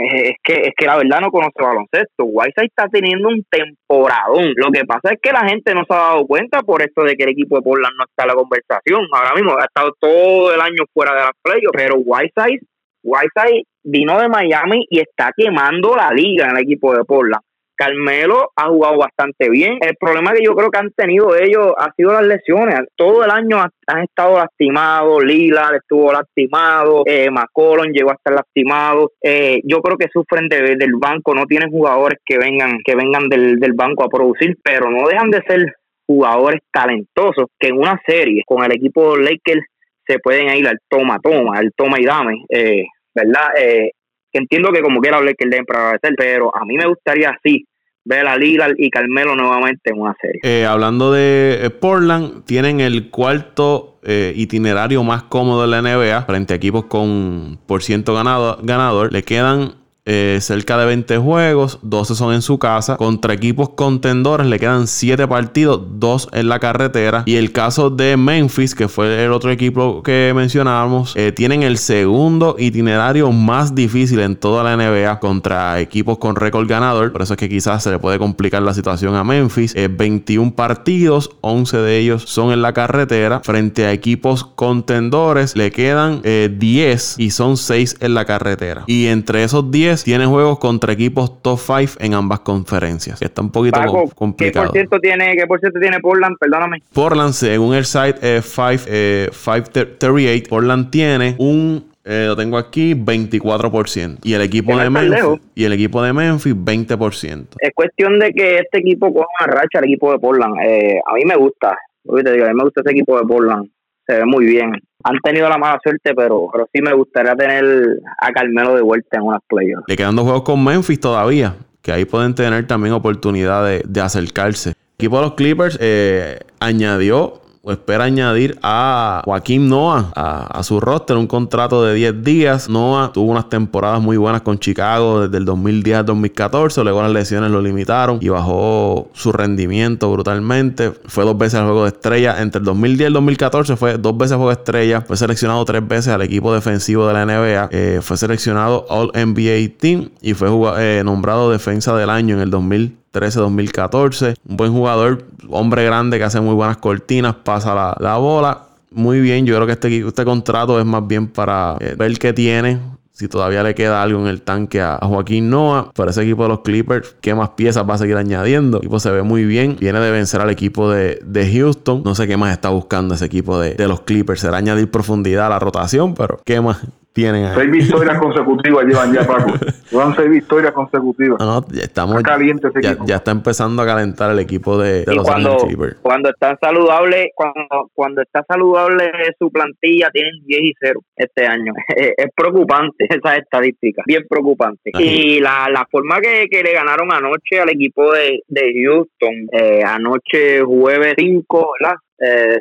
que 0.45 0.55
es 0.55 0.75
que 0.77 0.87
la 0.87 0.99
verdad 0.99 1.21
no 1.21 1.31
conoce 1.31 1.61
baloncesto. 1.61 2.25
Whiteside 2.25 2.67
está 2.67 2.89
teniendo 2.89 3.29
un 3.29 3.43
temporadón. 3.51 4.53
Lo 4.55 4.71
que 4.71 4.85
pasa 4.85 5.13
es 5.13 5.19
que 5.21 5.33
la 5.33 5.49
gente 5.49 5.75
no 5.75 5.85
se 5.89 5.95
ha 5.95 6.11
dado 6.11 6.27
cuenta 6.27 6.61
por 6.63 6.83
esto 6.83 7.03
de 7.03 7.17
que 7.17 7.25
el 7.25 7.31
equipo 7.31 7.57
de 7.57 7.63
Portland 7.63 7.97
no 7.97 8.05
está 8.05 8.25
en 8.25 8.29
la 8.29 8.35
conversación. 8.35 9.01
Ahora 9.13 9.35
mismo 9.35 9.59
ha 9.59 9.65
estado 9.65 9.93
todo 9.99 10.55
el 10.55 10.61
año 10.61 10.85
fuera 10.93 11.13
de 11.15 11.21
la 11.21 11.33
playoffs, 11.43 11.73
pero 11.73 11.97
Whiteside, 11.97 12.61
Whiteside 13.03 13.65
vino 13.83 14.21
de 14.21 14.29
Miami 14.29 14.87
y 14.91 15.01
está 15.01 15.33
quemando 15.35 15.97
la 15.97 16.11
liga 16.11 16.45
en 16.45 16.57
el 16.57 16.63
equipo 16.63 16.95
de 16.95 17.05
Portland. 17.05 17.43
Carmelo 17.77 18.51
ha 18.57 18.69
jugado 18.69 18.99
bastante 18.99 19.49
bien. 19.51 19.79
El 19.81 19.97
problema 19.99 20.33
que 20.33 20.45
yo 20.45 20.55
creo 20.55 20.71
que 20.71 20.79
han 20.79 20.93
tenido 20.93 21.37
ellos 21.37 21.73
ha 21.79 21.93
sido 21.97 22.13
las 22.13 22.27
lesiones. 22.27 22.81
Todo 22.97 23.25
el 23.25 23.31
año 23.31 23.63
han 23.87 24.03
estado 24.03 24.39
lastimados. 24.39 25.25
Lila 25.25 25.73
estuvo 25.77 26.13
lastimado. 26.13 27.03
Eh, 27.07 27.29
McCollum 27.31 27.93
llegó 27.93 28.11
a 28.11 28.15
estar 28.15 28.35
lastimado. 28.35 29.13
Eh, 29.23 29.61
yo 29.65 29.81
creo 29.81 29.97
que 29.97 30.09
sufren 30.13 30.49
del 30.49 30.93
banco. 30.99 31.35
No 31.35 31.47
tienen 31.47 31.71
jugadores 31.71 32.19
que 32.25 32.39
vengan 32.39 32.79
que 32.85 32.95
vengan 32.95 33.29
del, 33.29 33.59
del 33.61 33.73
banco 33.75 34.05
a 34.05 34.09
producir, 34.09 34.57
pero 34.63 34.91
no 34.91 35.09
dejan 35.09 35.31
de 35.31 35.43
ser 35.47 35.75
jugadores 36.07 36.61
talentosos 36.73 37.47
que 37.59 37.69
en 37.69 37.79
una 37.79 38.01
serie 38.07 38.43
con 38.47 38.65
el 38.65 38.73
equipo 38.73 39.17
Lakers 39.17 39.67
se 40.07 40.19
pueden 40.21 40.57
ir 40.57 40.69
al 40.69 40.79
toma 40.89 41.19
toma, 41.21 41.59
al 41.59 41.73
toma 41.77 42.01
y 42.01 42.05
dame, 42.05 42.45
eh, 42.49 42.85
¿verdad? 43.15 43.49
Eh, 43.59 43.91
entiendo 44.37 44.73
que 44.73 44.81
como 44.81 45.01
quiera 45.01 45.21
que 45.37 45.47
le 45.47 45.65
para 45.65 45.81
agradecer, 45.81 46.15
pero 46.17 46.55
a 46.55 46.65
mí 46.65 46.77
me 46.77 46.87
gustaría 46.87 47.31
así 47.31 47.67
ver 48.07 48.27
a 48.27 48.37
Lillard 48.37 48.75
y 48.79 48.89
Carmelo 48.89 49.35
nuevamente 49.35 49.91
en 49.91 50.01
una 50.01 50.17
serie. 50.21 50.41
Eh, 50.45 50.65
hablando 50.65 51.13
de 51.13 51.59
eh, 51.63 51.71
Portland, 51.71 52.45
tienen 52.45 52.81
el 52.81 53.11
cuarto 53.11 53.99
eh, 54.05 54.33
itinerario 54.37 55.03
más 55.03 55.25
cómodo 55.25 55.63
de 55.63 55.69
la 55.69 55.83
NBA 55.83 56.23
frente 56.23 56.55
a 56.55 56.57
equipos 56.57 56.85
con 56.85 57.59
por 57.67 57.83
ciento 57.83 58.15
ganado, 58.15 58.59
ganador. 58.63 59.13
Le 59.13 59.23
quedan 59.25 59.75
eh, 60.07 60.39
cerca 60.41 60.79
de 60.79 60.87
20 60.87 61.19
juegos, 61.19 61.81
12 61.83 62.15
son 62.15 62.33
en 62.33 62.43
su 62.43 62.59
casa. 62.59 62.97
Contra 62.97 63.35
equipos 63.35 63.71
contendores 63.71 64.47
le 64.47 64.61
quedan 64.61 64.87
7 64.87 65.27
partidos, 65.27 65.83
2 65.99 66.29
en 66.33 66.49
la 66.49 66.61
carretera. 66.61 67.25
Y 67.27 67.35
el 67.35 67.51
caso 67.51 67.91
de 67.91 68.17
Memphis, 68.17 68.75
que 68.75 68.87
fue 68.87 69.25
el 69.25 69.33
otro 69.33 69.51
equipo 69.51 70.03
que 70.05 70.33
mencionábamos, 70.35 71.15
eh, 71.17 71.33
tienen 71.33 71.65
el 71.65 71.77
segundo 71.77 72.55
itinerario 72.59 73.33
más 73.33 73.75
difícil 73.75 74.21
en 74.21 74.37
toda 74.37 74.63
la 74.63 74.77
NBA 74.77 75.19
contra 75.19 75.81
equipos 75.81 76.19
con 76.19 76.37
récord 76.37 76.69
ganador. 76.69 77.11
Por 77.11 77.23
eso 77.23 77.35
es 77.35 77.39
que 77.39 77.49
quizás 77.49 77.83
se 77.83 77.91
le 77.91 77.99
puede 77.99 78.19
complicar 78.19 78.63
la 78.63 78.75
situación 78.75 79.17
a 79.17 79.25
Memphis. 79.25 79.75
21 79.75 80.55
partidos, 80.55 81.31
11 81.41 81.79
de 81.79 81.99
ellos 81.99 82.23
son 82.27 82.53
en 82.53 82.63
la 82.63 82.73
carretera. 82.73 83.41
Frente 83.43 83.87
a 83.87 83.93
equipos 83.93 84.45
contendores 84.45 85.57
le 85.57 85.73
quedan 85.73 86.23
10 86.23 86.25
eh, 86.25 87.23
y 87.23 87.31
son 87.31 87.57
6 87.57 87.97
en 88.01 88.15
la 88.15 88.25
carretera. 88.25 88.85
Y 88.87 89.07
entre 89.07 89.43
esos 89.43 89.71
10 89.71 89.96
tiene 90.05 90.27
juegos 90.27 90.59
contra 90.59 90.93
equipos 90.93 91.43
top 91.43 91.59
5 91.59 91.95
en 92.01 92.15
ambas 92.15 92.41
conferencias. 92.41 93.21
Está 93.21 93.43
un 93.43 93.51
poquito 93.51 93.81
complicado. 94.15 94.73
¿qué 94.73 94.87
por, 94.87 94.99
ciento 94.99 95.01
tiene, 95.01 95.37
¿Qué 95.37 95.47
por 95.47 95.61
ciento 95.61 95.81
tiene 95.81 96.01
Portland? 96.01 96.37
Perdóname. 96.39 96.83
Portland, 96.93 97.33
según 97.33 97.75
el 97.75 97.85
site 97.85 98.19
538, 98.21 98.85
eh, 98.89 99.31
eh, 99.31 100.43
Portland 100.49 100.91
tiene 100.91 101.37
un 101.39 101.85
eh, 102.09 102.27
lo 102.29 102.37
tengo 102.37 102.57
aquí, 102.57 102.95
24%. 102.95 104.19
Y 104.23 104.35
el 104.35 104.43
equipo 104.43 104.79
de 104.79 104.89
Memphis, 104.89 105.41
y 105.57 105.65
el 105.65 105.73
equipo 105.73 106.01
de 106.03 106.13
Memphis, 106.13 106.55
20%. 106.55 107.47
Es 107.59 107.75
cuestión 107.75 108.21
de 108.21 108.33
que 108.33 108.59
este 108.59 108.79
equipo 108.79 109.13
coja 109.13 109.27
una 109.41 109.53
racha 109.53 109.79
al 109.79 109.87
equipo 109.87 110.13
de 110.13 110.19
Portland. 110.21 110.55
a 110.55 111.15
mí 111.15 111.25
me 111.25 111.35
gusta, 111.35 111.71
a 111.71 112.13
mí 112.13 112.23
me 112.23 112.63
gusta 112.63 112.83
este 112.83 112.93
equipo 112.93 113.19
de 113.19 113.27
Portland. 113.27 113.69
Se 114.07 114.19
ve 114.19 114.25
muy 114.25 114.45
bien 114.45 114.71
han 115.09 115.21
tenido 115.21 115.49
la 115.49 115.57
mala 115.57 115.79
suerte, 115.83 116.15
pero, 116.15 116.51
sí 116.73 116.83
me 116.83 116.93
gustaría 116.93 117.37
tener 117.37 118.01
a 118.19 118.33
Carmelo 118.33 118.75
de 118.75 118.83
vuelta 118.83 119.19
en 119.19 119.23
unas 119.23 119.41
playoffs. 119.47 119.85
Le 119.87 119.97
quedan 119.97 120.17
dos 120.17 120.25
juegos 120.25 120.43
con 120.43 120.65
Memphis 120.65 120.99
todavía, 120.99 121.55
que 121.81 121.93
ahí 121.93 122.05
pueden 122.05 122.35
tener 122.35 122.67
también 122.67 122.93
oportunidad 122.93 123.65
de, 123.65 123.83
de 123.87 124.01
acercarse. 124.01 124.71
El 124.71 125.05
equipo 125.05 125.17
de 125.17 125.23
los 125.23 125.35
Clippers 125.35 125.79
eh, 125.81 126.41
añadió 126.59 127.41
o 127.67 127.73
espera 127.73 128.05
añadir 128.05 128.57
a 128.63 129.23
Joaquín 129.25 129.69
Noah 129.69 130.13
a, 130.15 130.63
su 130.63 130.79
roster 130.79 131.17
un 131.17 131.27
contrato 131.27 131.83
de 131.83 131.95
10 131.95 132.23
días. 132.23 132.69
Noah 132.69 133.11
tuvo 133.13 133.33
unas 133.33 133.49
temporadas 133.49 134.01
muy 134.01 134.17
buenas 134.17 134.43
con 134.43 134.57
Chicago 134.61 135.23
desde 135.23 135.39
el 135.39 135.45
2010 135.45 135.99
al 135.99 136.07
2014. 136.07 136.85
Luego 136.85 137.03
las 137.03 137.11
lesiones 137.11 137.51
lo 137.51 137.61
limitaron 137.61 138.21
y 138.23 138.29
bajó 138.29 139.09
su 139.15 139.33
rendimiento 139.33 140.13
brutalmente. 140.13 140.93
Fue 141.07 141.25
dos 141.25 141.37
veces 141.37 141.59
al 141.59 141.65
juego 141.65 141.83
de 141.83 141.89
estrella. 141.89 142.41
Entre 142.41 142.61
el 142.61 142.65
2010 142.65 143.01
y 143.01 143.05
el 143.09 143.13
2014 143.15 143.77
fue 143.77 143.99
dos 143.99 144.17
veces 144.17 144.33
al 144.35 144.39
juego 144.39 144.51
de 144.51 144.59
estrella. 144.59 145.01
Fue 145.01 145.17
seleccionado 145.17 145.65
tres 145.65 145.89
veces 145.89 146.15
al 146.15 146.23
equipo 146.23 146.55
defensivo 146.55 147.09
de 147.09 147.15
la 147.15 147.27
NBA. 147.27 147.69
Eh, 147.73 147.99
fue 148.01 148.17
seleccionado 148.17 148.87
All 148.89 149.11
NBA 149.13 149.77
Team 149.77 150.11
y 150.23 150.35
fue 150.35 150.49
eh, 150.79 151.03
nombrado 151.05 151.51
defensa 151.51 151.97
del 151.97 152.11
año 152.11 152.37
en 152.37 152.43
el 152.43 152.51
2000 152.51 152.97
2014 153.21 154.35
Un 154.49 154.57
buen 154.57 154.73
jugador, 154.73 155.25
hombre 155.49 155.85
grande 155.85 156.19
que 156.19 156.25
hace 156.25 156.41
muy 156.41 156.55
buenas 156.55 156.77
cortinas, 156.77 157.35
pasa 157.37 157.97
la, 157.99 158.17
bola. 158.17 158.63
Muy 158.91 159.21
bien, 159.21 159.45
yo 159.47 159.55
creo 159.57 159.67
que 159.67 159.73
este, 159.73 160.07
este 160.07 160.25
contrato 160.25 160.79
es 160.81 160.87
más 160.87 161.07
bien 161.07 161.27
para 161.27 161.77
eh, 161.81 161.95
ver 161.99 162.19
qué 162.19 162.33
tiene, 162.33 162.79
si 163.17 163.29
todavía 163.29 163.63
le 163.63 163.75
queda 163.75 164.03
algo 164.03 164.21
en 164.21 164.27
el 164.27 164.43
tanque 164.43 164.81
a, 164.81 164.99
Joaquín 165.03 165.49
Noah. 165.49 165.91
Para 165.95 166.11
ese 166.11 166.23
equipo 166.23 166.43
de 166.43 166.51
los 166.51 166.61
Clippers, 166.61 167.17
¿qué 167.23 167.35
más 167.35 167.51
piezas 167.51 167.89
va 167.89 167.95
a 167.95 167.99
seguir 167.99 168.17
añadiendo? 168.17 168.77
El 168.77 168.85
equipo 168.85 169.01
se 169.01 169.11
ve 169.11 169.23
muy 169.23 169.47
bien. 169.47 169.77
Viene 169.81 170.01
de 170.01 170.11
vencer 170.11 170.43
al 170.43 170.51
equipo 170.51 170.91
de, 170.91 171.51
Houston. 171.55 172.03
No 172.05 172.15
sé 172.15 172.27
qué 172.27 172.37
más 172.37 172.53
está 172.53 172.69
buscando 172.69 173.15
ese 173.15 173.25
equipo 173.25 173.59
de, 173.59 173.75
de, 173.75 173.89
los 173.89 174.03
Clippers. 174.03 174.41
Será 174.41 174.59
añadir 174.59 174.91
profundidad 174.91 175.47
a 175.47 175.49
la 175.49 175.59
rotación, 175.59 176.15
pero 176.15 176.41
¿qué 176.45 176.61
más? 176.61 176.87
Tienen 177.17 177.55
Seis 177.55 177.71
victorias 177.71 178.19
consecutivas 178.19 178.85
llevan 178.85 179.15
ya, 179.15 179.27
Paco. 179.27 179.51
Llevan 179.91 180.15
seis 180.17 180.29
victorias 180.29 180.73
consecutivas. 180.73 181.39
No, 181.41 181.65
ya 181.73 181.85
estamos. 181.85 182.23
caliente 182.23 182.69
ese 182.69 182.83
ya, 182.83 182.91
equipo. 182.91 183.07
ya, 183.07 183.17
está 183.17 183.31
empezando 183.31 183.83
a 183.83 183.87
calentar 183.87 184.33
el 184.33 184.39
equipo 184.39 184.77
de, 184.77 185.05
los 185.07 185.25
cuando, 185.25 185.57
Cuando 186.03 186.29
está 186.29 186.59
saludable, 186.61 187.31
cuando, 187.35 187.91
cuando 187.95 188.21
está 188.21 188.45
saludable 188.47 189.11
su 189.39 189.51
plantilla, 189.51 190.11
tienen 190.11 190.45
10 190.45 190.61
y 190.61 190.75
0 190.79 191.01
este 191.17 191.47
año. 191.47 191.73
es, 191.97 192.27
preocupante 192.37 193.07
esa 193.09 193.37
estadística. 193.37 194.03
Bien 194.07 194.25
preocupante. 194.29 194.91
Y 194.99 195.41
la, 195.41 195.69
la 195.71 195.87
forma 195.91 196.21
que, 196.21 196.49
que, 196.51 196.63
le 196.63 196.75
ganaron 196.75 197.11
anoche 197.13 197.61
al 197.61 197.71
equipo 197.71 198.13
de, 198.13 198.43
de 198.49 198.73
Houston, 198.85 199.49
eh, 199.53 199.83
anoche 199.87 200.61
jueves 200.61 201.15
5, 201.17 201.71
¿verdad? 201.81 201.97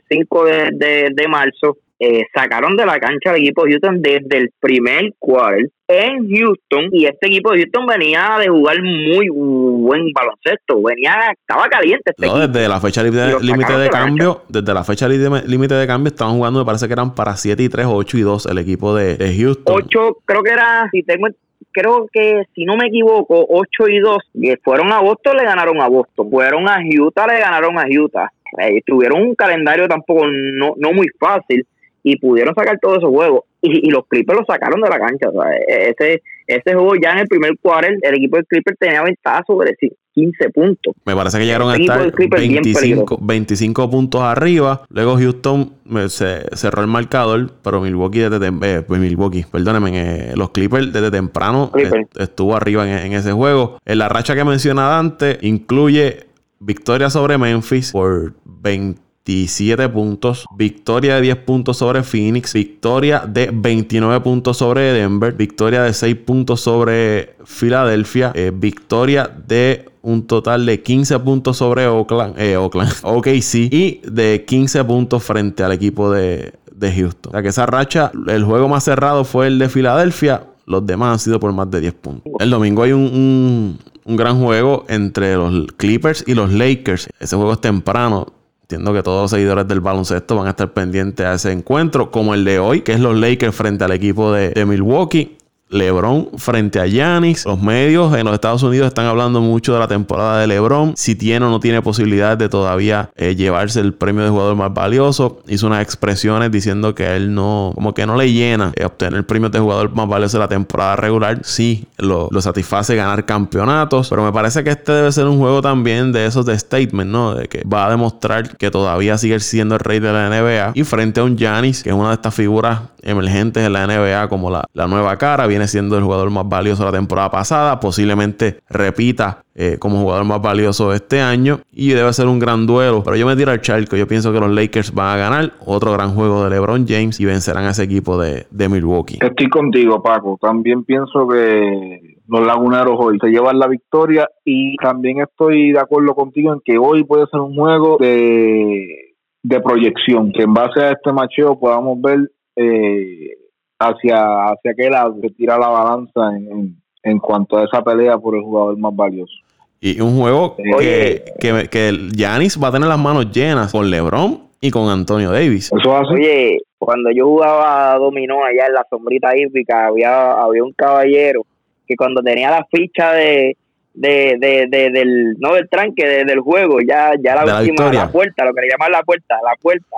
5 0.10 0.47
eh, 0.47 0.51
de, 0.51 0.86
de, 0.86 1.10
de 1.14 1.28
marzo, 1.28 1.78
eh, 2.00 2.26
sacaron 2.34 2.76
de 2.76 2.86
la 2.86 3.00
cancha 3.00 3.30
al 3.30 3.38
equipo 3.38 3.64
de 3.64 3.72
Houston 3.72 4.02
desde 4.02 4.38
el 4.38 4.50
primer 4.60 5.14
quarter 5.18 5.70
en 5.88 6.28
Houston. 6.30 6.89
Y 6.91 7.06
este 7.06 7.28
equipo 7.28 7.52
de 7.52 7.60
Houston 7.60 7.86
venía 7.86 8.38
de 8.39 8.48
jugar 8.50 8.82
muy 8.82 9.30
buen 9.30 10.12
baloncesto, 10.12 10.82
venía 10.84 11.32
estaba 11.32 11.70
caliente 11.70 12.12
este 12.18 12.28
desde 12.28 12.68
la 12.68 12.82
fecha 12.82 13.04
límite 13.04 13.78
de, 13.78 13.89
cambio, 13.89 14.41
desde 14.50 14.74
la 14.74 14.84
fecha 14.84 15.08
límite 15.08 15.74
de 15.74 15.88
cambio 15.88 16.10
estaban 16.10 16.36
jugando, 16.36 16.60
me 16.60 16.66
parece 16.66 16.88
que 16.88 16.93
eran 16.93 17.14
para 17.14 17.36
7 17.36 17.62
y 17.62 17.70
3, 17.70 17.86
8 17.89 18.18
y 18.18 18.22
2 18.22 18.46
el 18.48 18.58
equipo 18.58 18.96
de, 18.96 19.16
Houston. 19.38 19.76
8, 19.76 20.18
creo 20.26 20.43
que 20.43 20.52
era, 20.52 20.89
si 20.91 21.04
tengo 21.04 21.28
creo 21.72 22.08
que 22.12 22.43
si 22.54 22.64
no 22.66 22.78
me 22.78 22.88
equivoco, 22.88 23.46
8 23.50 23.88
y 23.89 24.00
2, 24.00 24.18
fueron 24.64 24.91
a 24.91 25.02
Boston, 25.02 25.38
le 25.38 25.43
ganaron 25.43 25.82
a 25.82 25.88
Boston, 25.88 26.30
fueron 26.30 26.68
a 26.68 26.78
Utah, 26.80 27.28
le 27.28 27.39
ganaron 27.39 27.78
a 27.78 27.86
Utah. 27.88 28.30
Eh, 28.58 28.82
tuvieron 28.86 29.22
un 29.22 29.36
calendario 29.36 29.88
tampoco 29.88 30.26
no, 30.28 30.76
no 30.78 30.93
muy 30.93 31.08
fácil 31.20 31.66
y 32.06 32.18
pudieron 32.18 32.53
sacar 32.53 32.78
todos 32.80 32.99
esos 32.99 33.10
juegos. 33.10 33.41
Y, 33.64 33.89
los 33.89 34.06
Clippers 34.08 34.39
lo 34.39 34.45
sacaron 34.45 34.80
de 34.80 34.89
la 34.89 34.99
cancha. 34.99 35.28
O 35.28 35.32
sea, 35.32 35.51
e, 35.58 35.89
ese, 35.89 36.22
ese 36.45 36.76
juego 36.76 36.93
ya 37.01 37.14
en 37.14 37.20
el 37.20 37.28
primer 37.28 37.58
quarter, 37.60 37.97
el 37.99 38.14
equipo 38.14 38.38
de 38.38 38.43
Clippers 38.43 38.78
tenía 38.78 39.01
ventaja 39.01 39.43
sobre 39.47 39.76
15 40.14 40.49
puntos. 40.51 40.93
Me 41.03 41.16
parece 41.16 41.39
que 41.39 41.45
llegaron 41.45 41.72
a 41.72 41.76
estar 41.76 42.12
25, 42.16 43.18
25, 43.20 43.89
puntos 43.89 44.22
arriba. 44.22 44.84
Luego 44.89 45.18
Houston 45.18 45.74
se 46.10 46.43
cerró 46.56 46.84
el 46.84 46.88
marcador, 46.88 47.51
pero 47.64 47.82
Milwaukee 47.82 48.20
desde 48.20 48.51
eh, 48.62 48.84
pues 48.88 49.01
Milwaukee, 49.01 49.43
perdónenme, 49.51 50.30
eh, 50.30 50.34
los 50.36 50.51
Clippers 50.51 50.93
desde 50.93 51.10
temprano 51.10 51.72
estuvo 52.20 52.56
arriba 52.56 52.88
en, 52.88 53.08
en, 53.08 53.14
ese 53.14 53.32
juego. 53.32 53.80
En 53.84 53.97
la 53.97 54.10
racha 54.10 54.36
que 54.36 54.43
mencionaba 54.43 54.99
antes 54.99 55.39
incluye 55.41 56.28
victoria 56.60 57.10
sobre 57.10 57.39
Memphis 57.39 57.91
por 57.91 58.34
20 58.45 59.05
17 59.26 59.89
puntos, 59.89 60.45
victoria 60.55 61.15
de 61.15 61.21
10 61.21 61.38
puntos 61.38 61.78
sobre 61.78 62.03
Phoenix, 62.03 62.53
victoria 62.53 63.23
de 63.28 63.49
29 63.51 64.21
puntos 64.21 64.57
sobre 64.57 64.93
Denver, 64.93 65.34
victoria 65.34 65.82
de 65.82 65.93
6 65.93 66.15
puntos 66.17 66.61
sobre 66.61 67.36
Filadelfia, 67.43 68.32
eh, 68.36 68.51
victoria 68.53 69.30
de 69.47 69.89
un 70.03 70.28
total 70.28 70.67
de 70.67 70.84
15 70.84 71.19
puntos 71.19 71.57
sobre 71.57 71.88
Oakland, 71.88 72.39
eh, 72.39 72.55
Oakland, 72.55 72.91
OKC 73.01 73.55
y 73.71 74.01
de 74.03 74.45
15 74.47 74.84
puntos 74.84 75.23
frente 75.23 75.63
al 75.63 75.71
equipo 75.71 76.11
de, 76.11 76.53
Houston. 76.80 77.30
O 77.30 77.32
sea 77.32 77.41
que 77.41 77.47
esa 77.47 77.65
racha, 77.65 78.11
el 78.28 78.43
juego 78.43 78.67
más 78.67 78.84
cerrado 78.84 79.23
fue 79.23 79.47
el 79.47 79.57
de 79.57 79.69
Filadelfia, 79.69 80.43
los 80.67 80.86
demás 80.86 81.13
han 81.13 81.19
sido 81.19 81.39
por 81.39 81.51
más 81.51 81.71
de 81.71 81.82
10 81.82 81.93
puntos. 81.95 82.34
El 82.39 82.51
domingo 82.51 82.84
hay 82.84 82.91
un, 82.91 83.80
un 84.05 84.15
gran 84.15 84.39
juego 84.39 84.86
entre 84.88 85.36
los 85.36 85.65
Clippers 85.78 86.23
y 86.28 86.36
los 86.36 86.51
Lakers. 86.51 87.09
Ese 87.19 87.36
juego 87.36 87.53
es 87.53 87.61
temprano 87.61 88.34
entiendo 88.76 88.93
que 88.93 89.03
todos 89.03 89.23
los 89.23 89.32
seguidores 89.32 89.67
del 89.67 89.80
baloncesto 89.80 90.36
van 90.36 90.47
a 90.47 90.49
estar 90.51 90.71
pendientes 90.73 91.26
a 91.26 91.34
ese 91.34 91.51
encuentro, 91.51 92.11
como 92.11 92.34
el 92.34 92.43
de 92.43 92.59
hoy, 92.59 92.82
que 92.82 92.93
es 92.93 92.99
los 92.99 93.15
Lakers 93.17 93.55
frente 93.55 93.84
al 93.84 93.91
equipo 93.91 94.32
de, 94.32 94.49
de 94.49 94.65
Milwaukee. 94.65 95.38
LeBron 95.76 96.30
frente 96.38 96.80
a 96.80 96.88
Giannis. 96.88 97.45
Los 97.45 97.61
medios 97.61 98.15
en 98.15 98.26
los 98.26 98.34
Estados 98.34 98.63
Unidos 98.63 98.88
están 98.88 99.05
hablando 99.05 99.41
mucho 99.41 99.73
de 99.73 99.80
la 99.80 99.88
temporada 99.88 100.39
de 100.39 100.47
LeBron. 100.47 100.93
Si 100.95 101.15
tiene 101.15 101.45
o 101.45 101.49
no 101.49 101.59
tiene 101.59 101.82
posibilidad 101.82 102.38
de 102.38 102.49
todavía 102.49 103.09
eh, 103.15 103.36
llevarse 103.36 103.82
el 103.82 103.93
premio 103.93 104.23
de 104.23 104.30
jugador 104.30 104.55
más 104.55 104.73
valioso. 104.73 105.41
Hizo 105.47 105.67
unas 105.67 105.82
expresiones 105.82 106.51
diciendo 106.51 106.95
que 106.95 107.15
él 107.15 107.34
no, 107.34 107.71
como 107.76 107.93
que 107.93 108.05
no 108.05 108.15
le 108.15 108.32
llena 108.32 108.71
eh, 108.76 108.86
obtener 108.86 109.15
el 109.15 109.26
premio 109.26 109.49
de 109.49 109.59
jugador 109.59 109.93
más 109.93 110.07
valioso 110.07 110.38
de 110.38 110.43
la 110.43 110.47
temporada 110.47 110.95
regular. 110.95 111.41
Sí, 111.43 111.86
lo, 111.97 112.30
lo, 112.32 112.41
satisface 112.41 112.95
ganar 112.95 113.26
campeonatos. 113.26 114.09
Pero 114.09 114.23
me 114.23 114.32
parece 114.32 114.63
que 114.63 114.71
este 114.71 114.93
debe 114.93 115.11
ser 115.11 115.26
un 115.26 115.39
juego 115.39 115.61
también 115.61 116.11
de 116.11 116.26
esos 116.26 116.45
de 116.45 116.57
statement, 116.57 117.11
¿no? 117.11 117.36
De 117.36 117.47
que 117.47 117.63
va 117.67 117.88
a 117.88 117.89
demostrar 117.89 118.55
que 118.55 118.71
todavía 118.71 119.17
sigue 119.17 119.39
siendo 119.39 119.76
el 119.76 119.80
rey 119.82 119.99
de 119.99 120.13
la 120.13 120.30
NBA. 120.30 120.71
Y 120.73 120.84
frente 120.84 121.19
a 121.19 121.23
un 121.23 121.38
Giannis, 121.38 121.84
que 121.84 121.89
es 121.89 121.95
una 121.95 122.09
de 122.09 122.15
estas 122.15 122.34
figuras 122.34 122.80
emergentes 123.01 123.63
en 123.63 123.73
la 123.73 123.86
NBA 123.86 124.30
como 124.30 124.49
la, 124.49 124.65
la 124.73 124.88
nueva 124.88 125.17
cara, 125.17 125.45
viene 125.47 125.64
siendo 125.68 125.97
el 125.97 126.03
jugador 126.03 126.30
más 126.30 126.47
valioso 126.47 126.84
de 126.84 126.91
la 126.91 126.97
temporada 126.97 127.30
pasada, 127.30 127.80
posiblemente 127.80 128.59
repita 128.70 129.43
eh, 129.55 129.78
como 129.80 130.01
jugador 130.01 130.26
más 130.26 130.41
valioso 130.41 130.93
este 130.93 131.22
año 131.22 131.59
y 131.72 131.89
debe 131.89 132.11
ser 132.11 132.28
un 132.28 132.39
gran 132.39 132.68
duelo. 132.68 133.03
Pero 133.03 133.16
yo 133.16 133.26
me 133.26 133.36
tiro 133.36 133.51
al 133.51 133.61
charco, 133.61 133.95
yo 133.95 134.07
pienso 134.07 134.34
que 134.34 134.39
los 134.39 134.51
Lakers 134.51 134.93
van 134.93 135.18
a 135.18 135.18
ganar 135.18 135.53
otro 135.66 135.93
gran 135.93 136.13
juego 136.13 136.43
de 136.43 136.49
LeBron 136.49 136.86
James 136.88 137.20
y 137.20 137.26
vencerán 137.26 137.66
a 137.66 137.70
ese 137.72 137.84
equipo 137.84 138.18
de, 138.18 138.45
Milwaukee. 138.51 139.20
Estoy 139.22 139.47
contigo, 139.47 140.01
Paco. 140.01 140.38
También 140.41 140.84
pienso 140.84 141.28
que 141.28 142.18
los 142.28 142.45
laguneros 142.45 142.95
hoy 142.97 143.18
se 143.22 143.30
llevan 143.30 143.59
la 143.59 143.68
victoria 143.68 144.28
y 144.43 144.76
también 144.78 145.22
estoy 145.22 145.72
de 145.72 145.80
acuerdo 145.80 146.16
contigo 146.16 146.51
en 146.51 146.59
que 146.66 146.78
hoy 146.78 147.03
puede 147.03 147.26
ser 147.28 147.39
un 147.39 147.55
juego 147.55 147.97
de, 147.99 149.13
de 149.43 149.61
proyección, 149.61 150.32
que 150.34 150.43
en 150.43 150.53
base 150.53 150.82
a 150.82 150.91
este 150.91 151.13
macheo 151.13 151.59
podamos 151.59 152.01
ver 152.01 152.32
eh, 152.55 153.38
hacia, 153.80 154.45
hacia 154.45 154.73
qué 154.76 154.89
lado 154.89 155.15
se 155.21 155.30
tira 155.32 155.57
la 155.57 155.67
balanza 155.67 156.36
en, 156.36 156.76
en, 157.03 157.19
cuanto 157.19 157.57
a 157.57 157.65
esa 157.65 157.84
pelea 157.84 158.17
por 158.17 158.36
el 158.36 158.41
jugador 158.41 158.78
más 158.78 158.95
valioso. 158.95 159.34
Y 159.80 159.99
un 159.99 160.17
juego 160.19 160.55
que, 160.55 161.23
que, 161.39 161.67
que 161.69 161.91
Giannis 162.15 162.61
va 162.61 162.69
a 162.69 162.71
tener 162.71 162.88
las 162.88 162.99
manos 162.99 163.32
llenas 163.32 163.71
con 163.71 163.89
LeBron 163.89 164.39
y 164.61 164.71
con 164.71 164.89
Antonio 164.89 165.32
Davis. 165.32 165.71
Eso 165.78 165.95
hace. 165.95 166.13
Oye, 166.13 166.57
cuando 166.80 167.11
yo 167.11 167.26
jugaba 167.26 167.95
dominó 167.97 168.43
allá 168.43 168.67
en 168.67 168.73
la 168.73 168.86
sombrita 168.89 169.38
hípica, 169.38 169.88
había, 169.88 170.32
había 170.32 170.63
un 170.63 170.73
caballero 170.73 171.45
que 171.88 171.95
cuando 171.95 172.21
tenía 172.23 172.49
la 172.49 172.65
ficha 172.71 173.13
de, 173.13 173.57
de, 173.93 174.38
de, 174.39 174.67
de 174.69 174.89
del 174.89 175.36
no 175.39 175.53
del 175.53 175.69
tranque 175.69 176.05
del 176.05 176.39
juego 176.39 176.80
ya 176.82 177.11
ya 177.21 177.36
la 177.36 177.45
de 177.45 177.69
última 177.69 177.86
la, 177.86 177.93
la, 177.93 178.11
puerta 178.11 178.43
lo 178.43 178.53
que 178.53 178.61
le 178.61 178.69
llaman 178.69 178.91
la 178.91 179.03
puerta 179.03 179.36
la 179.43 179.55
puerta 179.55 179.97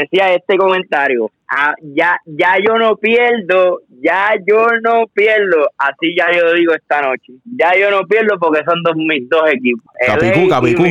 decía 0.00 0.34
este 0.34 0.56
comentario 0.56 1.30
ah, 1.48 1.74
ya 1.82 2.16
ya 2.24 2.56
yo 2.66 2.78
no 2.78 2.96
pierdo 2.96 3.80
ya 4.02 4.34
yo 4.46 4.66
no 4.82 5.04
pierdo 5.12 5.68
así 5.78 6.14
ya 6.16 6.26
yo 6.36 6.52
digo 6.54 6.74
esta 6.74 7.02
noche. 7.02 7.34
Ya 7.56 7.72
yo 7.78 7.90
no 7.90 8.02
pierdo 8.06 8.36
porque 8.38 8.62
son 8.64 8.82
dos 8.82 8.96
mis 8.96 9.28
dos 9.28 9.48
equipos. 9.48 9.84
Capicú 10.06 10.48
Capicú. 10.48 10.82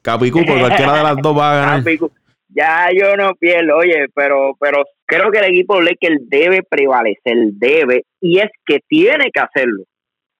Capicú 0.00 0.44
por 0.44 0.60
cualquiera 0.60 0.96
de 0.96 1.02
las 1.02 1.16
dos 1.16 1.36
va 1.36 1.52
a 1.52 1.56
ganar. 1.56 1.78
Capicú. 1.80 2.10
ya 2.48 2.88
yo 2.94 3.16
no 3.16 3.34
pierdo 3.34 3.76
oye 3.76 4.06
pero 4.14 4.56
pero 4.60 4.84
creo 5.04 5.30
que 5.32 5.38
el 5.38 5.46
equipo 5.46 5.80
Lakers 5.80 6.28
debe 6.28 6.62
prevalecer 6.62 7.36
debe 7.54 8.04
y 8.20 8.38
es 8.38 8.50
que 8.64 8.78
tiene 8.88 9.30
que 9.32 9.40
hacerlo. 9.40 9.82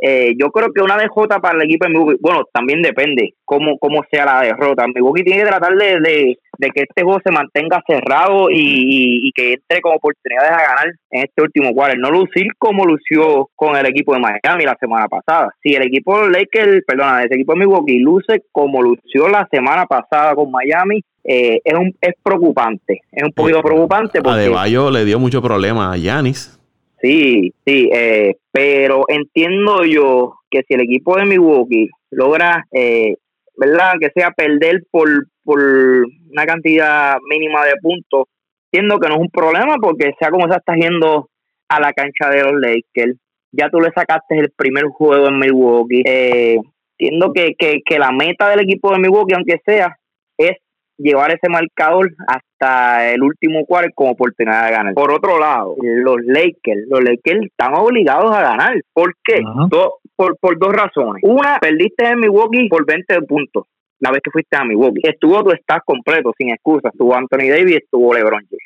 Eh, 0.01 0.35
yo 0.39 0.51
creo 0.51 0.73
que 0.73 0.83
una 0.83 0.99
DJ 0.99 1.41
para 1.41 1.57
el 1.57 1.65
equipo 1.65 1.87
de 1.87 1.91
Milwaukee, 1.93 2.19
bueno, 2.21 2.43
también 2.53 2.83
depende 2.83 3.35
cómo, 3.45 3.79
cómo 3.79 4.03
sea 4.11 4.27
la 4.27 4.43
derrota. 4.43 4.87
Milwaukee 4.87 5.23
tiene 5.23 5.43
que 5.43 5.49
tratar 5.49 5.75
de, 5.77 6.01
de, 6.01 6.39
de 6.59 6.71
que 6.71 6.83
este 6.83 7.03
juego 7.03 7.21
se 7.25 7.33
mantenga 7.33 7.83
cerrado 7.87 8.51
y, 8.51 8.57
y, 8.57 9.29
y, 9.29 9.33
que 9.33 9.55
entre 9.55 9.81
como 9.81 9.97
oportunidades 9.97 10.51
a 10.51 10.69
ganar 10.69 10.95
en 11.11 11.25
este 11.25 11.43
último 11.43 11.73
cuarto. 11.73 11.97
No 11.99 12.11
lucir 12.11 12.49
como 12.59 12.85
lució 12.85 13.49
con 13.55 13.77
el 13.77 13.87
equipo 13.87 14.15
de 14.15 14.21
Miami 14.21 14.65
la 14.65 14.77
semana 14.79 15.09
pasada. 15.09 15.55
Si 15.63 15.75
el 15.75 15.83
equipo 15.83 16.23
de 16.23 16.31
Lakers, 16.31 16.85
perdona, 16.87 17.23
ese 17.23 17.35
equipo 17.35 17.53
de 17.53 17.61
Milwaukee 17.61 17.99
luce 17.99 18.43
como 18.53 18.83
lució 18.83 19.29
la 19.29 19.47
semana 19.51 19.87
pasada 19.87 20.35
con 20.35 20.51
Miami, 20.51 21.03
eh, 21.25 21.61
es, 21.65 21.75
un, 21.75 21.95
es 22.01 22.15
preocupante. 22.23 23.01
Es 23.11 23.23
un 23.23 23.33
poquito 23.33 23.63
preocupante. 23.63 24.21
Porque, 24.21 24.41
Adebayo 24.41 24.91
le 24.91 25.05
dio 25.05 25.19
mucho 25.19 25.41
problema 25.41 25.93
a 25.93 25.97
Yanis. 25.97 26.59
Sí, 27.01 27.53
sí, 27.67 27.91
eh, 27.93 28.37
pero 28.51 29.05
entiendo 29.09 29.85
yo 29.85 30.37
que 30.51 30.63
si 30.67 30.75
el 30.75 30.83
equipo 30.83 31.17
de 31.17 31.27
Milwaukee 31.27 31.91
logra, 32.11 32.65
eh, 32.73 33.17
¿verdad? 33.57 33.95
Que 34.01 34.11
sea 34.15 34.31
perder 34.31 34.83
por, 34.91 35.09
por 35.45 35.59
una 35.59 36.47
cantidad 36.47 37.17
mínima 37.29 37.65
de 37.65 37.75
puntos, 37.81 38.27
entiendo 38.73 38.99
que 38.99 39.09
no 39.09 39.15
es 39.15 39.21
un 39.21 39.31
problema 39.31 39.77
porque 39.81 40.13
sea 40.19 40.31
como 40.31 40.49
se 40.49 40.57
está 40.57 40.75
yendo 40.75 41.29
a 41.69 41.81
la 41.81 41.93
cancha 41.93 42.29
de 42.31 42.43
los 42.43 42.61
Lakers, 42.61 43.17
ya 43.53 43.71
tú 43.71 43.81
le 43.81 43.91
sacaste 43.95 44.39
el 44.39 44.51
primer 44.57 44.85
juego 44.87 45.29
en 45.29 45.39
Milwaukee. 45.39 46.03
Eh, 46.05 46.57
entiendo 46.99 47.33
que, 47.33 47.55
que, 47.59 47.81
que 47.85 47.99
la 47.99 48.11
meta 48.11 48.49
del 48.49 48.61
equipo 48.61 48.93
de 48.93 48.99
Milwaukee, 48.99 49.35
aunque 49.35 49.61
sea, 49.65 49.97
es 50.37 50.57
llevar 50.99 51.31
ese 51.31 51.49
marcador 51.49 52.13
hasta 52.27 53.13
el 53.13 53.23
último 53.23 53.65
cuarto 53.67 53.91
como 53.95 54.13
oportunidad 54.13 54.67
de 54.67 54.73
ganar. 54.73 54.95
Por 54.95 55.13
otro 55.13 55.39
lado, 55.39 55.75
los 55.81 56.17
Lakers, 56.25 56.87
los 56.89 57.01
Lakers 57.03 57.47
están 57.47 57.75
obligados 57.75 58.35
a 58.35 58.43
ganar. 58.43 58.81
¿Por 58.93 59.15
qué? 59.25 59.41
Uh 59.41 59.69
-huh. 59.69 59.91
Por, 60.17 60.37
por 60.39 60.59
dos 60.59 60.73
razones. 60.73 61.23
Una, 61.25 61.59
perdiste 61.61 62.07
en 62.07 62.21
Milwaukee 62.21 62.69
por 62.69 62.87
20 62.87 63.23
puntos 63.23 63.67
la 64.01 64.11
vez 64.11 64.21
que 64.23 64.31
fuiste 64.31 64.57
a 64.57 64.65
Milwaukee. 64.65 65.01
Estuvo 65.03 65.43
tu 65.43 65.51
staff 65.53 65.83
completo, 65.85 66.33
sin 66.37 66.51
excusa. 66.51 66.89
Estuvo 66.89 67.15
Anthony 67.15 67.49
Davis, 67.49 67.77
estuvo 67.77 68.13
LeBron 68.13 68.43
James. 68.51 68.63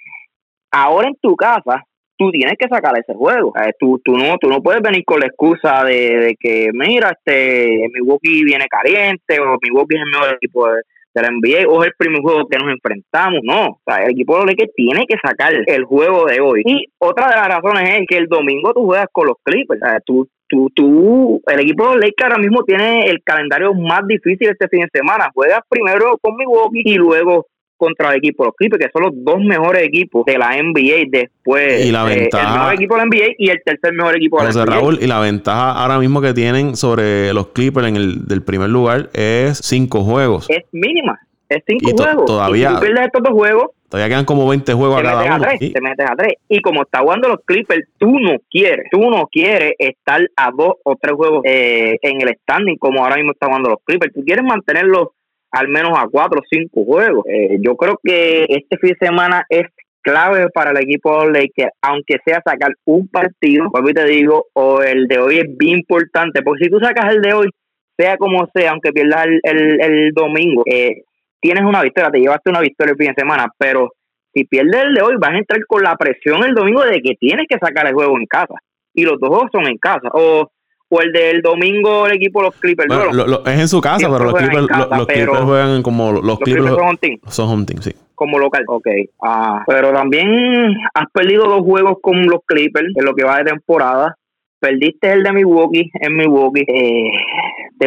Ahora 0.70 1.08
en 1.08 1.16
tu 1.22 1.36
casa, 1.36 1.84
tú 2.16 2.30
tienes 2.30 2.54
que 2.58 2.68
sacar 2.68 2.98
ese 2.98 3.14
juego. 3.14 3.52
Eh, 3.56 3.72
tú, 3.78 4.00
tú, 4.04 4.16
no, 4.16 4.36
tú 4.38 4.48
no 4.48 4.60
puedes 4.60 4.82
venir 4.82 5.04
con 5.04 5.20
la 5.20 5.26
excusa 5.26 5.84
de, 5.84 6.18
de 6.18 6.36
que, 6.38 6.70
mira, 6.72 7.10
este 7.10 7.88
Milwaukee 7.94 8.44
viene 8.44 8.66
caliente 8.66 9.40
o 9.40 9.56
Milwaukee 9.62 9.96
es 9.96 10.02
el 10.02 10.10
mejor 10.10 10.34
equipo 10.34 10.68
de, 10.68 10.82
de 11.14 11.22
la 11.22 11.28
NBA 11.30 11.68
o 11.68 11.82
es 11.82 11.88
el 11.88 11.94
primer 11.96 12.20
juego 12.22 12.46
que 12.48 12.58
nos 12.58 12.70
enfrentamos. 12.70 13.40
No, 13.42 13.66
o 13.66 13.80
sea, 13.86 14.04
el 14.04 14.12
equipo 14.12 14.34
de 14.34 14.38
los 14.40 14.46
Lakers 14.50 14.74
tiene 14.74 15.06
que 15.06 15.16
sacar 15.22 15.52
el 15.66 15.84
juego 15.84 16.26
de 16.26 16.40
hoy. 16.40 16.62
Y 16.64 16.86
otra 16.98 17.28
de 17.28 17.36
las 17.36 17.48
razones 17.48 17.90
es 17.90 18.06
que 18.08 18.18
el 18.18 18.26
domingo 18.26 18.72
tú 18.72 18.84
juegas 18.84 19.06
con 19.12 19.26
los 19.26 19.36
Clippers. 19.42 19.82
O 19.82 19.86
sea, 19.86 20.00
tú, 20.00 20.28
tú, 20.48 20.68
tú, 20.74 21.42
el 21.46 21.60
equipo 21.60 21.84
de 21.88 21.94
los 21.94 22.04
Lakers 22.04 22.30
ahora 22.30 22.38
mismo 22.38 22.62
tiene 22.64 23.06
el 23.06 23.22
calendario 23.22 23.74
más 23.74 24.06
difícil 24.06 24.48
este 24.48 24.68
fin 24.68 24.80
de 24.80 24.88
semana. 24.92 25.30
Juegas 25.34 25.60
primero 25.68 26.18
con 26.20 26.36
Milwaukee 26.36 26.82
y 26.84 26.94
luego 26.94 27.46
contra 27.78 28.10
el 28.10 28.18
equipo 28.18 28.42
de 28.42 28.48
los 28.48 28.56
Clippers, 28.56 28.84
que 28.84 28.90
son 28.92 29.02
los 29.04 29.12
dos 29.24 29.40
mejores 29.42 29.82
equipos 29.84 30.26
de 30.26 30.36
la 30.36 30.50
NBA 30.50 31.06
después. 31.08 31.86
Y 31.86 31.92
la 31.92 32.04
ventaja, 32.04 32.44
eh, 32.44 32.46
el 32.46 32.58
mejor 32.58 32.74
equipo 32.74 32.94
de 32.94 33.00
la 33.00 33.06
NBA 33.06 33.34
y 33.38 33.48
el 33.48 33.62
tercer 33.64 33.92
mejor 33.94 34.16
equipo 34.16 34.38
de 34.38 34.44
la 34.44 34.50
NBA. 34.52 34.64
Raúl, 34.66 34.98
y 35.00 35.06
la 35.06 35.20
ventaja 35.20 35.72
ahora 35.72 35.98
mismo 35.98 36.20
que 36.20 36.34
tienen 36.34 36.76
sobre 36.76 37.32
los 37.32 37.48
Clippers 37.48 37.88
en 37.88 37.96
el 37.96 38.26
del 38.26 38.42
primer 38.42 38.68
lugar 38.68 39.08
es 39.14 39.58
cinco 39.58 40.02
juegos. 40.02 40.50
Es 40.50 40.64
mínima, 40.72 41.18
es 41.48 41.62
cinco 41.66 41.90
y 41.90 41.96
juegos. 41.96 42.26
Todavía, 42.26 42.70
y 42.70 42.74
si 42.74 42.80
pierdes 42.80 43.06
estos 43.06 43.22
dos 43.22 43.32
juegos, 43.32 43.70
todavía 43.88 44.08
quedan 44.08 44.24
como 44.24 44.46
20 44.48 44.72
juegos 44.74 45.00
te 45.00 45.06
a 45.06 45.10
cada 45.10 45.22
metes 45.22 45.36
uno. 45.36 45.44
A 45.44 45.48
tres, 45.48 45.58
sí. 45.60 45.72
Te 45.72 45.80
metes 45.80 46.06
a 46.10 46.16
tres. 46.16 46.34
Y 46.48 46.60
como 46.60 46.82
está 46.82 46.98
jugando 46.98 47.28
los 47.28 47.38
Clippers, 47.44 47.88
tú 47.96 48.18
no 48.18 48.36
quieres, 48.50 48.86
tú 48.90 49.08
no 49.08 49.26
quieres 49.30 49.72
estar 49.78 50.20
a 50.36 50.50
dos 50.50 50.74
o 50.82 50.96
tres 51.00 51.14
juegos 51.14 51.42
eh, 51.44 51.96
en 52.02 52.20
el 52.20 52.36
standing 52.42 52.76
como 52.76 53.04
ahora 53.04 53.16
mismo 53.16 53.32
está 53.32 53.46
jugando 53.46 53.70
los 53.70 53.78
Clippers. 53.84 54.12
Tú 54.12 54.24
quieres 54.24 54.44
mantenerlos 54.44 55.08
al 55.50 55.68
menos 55.68 55.98
a 55.98 56.06
cuatro 56.10 56.40
o 56.40 56.44
cinco 56.48 56.84
juegos. 56.84 57.24
Eh, 57.26 57.58
yo 57.60 57.76
creo 57.76 57.98
que 58.02 58.44
este 58.48 58.76
fin 58.78 58.90
de 58.98 59.06
semana 59.06 59.44
es 59.48 59.66
clave 60.02 60.48
para 60.50 60.70
el 60.70 60.78
equipo 60.78 61.22
de 61.22 61.32
Lakers, 61.32 61.72
aunque 61.82 62.16
sea 62.24 62.40
sacar 62.44 62.72
un 62.84 63.08
partido, 63.08 63.70
como 63.70 63.88
te 63.88 64.04
digo, 64.04 64.46
o 64.54 64.82
el 64.82 65.06
de 65.06 65.18
hoy 65.18 65.38
es 65.38 65.56
bien 65.56 65.78
importante, 65.78 66.42
porque 66.42 66.64
si 66.64 66.70
tú 66.70 66.78
sacas 66.80 67.14
el 67.14 67.20
de 67.20 67.32
hoy, 67.34 67.50
sea 67.96 68.16
como 68.16 68.46
sea, 68.54 68.70
aunque 68.70 68.92
pierdas 68.92 69.26
el, 69.26 69.40
el, 69.42 69.80
el 69.80 70.12
domingo, 70.12 70.62
eh, 70.66 71.02
tienes 71.40 71.64
una 71.64 71.82
victoria, 71.82 72.10
te 72.10 72.20
llevaste 72.20 72.50
una 72.50 72.60
victoria 72.60 72.92
el 72.92 72.96
fin 72.96 73.08
de 73.08 73.20
semana, 73.20 73.48
pero 73.58 73.92
si 74.32 74.44
pierdes 74.44 74.82
el 74.84 74.94
de 74.94 75.02
hoy, 75.02 75.14
vas 75.18 75.30
a 75.30 75.38
entrar 75.38 75.60
con 75.66 75.82
la 75.82 75.96
presión 75.96 76.44
el 76.44 76.54
domingo 76.54 76.84
de 76.84 77.00
que 77.00 77.14
tienes 77.18 77.46
que 77.48 77.58
sacar 77.58 77.86
el 77.86 77.94
juego 77.94 78.16
en 78.16 78.26
casa, 78.26 78.54
y 78.94 79.02
los 79.02 79.18
dos 79.18 79.28
juegos 79.28 79.50
son 79.52 79.66
en 79.66 79.78
casa, 79.78 80.08
o 80.12 80.48
o 80.88 81.00
el 81.00 81.12
del 81.12 81.42
domingo 81.42 82.06
el 82.06 82.16
equipo 82.16 82.42
los 82.42 82.54
Clippers. 82.56 82.88
Bueno, 82.88 83.12
lo, 83.12 83.26
lo, 83.26 83.46
es 83.46 83.58
en 83.58 83.68
su 83.68 83.80
casa, 83.80 84.08
pero 84.10 84.24
los 84.24 84.34
Clippers, 84.34 84.66
casa, 84.66 84.96
los 84.96 85.06
pero 85.06 85.32
Clippers 85.32 85.44
juegan 85.44 85.82
como 85.82 86.12
los, 86.12 86.24
los 86.24 86.38
Clippers, 86.38 86.66
Clippers 86.66 86.76
son 86.76 86.88
home 86.88 86.98
team. 87.00 87.18
Son 87.28 87.48
home 87.48 87.66
team, 87.66 87.82
sí. 87.82 87.92
Como 88.14 88.38
local. 88.38 88.64
Ok. 88.66 88.86
Ah, 89.22 89.64
pero 89.66 89.92
también 89.92 90.74
has 90.94 91.06
perdido 91.12 91.44
dos 91.46 91.62
juegos 91.62 91.98
con 92.00 92.26
los 92.26 92.40
Clippers 92.46 92.88
en 92.96 93.04
lo 93.04 93.14
que 93.14 93.24
va 93.24 93.38
de 93.38 93.44
temporada. 93.44 94.16
Perdiste 94.60 95.12
el 95.12 95.22
de 95.22 95.32
Milwaukee 95.32 95.90
en 95.94 96.16
Milwaukee. 96.16 96.64
Eh, 96.66 97.10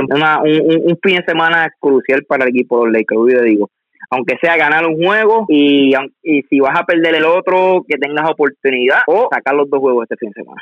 una, 0.09 0.41
un, 0.41 0.81
un, 0.85 0.99
fin 1.03 1.17
de 1.17 1.25
semana 1.25 1.69
crucial 1.79 2.23
para 2.25 2.45
el 2.45 2.51
equipo 2.51 2.79
de 2.79 2.85
los 2.85 2.93
Lakers, 2.93 3.21
yo 3.29 3.41
digo 3.41 3.69
aunque 4.11 4.37
sea 4.41 4.57
ganar 4.57 4.85
un 4.85 5.01
juego 5.01 5.45
y, 5.47 5.93
y 6.21 6.41
si 6.43 6.59
vas 6.59 6.77
a 6.77 6.83
perder 6.83 7.15
el 7.15 7.23
otro, 7.23 7.85
que 7.87 7.97
tengas 7.97 8.29
oportunidad 8.29 8.99
o 9.07 9.29
sacar 9.31 9.55
los 9.55 9.69
dos 9.69 9.79
juegos 9.79 10.03
este 10.03 10.17
fin 10.17 10.31
de 10.35 10.43
semana. 10.43 10.61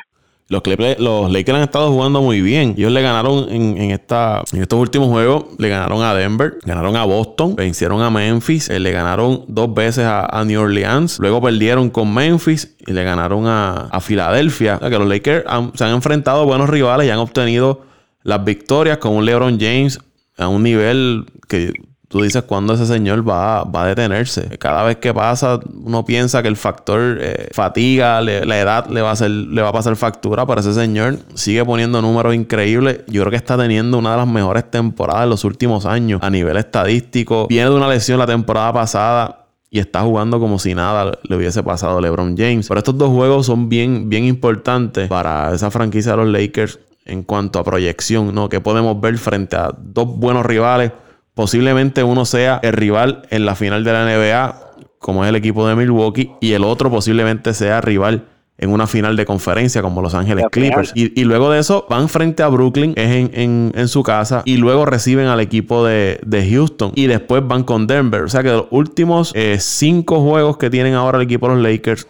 Los, 0.49 0.63
los 0.97 1.31
Lakers 1.31 1.57
han 1.57 1.63
estado 1.63 1.91
jugando 1.91 2.23
muy 2.23 2.41
bien. 2.41 2.73
Ellos 2.75 2.91
le 2.91 3.03
ganaron 3.03 3.47
en, 3.49 3.91
esta, 3.91 4.43
en 4.51 4.63
estos 4.63 4.79
últimos 4.79 5.09
juegos, 5.09 5.45
le 5.59 5.69
ganaron 5.69 6.01
a 6.01 6.15
Denver, 6.15 6.57
ganaron 6.65 6.95
a 6.95 7.05
Boston, 7.05 7.55
vencieron 7.55 8.01
a 8.01 8.09
Memphis, 8.09 8.69
eh, 8.69 8.79
le 8.79 8.91
ganaron 8.91 9.45
dos 9.47 9.71
veces 9.73 10.05
a, 10.07 10.43
New 10.45 10.59
Orleans, 10.59 11.19
luego 11.19 11.39
perdieron 11.41 11.91
con 11.91 12.11
Memphis 12.11 12.75
y 12.87 12.93
le 12.93 13.03
ganaron 13.03 13.43
a, 13.45 13.99
Filadelfia. 14.01 14.77
O 14.77 14.79
sea 14.79 14.89
que 14.89 14.97
los 14.97 15.07
Lakers 15.07 15.45
se 15.75 15.83
han 15.83 15.93
enfrentado 15.93 16.41
a 16.41 16.45
buenos 16.45 16.69
rivales 16.69 17.05
y 17.05 17.11
han 17.11 17.19
obtenido 17.19 17.81
las 18.23 18.43
victorias 18.43 18.97
con 18.97 19.13
un 19.13 19.25
LeBron 19.25 19.59
James 19.59 19.99
a 20.37 20.47
un 20.47 20.63
nivel 20.63 21.25
que 21.47 21.73
tú 22.09 22.21
dices 22.23 22.43
cuándo 22.43 22.73
ese 22.73 22.85
señor 22.85 23.27
va, 23.27 23.63
va, 23.63 23.83
a 23.83 23.87
detenerse. 23.87 24.57
Cada 24.57 24.83
vez 24.83 24.97
que 24.97 25.13
pasa, 25.13 25.59
uno 25.85 26.03
piensa 26.03 26.41
que 26.41 26.47
el 26.47 26.57
factor 26.57 27.19
eh, 27.21 27.49
fatiga, 27.53 28.19
la 28.21 28.59
edad 28.59 28.87
le 28.89 29.01
va, 29.01 29.09
a 29.09 29.13
hacer, 29.13 29.29
le 29.29 29.61
va 29.61 29.69
a 29.69 29.71
pasar 29.71 29.95
factura, 29.95 30.45
pero 30.45 30.59
ese 30.59 30.73
señor 30.73 31.19
sigue 31.35 31.63
poniendo 31.63 32.01
números 32.01 32.33
increíbles. 32.33 33.01
Yo 33.07 33.21
creo 33.21 33.31
que 33.31 33.37
está 33.37 33.57
teniendo 33.57 33.97
una 33.99 34.11
de 34.11 34.17
las 34.17 34.27
mejores 34.27 34.69
temporadas 34.69 35.23
de 35.23 35.29
los 35.29 35.45
últimos 35.45 35.85
años 35.85 36.19
a 36.23 36.29
nivel 36.29 36.57
estadístico. 36.57 37.47
Viene 37.47 37.69
de 37.69 37.75
una 37.75 37.87
lesión 37.87 38.17
la 38.17 38.27
temporada 38.27 38.73
pasada 38.73 39.45
y 39.69 39.77
está 39.77 40.01
jugando 40.01 40.39
como 40.39 40.57
si 40.57 40.73
nada 40.73 41.11
le 41.21 41.35
hubiese 41.35 41.61
pasado 41.61 41.99
a 41.99 42.01
LeBron 42.01 42.35
James. 42.35 42.67
Pero 42.67 42.79
estos 42.79 42.97
dos 42.97 43.09
juegos 43.09 43.45
son 43.45 43.69
bien, 43.69 44.09
bien 44.09 44.25
importantes 44.25 45.07
para 45.07 45.53
esa 45.53 45.69
franquicia 45.69 46.13
de 46.13 46.17
los 46.17 46.27
Lakers 46.27 46.79
en 47.05 47.21
cuanto 47.21 47.59
a 47.59 47.63
proyección, 47.63 48.33
¿no? 48.33 48.49
Que 48.49 48.61
podemos 48.61 48.99
ver 48.99 49.17
frente 49.19 49.55
a 49.55 49.71
dos 49.77 50.07
buenos 50.17 50.43
rivales 50.43 50.91
Posiblemente 51.33 52.03
uno 52.03 52.25
sea 52.25 52.59
el 52.63 52.73
rival 52.73 53.23
en 53.29 53.45
la 53.45 53.55
final 53.55 53.83
de 53.83 53.93
la 53.93 54.05
NBA, 54.05 54.71
como 54.99 55.23
es 55.23 55.29
el 55.29 55.35
equipo 55.35 55.67
de 55.67 55.75
Milwaukee, 55.75 56.31
y 56.41 56.53
el 56.53 56.63
otro 56.63 56.89
posiblemente 56.89 57.53
sea 57.53 57.81
rival 57.81 58.25
en 58.59 58.71
una 58.71 58.87
final 58.87 59.15
de 59.15 59.25
conferencia 59.25 59.81
como 59.81 60.01
Los 60.01 60.13
Ángeles 60.13 60.45
Clippers. 60.51 60.91
Y, 60.93 61.23
luego 61.23 61.49
de 61.49 61.59
eso 61.59 61.85
van 61.89 62.09
frente 62.09 62.43
a 62.43 62.49
Brooklyn, 62.49 62.93
es 62.97 63.29
en, 63.33 63.87
su 63.87 64.03
casa, 64.03 64.41
y 64.45 64.57
luego 64.57 64.85
reciben 64.85 65.27
al 65.27 65.39
equipo 65.39 65.85
de, 65.85 66.19
Houston. 66.51 66.91
Y 66.95 67.07
después 67.07 67.47
van 67.47 67.63
con 67.63 67.87
Denver. 67.87 68.23
O 68.23 68.29
sea 68.29 68.43
que 68.43 68.49
los 68.49 68.65
últimos 68.69 69.31
eh, 69.33 69.57
cinco 69.59 70.21
juegos 70.21 70.57
que 70.57 70.69
tienen 70.69 70.93
ahora 70.93 71.17
el 71.17 71.23
equipo 71.23 71.47
de 71.47 71.55
los 71.55 71.63
Lakers 71.63 72.07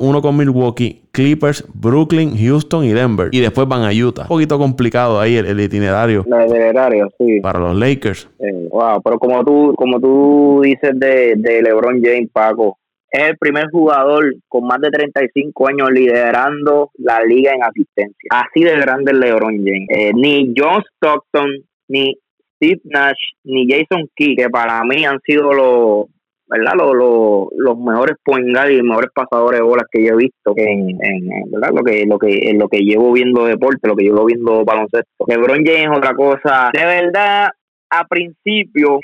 uno 0.00 0.22
con 0.22 0.36
Milwaukee, 0.36 1.02
Clippers, 1.12 1.64
Brooklyn, 1.74 2.36
Houston 2.36 2.84
y 2.84 2.92
Denver. 2.92 3.28
Y 3.32 3.40
después 3.40 3.66
van 3.68 3.82
a 3.82 3.90
Utah. 3.90 4.22
Un 4.22 4.28
poquito 4.28 4.58
complicado 4.58 5.20
ahí 5.20 5.36
el, 5.36 5.60
itinerario. 5.60 6.24
El 6.26 6.48
itinerario, 6.48 7.08
sí. 7.18 7.40
Para 7.40 7.58
los 7.58 7.76
Lakers. 7.76 8.28
wow, 8.70 9.00
pero 9.02 9.18
como 9.18 9.44
tú, 9.44 9.74
como 9.76 10.00
tú 10.00 10.60
dices 10.62 10.92
de, 10.94 11.34
de 11.36 11.62
LeBron 11.62 12.02
James, 12.02 12.28
Paco, 12.32 12.78
es 13.10 13.30
el 13.30 13.38
primer 13.38 13.70
jugador 13.70 14.34
con 14.48 14.66
más 14.66 14.80
de 14.80 14.90
35 14.90 15.68
años 15.68 15.90
liderando 15.90 16.90
la 16.98 17.22
liga 17.22 17.52
en 17.52 17.62
asistencia. 17.62 18.30
Así 18.30 18.64
de 18.64 18.76
grande 18.76 19.12
el 19.12 19.20
LeBron 19.20 19.56
James. 19.56 19.88
Eh, 19.88 20.12
ni 20.14 20.52
John 20.56 20.82
Stockton, 20.96 21.50
ni 21.88 22.14
Steve 22.56 22.80
Nash, 22.84 23.18
ni 23.44 23.66
Jason 23.68 24.08
Key, 24.14 24.36
que 24.36 24.50
para 24.50 24.82
mí 24.84 25.04
han 25.04 25.20
sido 25.24 25.52
los 25.52 26.06
¿verdad? 26.48 26.72
Los, 26.74 27.78
mejores 27.78 28.16
point 28.24 28.48
y 28.48 28.76
los 28.76 28.84
mejores 28.84 29.10
pasadores 29.14 29.60
de 29.60 29.66
bolas 29.66 29.86
que 29.90 30.04
yo 30.04 30.14
he 30.14 30.16
visto 30.16 30.54
en, 30.56 30.90
en, 31.02 31.50
¿verdad? 31.50 31.70
Lo 31.74 31.82
que, 31.82 32.04
lo 32.06 32.18
que, 32.18 32.52
lo 32.54 32.68
que 32.68 32.78
llevo 32.78 33.12
viendo 33.12 33.44
deporte, 33.44 33.86
lo 33.86 33.96
que 33.96 34.04
llevo 34.04 34.24
viendo 34.24 34.64
baloncesto. 34.64 35.24
LeBron 35.26 35.64
James 35.64 35.96
otra 35.96 36.14
cosa. 36.14 36.70
De 36.72 36.84
verdad, 36.84 37.48
a 37.90 38.04
principio 38.06 39.00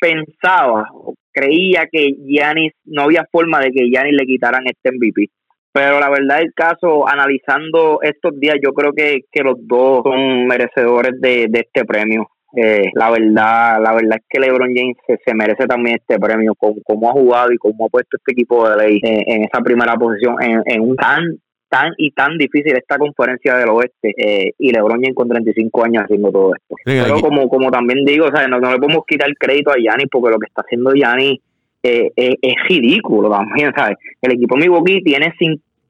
pensaba, 0.00 0.88
creía 1.32 1.86
que 1.90 2.14
Giannis, 2.26 2.72
no 2.84 3.02
había 3.02 3.26
forma 3.30 3.60
de 3.60 3.70
que 3.70 3.88
Giannis 3.88 4.16
le 4.18 4.26
quitaran 4.26 4.64
este 4.66 4.90
MVP. 4.92 5.28
Pero 5.72 6.00
la 6.00 6.10
verdad 6.10 6.42
el 6.42 6.52
caso, 6.54 7.08
analizando 7.08 8.00
estos 8.02 8.38
días, 8.38 8.56
yo 8.62 8.72
creo 8.72 8.92
que, 8.92 9.20
que 9.30 9.42
los 9.42 9.54
dos 9.58 10.02
son 10.04 10.46
merecedores 10.46 11.18
de, 11.18 11.46
de 11.48 11.60
este 11.60 11.84
premio. 11.86 12.28
Eh, 12.54 12.90
la 12.92 13.10
verdad 13.10 13.82
la 13.82 13.94
verdad 13.94 14.18
es 14.18 14.24
que 14.28 14.38
LeBron 14.38 14.74
James 14.74 14.96
se, 15.06 15.34
merece 15.34 15.66
también 15.66 15.96
este 15.96 16.20
premio 16.20 16.54
con 16.54 16.74
cómo 16.84 17.08
ha 17.08 17.12
jugado 17.12 17.50
y 17.50 17.56
cómo 17.56 17.86
ha 17.86 17.88
puesto 17.88 18.18
este 18.18 18.32
equipo 18.32 18.68
de 18.68 18.76
ley 18.76 19.00
en, 19.02 19.44
esa 19.44 19.62
primera 19.62 19.94
posición 19.94 20.36
en, 20.42 20.80
un 20.82 20.94
tan 20.96 21.38
tan 21.70 21.94
y 21.96 22.10
tan 22.10 22.36
difícil 22.36 22.76
esta 22.76 22.98
conferencia 22.98 23.56
del 23.56 23.70
oeste 23.70 24.12
eh, 24.18 24.52
y 24.58 24.70
LeBron 24.70 25.00
James 25.00 25.14
con 25.14 25.30
35 25.30 25.84
años 25.84 26.02
haciendo 26.04 26.30
todo 26.30 26.52
esto 26.54 26.76
pero 26.84 27.20
como 27.22 27.48
como 27.48 27.70
también 27.70 28.04
digo 28.04 28.26
o 28.26 28.36
sea, 28.36 28.46
no, 28.46 28.58
le 28.58 28.78
podemos 28.78 29.06
quitar 29.06 29.30
el 29.30 29.38
crédito 29.38 29.70
a 29.70 29.76
Giannis 29.76 30.08
porque 30.10 30.30
lo 30.30 30.38
que 30.38 30.48
está 30.48 30.60
haciendo 30.60 30.92
Giannis 30.92 31.40
eh, 31.82 32.10
es 32.14 32.54
ridículo 32.68 33.30
también 33.30 33.72
¿sabes? 33.74 33.96
el 34.20 34.32
equipo 34.32 34.58
Milwaukee 34.58 35.02
tiene 35.02 35.32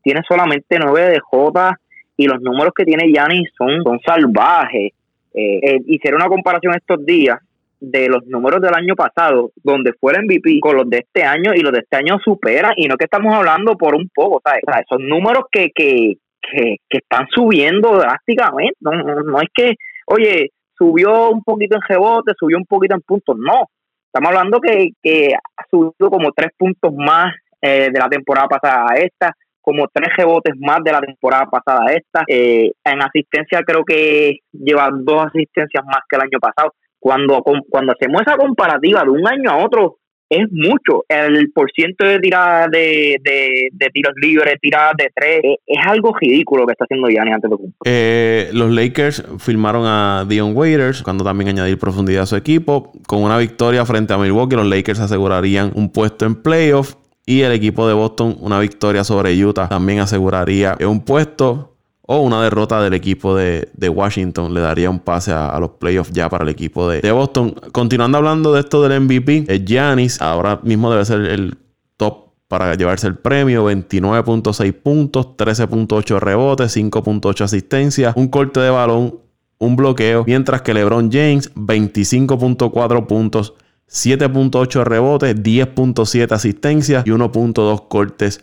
tiene 0.01 0.21
solamente 0.29 0.79
9 0.79 1.11
de 1.11 1.19
J 1.19 1.79
y 2.17 2.27
los 2.27 2.41
números 2.41 2.73
que 2.73 2.85
tiene 2.85 3.11
Giannis 3.11 3.51
son, 3.59 3.83
son 3.83 3.99
salvajes 4.07 4.93
eh, 5.35 5.61
eh, 5.63 5.81
hicieron 5.87 6.21
una 6.21 6.29
comparación 6.29 6.75
estos 6.75 7.05
días 7.05 7.39
de 7.81 8.09
los 8.09 8.25
números 8.27 8.61
del 8.61 8.75
año 8.75 8.95
pasado, 8.95 9.51
donde 9.63 9.93
fue 9.95 10.13
el 10.13 10.25
MVP, 10.25 10.61
con 10.61 10.77
los 10.77 10.89
de 10.89 10.99
este 10.99 11.25
año, 11.25 11.53
y 11.55 11.61
los 11.61 11.73
de 11.73 11.81
este 11.81 11.97
año 11.97 12.19
superan, 12.25 12.75
y 12.77 12.87
no 12.87 12.97
que 12.97 13.05
estamos 13.05 13.35
hablando 13.35 13.77
por 13.77 13.95
un 13.97 14.09
poco, 14.15 14.41
¿sabes? 14.45 14.63
O 14.67 14.97
son 14.97 15.09
números 15.09 15.45
que, 15.51 15.71
que, 15.75 16.15
que, 16.41 16.77
están 16.91 17.27
subiendo 17.35 17.99
drásticamente, 17.99 18.77
no, 18.81 18.93
no, 18.93 19.41
es 19.41 19.49
que, 19.53 19.75
oye, 20.07 20.51
subió 20.79 21.31
un 21.31 21.43
poquito 21.43 21.77
en 21.77 21.83
rebote, 21.89 22.33
subió 22.39 22.57
un 22.57 22.67
poquito 22.67 22.95
en 22.95 23.01
puntos, 23.01 23.37
no, 23.37 23.67
estamos 24.07 24.29
hablando 24.29 24.61
que, 24.61 24.91
que 25.03 25.35
ha 25.35 25.65
subido 25.69 26.09
como 26.09 26.31
tres 26.33 26.51
puntos 26.57 26.93
más 26.95 27.35
eh, 27.61 27.89
de 27.93 27.99
la 27.99 28.09
temporada 28.09 28.47
pasada 28.47 28.87
a 28.91 28.97
esta, 28.97 29.35
como 29.63 29.87
tres 29.93 30.11
rebotes 30.17 30.55
más 30.59 30.81
de 30.85 30.93
la 30.93 31.01
temporada 31.01 31.47
pasada 31.47 31.93
esta. 31.93 32.25
Eh, 32.29 32.73
en 32.85 33.03
asistencia 33.03 33.63
creo 33.65 33.85
que 33.85 34.41
lleva 34.53 34.91
dos 34.93 35.27
asistencias 35.27 35.85
más 35.87 36.01
que 36.09 36.17
el 36.17 36.23
año 36.23 36.39
pasado. 36.41 36.75
Cuando, 36.99 37.43
cuando 37.69 37.93
hacemos 37.93 38.23
esa 38.23 38.37
comparativa 38.37 39.03
de 39.03 39.11
un 39.11 39.27
año 39.27 39.51
a 39.51 39.65
otro, 39.65 39.97
es 40.33 40.51
mucho. 40.51 41.05
El 41.09 41.53
porciento 41.53 42.07
de 42.07 42.19
tiradas 42.19 42.71
de, 42.71 43.19
de, 43.23 43.91
tiros 43.93 44.15
libres, 44.17 44.55
tiradas 44.61 44.95
de 44.97 45.11
tres, 45.15 45.41
es, 45.67 45.79
algo 45.87 46.15
ridículo 46.19 46.65
que 46.67 46.73
está 46.73 46.85
haciendo 46.85 47.09
Gianni 47.09 47.33
antes 47.33 47.51
de. 47.51 47.57
Eh, 47.85 48.51
los 48.53 48.71
Lakers 48.71 49.25
firmaron 49.39 49.83
a 49.85 50.25
Dion 50.27 50.57
Waiters, 50.57 51.03
cuando 51.03 51.23
también 51.23 51.51
añadir 51.51 51.79
profundidad 51.79 52.23
a 52.23 52.27
su 52.27 52.37
equipo. 52.37 52.93
Con 53.07 53.23
una 53.23 53.37
victoria 53.37 53.85
frente 53.85 54.15
a 54.15 54.19
Milwaukee, 54.19 54.57
los 54.57 54.67
Lakers 54.67 55.01
asegurarían 55.01 55.73
un 55.75 55.93
puesto 55.93 56.25
en 56.25 56.43
playoff. 56.43 56.95
Y 57.25 57.43
el 57.43 57.53
equipo 57.53 57.87
de 57.87 57.95
Boston, 57.95 58.37
una 58.41 58.59
victoria 58.59 59.05
sobre 59.05 59.45
Utah, 59.45 59.69
también 59.69 60.01
aseguraría 60.01 60.77
un 60.81 61.01
puesto 61.01 61.73
o 62.05 62.21
una 62.21 62.43
derrota 62.43 62.83
del 62.83 62.95
equipo 62.95 63.37
de, 63.37 63.69
Washington 63.89 64.53
le 64.53 64.61
daría 64.61 64.91
un 64.91 64.99
pase 64.99 65.33
a, 65.33 65.59
los 65.61 65.71
playoffs 65.71 66.13
ya 66.13 66.29
para 66.29 66.43
el 66.45 66.51
equipo 66.51 66.89
de, 66.89 67.13
Boston. 67.13 67.55
Continuando 67.73 68.19
hablando 68.19 68.53
de 68.53 68.61
esto 68.61 68.87
del 68.87 69.01
MVP, 69.01 69.47
Giannis 69.65 70.21
ahora 70.21 70.61
mismo 70.63 70.91
debe 70.91 71.05
ser 71.05 71.21
el 71.21 71.57
top 71.97 72.33
para 72.49 72.75
llevarse 72.75 73.07
el 73.07 73.17
premio. 73.17 73.71
29.6 73.71 74.73
puntos, 74.75 75.29
13.8 75.37 76.19
rebotes, 76.19 76.77
5.8 76.77 77.45
asistencias, 77.45 78.15
un 78.17 78.29
corte 78.29 78.61
de 78.61 78.71
balón, 78.71 79.21
un 79.59 79.77
bloqueo. 79.77 80.25
Mientras 80.27 80.63
que 80.63 80.75
LeBron 80.75 81.11
James, 81.11 81.55
25.4 81.55 83.07
puntos, 83.07 83.55
7.8 83.93 84.85
rebotes, 84.85 85.37
10.7 85.37 86.33
asistencias 86.33 87.07
y 87.07 87.11
1.2 87.11 87.89
cortes 87.89 88.43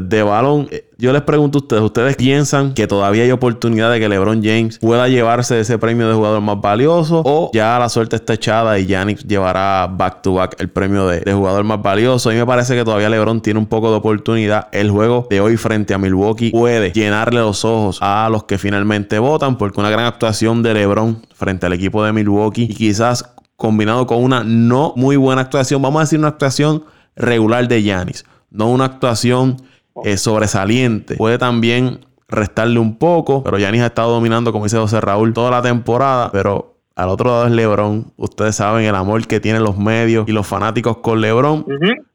de 0.00 0.22
balón. 0.22 0.68
Eh, 0.70 0.90
yo 0.96 1.12
les 1.12 1.22
pregunto 1.22 1.58
a 1.58 1.62
ustedes, 1.62 1.82
¿ustedes 1.82 2.16
piensan 2.16 2.72
que 2.72 2.86
todavía 2.86 3.24
hay 3.24 3.30
oportunidad 3.30 3.90
de 3.90 4.00
que 4.00 4.08
LeBron 4.08 4.42
James 4.42 4.78
pueda 4.78 5.08
llevarse 5.08 5.58
ese 5.60 5.78
premio 5.78 6.08
de 6.08 6.14
jugador 6.14 6.40
más 6.40 6.60
valioso? 6.60 7.22
¿O 7.24 7.50
ya 7.52 7.78
la 7.78 7.88
suerte 7.88 8.16
está 8.16 8.34
echada 8.34 8.78
y 8.78 8.86
Giannis 8.86 9.24
llevará 9.24 9.86
back 9.88 10.22
to 10.22 10.34
back 10.34 10.56
el 10.58 10.70
premio 10.70 11.06
de, 11.08 11.32
jugador 11.32 11.64
más 11.64 11.82
valioso? 11.82 12.30
A 12.30 12.32
mí 12.32 12.38
me 12.38 12.46
parece 12.46 12.74
que 12.74 12.84
todavía 12.84 13.08
LeBron 13.08 13.40
tiene 13.40 13.58
un 13.58 13.66
poco 13.66 13.90
de 13.90 13.96
oportunidad. 13.96 14.68
El 14.72 14.90
juego 14.90 15.26
de 15.28 15.40
hoy 15.40 15.56
frente 15.56 15.94
a 15.94 15.98
Milwaukee 15.98 16.50
puede 16.50 16.92
llenarle 16.92 17.40
los 17.40 17.64
ojos 17.64 17.98
a 18.00 18.28
los 18.30 18.44
que 18.44 18.56
finalmente 18.56 19.18
votan 19.18 19.58
porque 19.58 19.80
una 19.80 19.90
gran 19.90 20.06
actuación 20.06 20.62
de 20.62 20.74
LeBron 20.74 21.22
frente 21.34 21.66
al 21.66 21.72
equipo 21.72 22.04
de 22.04 22.12
Milwaukee 22.12 22.64
y 22.70 22.74
quizás 22.74 23.33
combinado 23.56 24.06
con 24.06 24.22
una 24.22 24.44
no 24.44 24.92
muy 24.96 25.16
buena 25.16 25.42
actuación, 25.42 25.82
vamos 25.82 26.00
a 26.00 26.04
decir 26.04 26.18
una 26.18 26.28
actuación 26.28 26.84
regular 27.16 27.68
de 27.68 27.82
Yanis, 27.82 28.24
no 28.50 28.70
una 28.70 28.86
actuación 28.86 29.56
eh, 30.04 30.16
sobresaliente. 30.16 31.16
Puede 31.16 31.38
también 31.38 32.00
restarle 32.28 32.78
un 32.78 32.96
poco, 32.96 33.42
pero 33.44 33.58
Yanis 33.58 33.82
ha 33.82 33.86
estado 33.86 34.12
dominando, 34.12 34.52
como 34.52 34.64
dice 34.64 34.78
José 34.78 35.00
Raúl, 35.00 35.32
toda 35.32 35.50
la 35.50 35.62
temporada, 35.62 36.30
pero 36.32 36.76
al 36.96 37.08
otro 37.08 37.30
lado 37.30 37.46
es 37.46 37.52
LeBron. 37.52 38.12
Ustedes 38.16 38.56
saben 38.56 38.84
el 38.84 38.94
amor 38.94 39.26
que 39.26 39.40
tienen 39.40 39.62
los 39.62 39.76
medios 39.78 40.28
y 40.28 40.32
los 40.32 40.46
fanáticos 40.46 40.98
con 40.98 41.20
LeBron. 41.20 41.64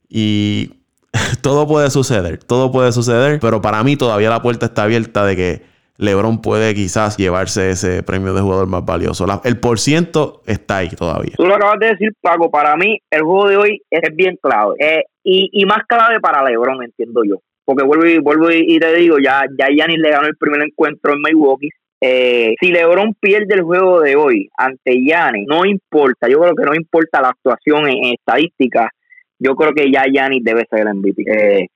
Y 0.10 0.74
todo 1.42 1.68
puede 1.68 1.90
suceder, 1.90 2.44
todo 2.44 2.72
puede 2.72 2.92
suceder, 2.92 3.40
pero 3.40 3.62
para 3.62 3.84
mí 3.84 3.96
todavía 3.96 4.30
la 4.30 4.42
puerta 4.42 4.68
está 4.68 4.84
abierta 4.84 5.26
de 5.26 5.36
que 5.36 5.68
LeBron 6.00 6.41
puede 6.41 6.74
quizás 6.74 7.18
llevarse 7.18 7.72
ese 7.72 8.04
premio 8.04 8.34
de 8.34 8.41
jugador 8.41 8.68
más 8.68 8.86
valioso. 8.86 9.26
el 9.43 9.60
por 9.60 9.80
ciento 9.80 10.41
está 10.45 10.78
ahí 10.78 10.89
todavía. 10.89 11.34
Tú 11.36 11.45
lo 11.45 11.56
acabas 11.56 11.80
de 11.80 11.88
decir, 11.88 12.14
Paco. 12.22 12.50
Para 12.50 12.78
mí, 12.78 13.00
el 13.12 13.22
juego 13.22 13.50
de 13.50 13.58
hoy 13.58 13.82
es 13.91 14.16
bien 14.16 14.38
clave. 14.41 14.76
Eh, 14.80 15.04
y, 15.24 15.50
y 15.52 15.66
más 15.66 15.80
clave 15.88 16.22
para 16.22 16.43
LeBron, 16.43 16.84
entiendo 16.84 17.24
yo. 17.26 17.41
porque 17.66 17.84
vuelvo 17.84 18.06
y, 18.06 18.18
vuelvo 18.20 18.50
y, 18.50 18.80
te 18.80 18.95
digo, 18.95 19.18
ya, 19.24 19.43
ya 19.58 19.68
Giannis 19.68 20.00
le 20.00 20.12
ganó 20.12 20.28
el 20.28 20.38
primer 20.38 20.62
encuentro 20.62 21.14
en 21.14 21.22
Milwaukee. 21.22 21.70
Eh, 22.02 22.56
si 22.62 22.72
LeBron 22.72 23.14
pierde 23.20 23.56
el 23.56 23.64
juego 23.64 24.00
de 24.00 24.16
hoy 24.16 24.47
ante 24.58 24.93
Giannis, 24.93 25.45
no 25.50 25.66
importa, 25.66 26.30
yo 26.30 26.39
creo 26.39 26.56
que 26.56 26.64
no 26.64 26.74
importa 26.74 27.22
la 27.22 27.30
actuación 27.30 27.89
en, 27.89 28.14
estadística, 28.14 28.89
yo 29.38 29.54
creo 29.56 29.74
que 29.74 29.91
ya 29.91 30.06
Giannis 30.10 30.45
debe 30.45 30.66
ser 30.70 30.80
el 30.80 30.95
MVP. 30.95 31.24
Eh, 31.28 31.68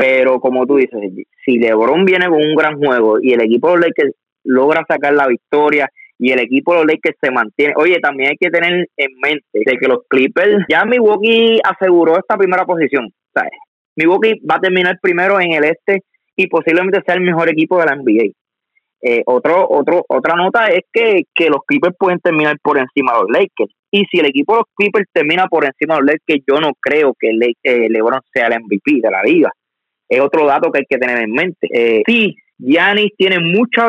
pero 0.00 0.40
como 0.40 0.66
tú 0.66 0.76
dices, 0.76 0.98
si 1.44 1.58
LeBron 1.58 2.06
viene 2.06 2.26
con 2.26 2.38
un 2.38 2.54
gran 2.54 2.78
juego 2.78 3.18
y 3.20 3.34
el 3.34 3.42
equipo 3.42 3.68
de 3.68 3.74
los 3.74 3.86
Lakers 3.86 4.14
logra 4.44 4.82
sacar 4.88 5.12
la 5.12 5.26
victoria 5.26 5.90
y 6.18 6.32
el 6.32 6.40
equipo 6.40 6.72
de 6.72 6.78
los 6.78 6.86
Lakers 6.86 7.18
se 7.20 7.30
mantiene. 7.30 7.74
Oye, 7.76 7.98
también 8.00 8.30
hay 8.30 8.36
que 8.40 8.48
tener 8.48 8.88
en 8.96 9.10
mente 9.22 9.44
de 9.52 9.76
que 9.76 9.88
los 9.88 9.98
Clippers, 10.08 10.64
ya 10.70 10.86
Milwaukee 10.86 11.58
aseguró 11.62 12.18
esta 12.18 12.38
primera 12.38 12.64
posición. 12.64 13.10
¿sabes? 13.34 13.52
Milwaukee 13.94 14.40
va 14.50 14.54
a 14.54 14.60
terminar 14.60 14.98
primero 15.02 15.38
en 15.38 15.52
el 15.52 15.64
este 15.64 16.00
y 16.34 16.46
posiblemente 16.46 17.02
sea 17.04 17.16
el 17.16 17.20
mejor 17.20 17.50
equipo 17.50 17.78
de 17.78 17.84
la 17.84 17.96
NBA. 17.96 18.32
Eh, 19.02 19.22
otro, 19.26 19.66
otro, 19.68 20.02
otra 20.08 20.34
nota 20.34 20.68
es 20.68 20.84
que, 20.90 21.24
los 21.50 21.60
Clippers 21.66 21.96
pueden 21.98 22.20
terminar 22.20 22.56
por 22.62 22.78
encima 22.78 23.12
de 23.12 23.18
los 23.18 23.30
Lakers. 23.30 23.74
Y 23.90 24.06
si 24.06 24.20
el 24.20 24.26
equipo 24.26 24.54
de 24.54 24.60
los 24.60 24.68
Clippers 24.74 25.08
termina 25.12 25.46
por 25.46 25.66
encima 25.66 25.96
de 25.96 26.00
los 26.00 26.10
Lakers, 26.12 26.44
yo 26.48 26.58
no 26.58 26.72
creo 26.80 27.12
que 27.20 27.32
eh, 27.64 27.90
LeBron 27.90 28.20
sea 28.32 28.46
el 28.46 28.62
MVP 28.62 29.02
de 29.02 29.10
la 29.10 29.22
liga. 29.22 29.50
Es 30.10 30.20
otro 30.20 30.44
dato 30.46 30.70
que 30.70 30.80
hay 30.80 30.86
que 30.86 30.98
tener 30.98 31.22
en 31.22 31.32
mente. 31.32 31.68
Eh, 31.72 32.02
sí, 32.06 32.36
Giannis 32.58 33.12
tiene 33.16 33.38
mucha 33.38 33.88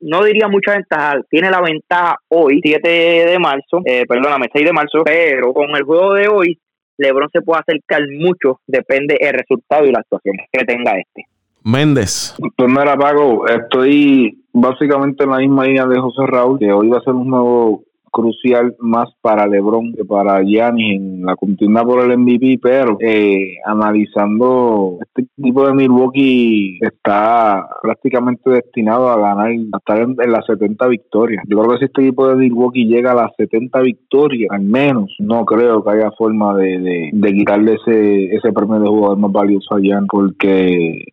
no 0.00 0.24
diría 0.24 0.48
mucha 0.48 0.72
ventaja, 0.72 1.20
tiene 1.30 1.50
la 1.50 1.60
ventaja 1.60 2.18
hoy, 2.28 2.60
7 2.62 2.88
de 2.88 3.38
marzo, 3.38 3.80
eh, 3.84 4.04
perdóname, 4.06 4.48
6 4.52 4.66
de 4.66 4.72
marzo, 4.72 5.02
pero 5.04 5.52
con 5.52 5.70
el 5.74 5.82
juego 5.82 6.14
de 6.14 6.28
hoy 6.28 6.58
LeBron 6.98 7.28
se 7.32 7.42
puede 7.42 7.60
acercar 7.60 8.02
mucho, 8.18 8.60
depende 8.66 9.16
el 9.20 9.34
resultado 9.34 9.86
y 9.86 9.92
la 9.92 10.00
actuación 10.00 10.36
que 10.52 10.64
tenga 10.64 10.98
este. 10.98 11.26
Méndez. 11.62 12.36
Pues 12.56 12.68
mira, 12.68 12.96
Paco, 12.96 13.46
estoy 13.48 14.38
básicamente 14.52 15.24
en 15.24 15.30
la 15.30 15.38
misma 15.38 15.64
línea 15.64 15.86
de 15.86 15.98
José 15.98 16.22
Raúl, 16.26 16.58
que 16.58 16.72
hoy 16.72 16.88
va 16.88 16.98
a 16.98 17.02
ser 17.02 17.14
un 17.14 17.28
nuevo 17.28 17.82
crucial 18.10 18.74
más 18.78 19.08
para 19.20 19.46
LeBron 19.46 19.92
que 19.92 20.04
para 20.04 20.42
Giannis 20.42 20.96
en 20.96 21.22
la 21.24 21.36
continuidad 21.36 21.84
por 21.84 22.00
el 22.00 22.18
MVP, 22.18 22.58
pero 22.62 22.96
eh, 23.00 23.56
analizando 23.64 24.98
este 25.00 25.26
equipo 25.38 25.66
de 25.66 25.74
Milwaukee 25.74 26.78
está 26.80 27.68
prácticamente 27.82 28.50
destinado 28.50 29.08
a 29.08 29.18
ganar, 29.18 29.50
a 29.72 29.76
estar 29.78 29.98
en, 29.98 30.16
las 30.32 30.46
70 30.46 30.86
victorias. 30.88 31.44
Yo 31.48 31.58
creo 31.58 31.72
que 31.72 31.78
si 31.78 31.84
este 31.86 32.02
equipo 32.02 32.28
de 32.28 32.36
Milwaukee 32.36 32.86
llega 32.86 33.12
a 33.12 33.14
las 33.14 33.36
70 33.36 33.80
victorias, 33.80 34.50
al 34.50 34.62
menos, 34.62 35.14
no 35.18 35.44
creo 35.44 35.84
que 35.84 35.90
haya 35.90 36.10
forma 36.12 36.56
de, 36.56 37.10
de, 37.12 37.32
quitarle 37.32 37.74
ese, 37.74 38.34
ese 38.34 38.52
premio 38.52 38.80
de 38.80 38.88
jugador 38.88 39.18
más 39.18 39.32
valioso 39.32 39.74
a 39.74 39.80
Giannis, 39.80 40.08
porque, 40.10 41.04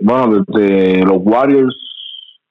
bueno, 0.00 0.44
desde 0.46 1.04
los 1.04 1.18
Warriors 1.22 1.91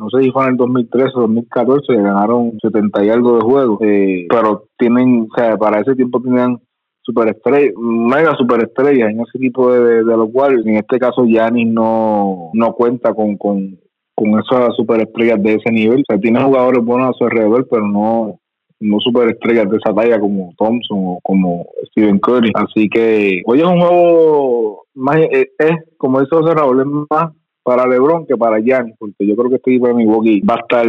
no 0.02 0.10
sé 0.10 0.24
si 0.24 0.32
fue 0.32 0.46
en 0.46 0.52
el 0.52 0.58
2013 0.58 1.12
o 1.16 1.22
2014, 1.22 1.96
ganaron 1.96 2.58
70 2.60 3.06
y 3.06 3.10
algo 3.10 3.36
de 3.36 3.42
juegos, 3.42 3.80
eh, 3.84 4.26
pero 4.28 4.66
tienen, 4.76 5.28
o 5.32 5.36
sea, 5.36 5.56
para 5.58 5.80
ese 5.80 5.94
tiempo 5.96 6.20
tenían 6.20 6.60
superestrellas, 7.04 7.76
mega 7.78 8.36
superestrellas 8.36 9.12
en 9.12 9.22
ese 9.22 9.38
equipo 9.38 9.72
de, 9.72 10.04
los 10.04 10.30
Warriors. 10.34 10.66
En 10.66 10.78
este 10.78 10.98
caso, 10.98 11.24
Giannis 11.24 11.68
no, 11.68 12.50
no 12.54 12.74
cuenta 12.74 13.14
con, 13.14 13.38
con, 13.38 13.78
con 14.16 14.40
esas 14.40 14.76
superestrellas 14.76 15.42
de 15.44 15.54
ese 15.54 15.72
nivel. 15.72 16.02
O 16.02 16.04
sea, 16.08 16.20
tiene 16.20 16.44
jugadores 16.44 16.84
buenos 16.84 17.10
a 17.10 17.14
su 17.14 17.26
alrededor, 17.26 17.68
pero 17.70 17.88
no, 17.88 18.40
no 18.80 19.00
superestrellas 19.02 19.70
de 19.70 19.78
esa 19.78 19.94
talla 19.94 20.20
como 20.20 20.52
Thompson 20.58 20.98
o 21.00 21.20
como 21.22 21.68
Stephen 21.90 22.18
Curry. 22.18 22.52
Así 22.56 22.90
que 22.90 23.44
hoy 23.46 23.60
es 23.60 23.66
un 23.66 23.80
juego 23.80 24.84
más, 24.96 25.18
eh, 25.18 25.52
es, 25.60 25.76
como 25.98 26.20
dice 26.20 26.36
José 26.36 26.56
Raúl, 26.56 26.82
es 26.82 26.88
más 26.88 27.34
para 27.64 27.88
LeBron 27.88 28.26
que 28.26 28.38
para 28.38 28.60
Giannis, 28.60 28.96
porque 28.98 29.28
yo 29.28 29.36
creo 29.36 29.50
que 29.50 29.56
este 29.58 29.72
equipo 29.72 29.88
de 29.88 29.94
Milwaukee 29.94 30.42
va 30.42 30.56
a 30.56 30.60
estar 30.60 30.88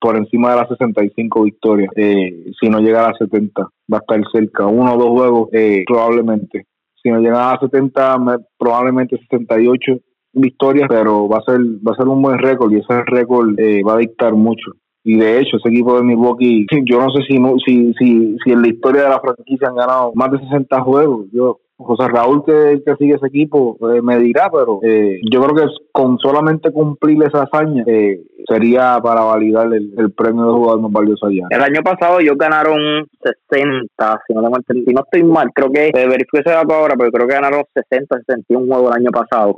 por 0.00 0.16
encima 0.16 0.50
de 0.50 0.56
las 0.56 0.68
65 0.68 1.42
victorias. 1.42 1.90
Eh, 1.96 2.52
si 2.60 2.68
no 2.68 2.80
llega 2.80 3.04
a 3.04 3.08
las 3.10 3.18
70, 3.18 3.62
va 3.62 3.98
a 3.98 4.00
estar 4.00 4.20
cerca. 4.32 4.66
Uno 4.66 4.94
o 4.94 4.98
dos 4.98 5.10
juegos, 5.10 5.48
eh, 5.52 5.84
probablemente. 5.86 6.66
Si 7.02 7.10
no 7.10 7.20
llega 7.20 7.48
a 7.48 7.52
las 7.52 7.60
70, 7.60 8.38
probablemente 8.58 9.18
68 9.18 9.98
victorias, 10.32 10.88
pero 10.88 11.28
va 11.28 11.38
a 11.38 11.42
ser 11.42 11.60
va 11.60 11.92
a 11.92 11.96
ser 11.96 12.08
un 12.08 12.20
buen 12.20 12.38
récord 12.38 12.72
y 12.72 12.78
ese 12.78 13.02
récord 13.04 13.58
eh, 13.58 13.82
va 13.82 13.94
a 13.94 13.98
dictar 13.98 14.34
mucho. 14.34 14.72
Y 15.06 15.16
de 15.16 15.38
hecho, 15.38 15.58
ese 15.58 15.68
equipo 15.68 15.96
de 15.96 16.02
Milwaukee, 16.02 16.66
yo 16.86 16.98
no 16.98 17.10
sé 17.10 17.22
si, 17.28 17.38
si, 17.64 17.92
si, 17.94 18.36
si 18.42 18.50
en 18.50 18.62
la 18.62 18.68
historia 18.68 19.02
de 19.02 19.08
la 19.10 19.20
franquicia 19.20 19.68
han 19.68 19.76
ganado 19.76 20.12
más 20.14 20.32
de 20.32 20.38
60 20.38 20.80
juegos. 20.80 21.26
Yo 21.32 21.60
José 21.76 22.06
Raúl 22.08 22.44
que, 22.44 22.82
que 22.86 22.94
sigue 22.96 23.14
ese 23.14 23.26
equipo 23.26 23.76
eh, 23.92 24.00
me 24.00 24.18
dirá, 24.18 24.48
pero 24.50 24.78
eh, 24.82 25.20
yo 25.28 25.42
creo 25.42 25.56
que 25.56 25.66
con 25.90 26.18
solamente 26.18 26.70
cumplir 26.70 27.20
esa 27.24 27.42
hazaña 27.42 27.82
eh, 27.86 28.20
sería 28.48 29.00
para 29.02 29.22
validar 29.22 29.74
el, 29.74 30.12
premio 30.12 30.46
de 30.46 30.52
jugador 30.52 30.80
más 30.82 30.92
valioso 30.92 31.26
allá. 31.26 31.48
El 31.50 31.62
año 31.62 31.82
pasado 31.82 32.20
ellos 32.20 32.38
ganaron 32.38 33.08
60, 33.50 34.22
si 34.26 34.34
no, 34.34 34.42
tengo 34.42 34.56
entendido, 34.56 34.92
no 34.92 35.02
estoy 35.04 35.24
mal, 35.24 35.50
creo 35.52 35.72
que 35.72 35.88
eh, 35.88 36.08
verifico 36.08 36.38
ese 36.38 36.50
dato 36.50 36.74
ahora, 36.74 36.94
pero 36.96 37.10
creo 37.10 37.26
que 37.26 37.34
ganaron 37.34 37.64
60, 37.74 38.18
61 38.18 38.66
juegos 38.66 38.94
el 38.94 39.02
año 39.02 39.10
pasado. 39.10 39.54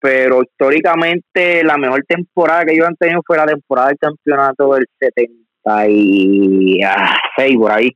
pero 0.00 0.42
históricamente 0.42 1.62
la 1.62 1.78
mejor 1.78 2.04
temporada 2.08 2.64
que 2.64 2.72
ellos 2.72 2.88
han 2.88 2.96
tenido 2.96 3.22
fue 3.24 3.36
la 3.36 3.46
temporada 3.46 3.88
del 3.88 3.98
campeonato 3.98 4.74
del 4.74 4.86
76 4.98 7.56
por 7.56 7.72
ahí 7.72 7.90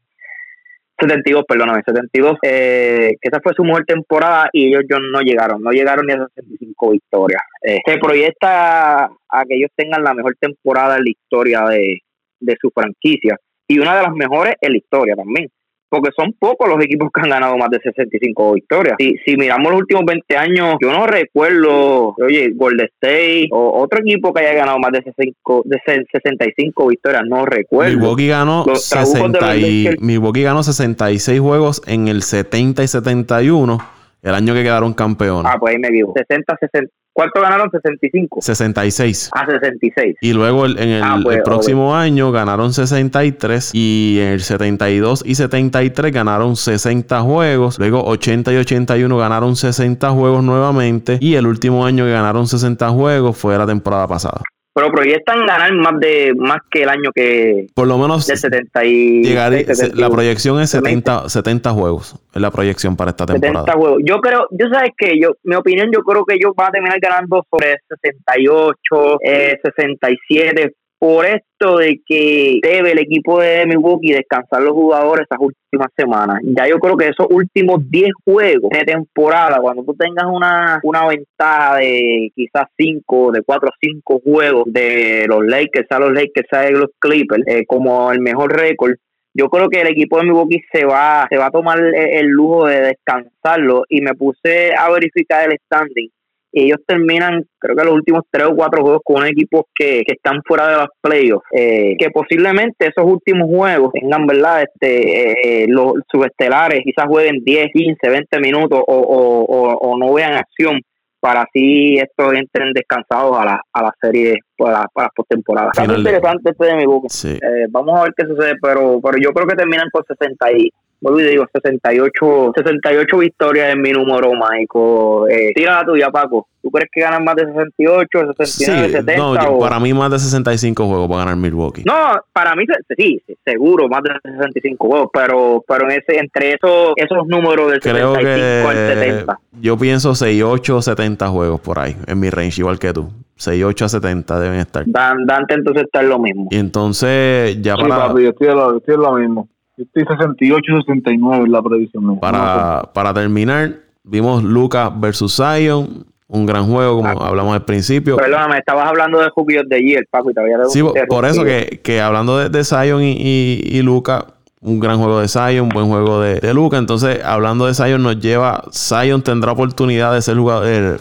72, 0.98 1.44
perdóname, 1.46 1.82
72, 1.86 2.38
eh, 2.42 3.14
que 3.20 3.28
esa 3.28 3.40
fue 3.40 3.52
su 3.54 3.62
mejor 3.62 3.84
temporada 3.84 4.48
y 4.52 4.66
ellos, 4.66 4.82
no 5.12 5.20
llegaron, 5.20 5.62
no 5.62 5.70
llegaron 5.70 6.06
ni 6.06 6.14
a 6.14 6.26
65 6.34 6.90
victorias. 6.90 7.42
Eh, 7.62 7.78
se 7.86 7.98
proyecta 7.98 9.04
a 9.04 9.44
que 9.48 9.56
ellos 9.56 9.70
tengan 9.76 10.02
la 10.02 10.14
mejor 10.14 10.36
temporada 10.40 10.96
en 10.96 11.04
la 11.04 11.10
historia 11.10 11.64
de, 11.66 12.00
de 12.40 12.56
su 12.60 12.70
franquicia 12.70 13.36
y 13.68 13.78
una 13.78 13.96
de 13.96 14.02
las 14.02 14.12
mejores 14.12 14.54
en 14.60 14.72
la 14.72 14.78
historia 14.78 15.14
también 15.14 15.48
porque 15.88 16.10
son 16.16 16.34
pocos 16.38 16.68
los 16.68 16.84
equipos 16.84 17.10
que 17.12 17.20
han 17.22 17.30
ganado 17.30 17.56
más 17.56 17.70
de 17.70 17.80
65 17.80 18.54
victorias. 18.54 18.96
Si, 18.98 19.16
si 19.24 19.36
miramos 19.36 19.70
los 19.70 19.80
últimos 19.80 20.04
20 20.04 20.36
años, 20.36 20.76
yo 20.80 20.92
no 20.92 21.06
recuerdo, 21.06 22.14
oye, 22.18 22.52
Golden 22.54 22.88
State 22.94 23.48
o 23.50 23.82
otro 23.82 24.00
equipo 24.00 24.32
que 24.32 24.44
haya 24.44 24.54
ganado 24.54 24.78
más 24.78 24.92
de, 24.92 25.02
65, 25.02 25.62
de 25.64 25.80
65 26.12 26.86
victorias, 26.88 27.22
no 27.26 27.46
recuerdo. 27.46 27.96
Milwaukee 27.96 28.28
ganó, 28.28 28.64
60 28.74 29.56
y, 29.56 29.88
Milwaukee 30.00 30.42
ganó 30.42 30.62
66 30.62 31.40
juegos 31.40 31.82
en 31.86 32.08
el 32.08 32.22
70 32.22 32.82
y 32.82 32.88
71, 32.88 33.78
el 34.22 34.34
año 34.34 34.54
que 34.54 34.62
quedaron 34.62 34.94
campeones. 34.94 35.52
Ah, 35.52 35.58
pues 35.58 35.74
ahí 35.74 35.80
me 35.80 35.88
digo, 35.90 36.12
60, 36.16 36.56
60, 36.60 36.90
¿Cuánto 37.18 37.40
ganaron? 37.40 37.68
65. 37.68 38.40
66. 38.40 39.30
Ah, 39.34 39.44
66. 39.44 40.18
Y 40.20 40.32
luego 40.34 40.66
en 40.66 40.78
el, 40.78 41.02
ah, 41.02 41.18
pues, 41.20 41.40
próximo 41.42 41.96
año 41.96 42.30
ganaron 42.30 42.72
63 42.72 43.72
y 43.74 44.18
en 44.20 44.28
el 44.28 44.40
72 44.40 45.24
y 45.26 45.34
73 45.34 46.12
ganaron 46.12 46.54
60 46.54 47.20
juegos. 47.22 47.76
Luego 47.80 48.04
80 48.04 48.52
y 48.52 48.56
81 48.58 49.18
ganaron 49.18 49.56
60 49.56 50.10
juegos 50.10 50.44
nuevamente 50.44 51.18
y 51.20 51.34
el 51.34 51.48
último 51.48 51.84
año 51.84 52.04
que 52.04 52.12
ganaron 52.12 52.46
60 52.46 52.88
juegos 52.90 53.36
fue 53.36 53.58
la 53.58 53.66
temporada 53.66 54.06
pasada 54.06 54.40
pero 54.78 54.92
proyectan 54.92 55.44
ganar 55.44 55.74
más 55.74 55.98
de 55.98 56.32
más 56.36 56.58
que 56.70 56.84
el 56.84 56.88
año 56.88 57.10
que 57.12 57.66
por 57.74 57.88
lo 57.88 57.98
menos 57.98 58.28
de 58.28 58.36
70 58.36 58.84
y 58.84 59.24
la 59.24 60.08
proyección 60.08 60.60
es 60.60 60.70
70 60.70 61.28
70 61.28 61.70
juegos 61.72 62.14
es 62.32 62.40
la 62.40 62.52
proyección 62.52 62.96
para 62.96 63.10
esta 63.10 63.26
temporada. 63.26 63.64
70 63.64 63.72
juegos. 63.72 64.02
Yo 64.04 64.20
creo 64.20 64.46
yo 64.52 64.66
sabes 64.72 64.92
que 64.96 65.18
yo 65.20 65.32
mi 65.42 65.56
opinión 65.56 65.90
yo 65.92 66.02
creo 66.02 66.24
que 66.24 66.36
ellos 66.36 66.52
van 66.56 66.68
a 66.68 66.70
terminar 66.70 67.00
ganando 67.00 67.44
sobre 67.50 67.78
68 67.88 69.18
eh, 69.24 69.58
67 69.64 70.72
por 70.98 71.26
esto 71.26 71.78
de 71.78 72.00
que 72.04 72.58
debe 72.62 72.92
el 72.92 72.98
equipo 72.98 73.40
de 73.40 73.64
Milwaukee 73.66 74.12
descansar 74.12 74.62
los 74.62 74.72
jugadores 74.72 75.22
estas 75.22 75.38
últimas 75.38 75.88
semanas. 75.96 76.40
Ya 76.42 76.66
yo 76.66 76.78
creo 76.78 76.96
que 76.96 77.08
esos 77.08 77.26
últimos 77.30 77.88
10 77.88 78.10
juegos 78.24 78.70
de 78.70 78.80
temporada, 78.80 79.60
cuando 79.60 79.84
tú 79.84 79.94
tengas 79.94 80.26
una, 80.26 80.80
una 80.82 81.06
ventaja 81.06 81.76
de 81.76 82.30
quizás 82.34 82.64
5, 82.76 83.32
de 83.32 83.42
4 83.42 83.68
o 83.68 83.72
5 83.80 84.20
juegos 84.24 84.64
de 84.66 85.26
los 85.28 85.44
Lakers, 85.46 85.86
a 85.90 85.98
los 86.00 86.12
Lakers, 86.12 86.52
a 86.52 86.70
los 86.70 86.90
Clippers, 86.98 87.46
eh, 87.46 87.64
como 87.66 88.10
el 88.10 88.20
mejor 88.20 88.52
récord, 88.52 88.94
yo 89.34 89.48
creo 89.48 89.68
que 89.68 89.82
el 89.82 89.88
equipo 89.88 90.18
de 90.18 90.24
Milwaukee 90.24 90.62
se 90.72 90.84
va, 90.84 91.26
se 91.30 91.36
va 91.36 91.46
a 91.46 91.50
tomar 91.50 91.78
el 91.78 92.26
lujo 92.26 92.66
de 92.66 92.80
descansarlo 92.80 93.84
y 93.88 94.00
me 94.00 94.14
puse 94.14 94.74
a 94.74 94.90
verificar 94.90 95.48
el 95.48 95.58
standing 95.64 96.10
y 96.52 96.64
ellos 96.64 96.78
terminan, 96.86 97.44
creo 97.58 97.76
que 97.76 97.84
los 97.84 97.94
últimos 97.94 98.22
tres 98.30 98.46
o 98.46 98.56
cuatro 98.56 98.82
juegos 98.82 99.00
con 99.04 99.26
equipos 99.26 99.64
que, 99.74 100.02
que 100.06 100.14
están 100.14 100.40
fuera 100.46 100.68
de 100.68 100.76
los 100.76 100.88
playoffs, 101.00 101.44
eh, 101.52 101.94
que 101.98 102.10
posiblemente 102.10 102.86
esos 102.86 103.04
últimos 103.04 103.48
juegos 103.48 103.92
tengan, 103.92 104.26
¿verdad? 104.26 104.62
Este, 104.62 105.62
eh, 105.62 105.66
los 105.68 105.94
subestelares 106.10 106.80
quizás 106.84 107.06
jueguen 107.06 107.44
10, 107.44 107.68
15, 107.72 108.08
20 108.08 108.40
minutos 108.40 108.80
o, 108.86 108.96
o, 108.96 109.74
o, 109.74 109.98
no 109.98 110.12
vean 110.14 110.34
acción 110.34 110.80
para 111.20 111.42
así 111.42 111.96
estos 111.96 112.32
entren 112.32 112.72
descansados 112.72 113.36
a 113.38 113.44
la, 113.44 113.60
a 113.72 113.82
la 113.82 113.92
serie 114.00 114.34
para, 114.56 114.86
para 114.92 115.06
las 115.06 115.14
postemporadas. 115.14 115.76
Es 115.76 115.98
interesante 115.98 116.50
este 116.50 116.64
de 116.64 116.76
mi 116.76 116.86
boca. 116.86 117.08
Eh, 117.24 117.66
vamos 117.70 117.98
a 117.98 118.04
ver 118.04 118.12
qué 118.16 118.24
sucede, 118.24 118.54
pero, 118.62 119.00
pero 119.02 119.18
yo 119.20 119.32
creo 119.32 119.46
que 119.46 119.56
terminan 119.56 119.88
con 119.92 120.04
60 120.04 120.52
y 120.52 120.70
vuelvo 121.00 121.20
y 121.20 121.24
digo, 121.24 121.46
68, 121.52 122.52
68 122.56 123.18
victorias 123.18 123.72
en 123.72 123.82
mi 123.82 123.92
número 123.92 124.32
mágico. 124.34 125.28
Eh, 125.28 125.52
tira 125.54 125.76
la 125.76 125.84
tuya, 125.84 126.10
Paco. 126.10 126.48
¿Tú 126.60 126.70
crees 126.70 126.90
que 126.92 127.00
ganan 127.00 127.24
más 127.24 127.36
de 127.36 127.46
68, 127.46 128.34
69, 128.36 128.90
70? 128.90 129.16
No, 129.16 129.58
para 129.58 129.78
mí 129.78 129.94
más 129.94 130.10
de 130.10 130.18
65 130.18 130.86
juegos 130.86 131.08
para 131.08 131.20
ganar 131.20 131.36
Milwaukee. 131.36 131.84
No, 131.86 132.20
para 132.32 132.54
mí 132.56 132.64
sí, 132.96 133.22
seguro, 133.44 133.88
más 133.88 134.02
de 134.02 134.10
65 134.22 134.88
juegos, 134.88 135.08
pero 135.12 135.64
pero 135.66 135.84
en 135.88 135.92
ese 135.92 136.18
entre 136.18 136.54
esos 136.54 136.92
esos 136.96 137.26
números 137.28 137.70
del 137.70 137.80
Creo 137.80 138.14
65 138.14 138.68
al 138.68 138.76
70. 138.76 139.38
Yo 139.60 139.78
pienso 139.78 140.14
68 140.14 140.82
70 140.82 141.28
juegos 141.28 141.60
por 141.60 141.78
ahí, 141.78 141.96
en 142.06 142.18
mi 142.18 142.28
range, 142.28 142.60
igual 142.60 142.78
que 142.78 142.92
tú. 142.92 143.08
68 143.36 143.84
a 143.84 143.88
70 143.88 144.40
deben 144.40 144.58
estar. 144.58 144.84
Dante 144.86 145.54
entonces 145.54 145.84
está 145.84 146.00
en 146.00 146.08
lo 146.08 146.18
mismo. 146.18 146.48
Y 146.50 146.56
entonces 146.56 147.62
ya 147.62 147.76
para... 147.76 148.08
yo 148.08 148.30
estoy, 148.30 148.48
lo, 148.48 148.76
estoy 148.76 148.94
en 148.96 149.00
lo 149.00 149.12
mismo. 149.12 149.48
Yo 149.78 149.84
estoy 149.84 150.04
68 150.04 150.72
69 150.84 151.44
en 151.44 151.52
la 151.52 151.62
previsión. 151.62 152.18
Para, 152.18 152.90
para 152.92 153.14
terminar, 153.14 153.76
vimos 154.02 154.42
Lucas 154.42 154.90
versus 154.98 155.36
Zion 155.36 156.04
un 156.26 156.46
gran 156.46 156.66
juego, 156.66 156.96
como 156.96 157.22
ah. 157.22 157.28
hablamos 157.28 157.54
al 157.54 157.64
principio. 157.64 158.16
Perdóname, 158.16 158.58
estabas 158.58 158.88
hablando 158.88 159.20
de 159.20 159.28
Rookie 159.34 159.54
de 159.54 159.64
the 159.64 160.04
Paco, 160.10 160.30
y 160.30 160.34
te 160.34 160.40
había 160.40 160.64
Sí, 160.66 160.82
por 161.08 161.24
eso 161.24 161.44
que, 161.44 161.80
que 161.82 162.00
hablando 162.00 162.38
de, 162.38 162.48
de 162.48 162.64
Zion 162.64 163.02
y, 163.02 163.60
y, 163.64 163.82
Luca, 163.82 164.26
un 164.60 164.80
gran 164.80 164.98
juego 164.98 165.20
de 165.20 165.28
Zion, 165.28 165.60
un 165.60 165.68
buen 165.68 165.86
juego 165.86 166.20
de, 166.20 166.40
de 166.40 166.52
Luca. 166.52 166.76
Entonces, 166.76 167.24
hablando 167.24 167.66
de 167.66 167.74
Zion, 167.74 168.02
nos 168.02 168.18
lleva. 168.18 168.64
Zion 168.72 169.22
tendrá 169.22 169.52
oportunidad 169.52 170.12
de 170.12 170.20
ser 170.20 170.36
jugador 170.36 170.98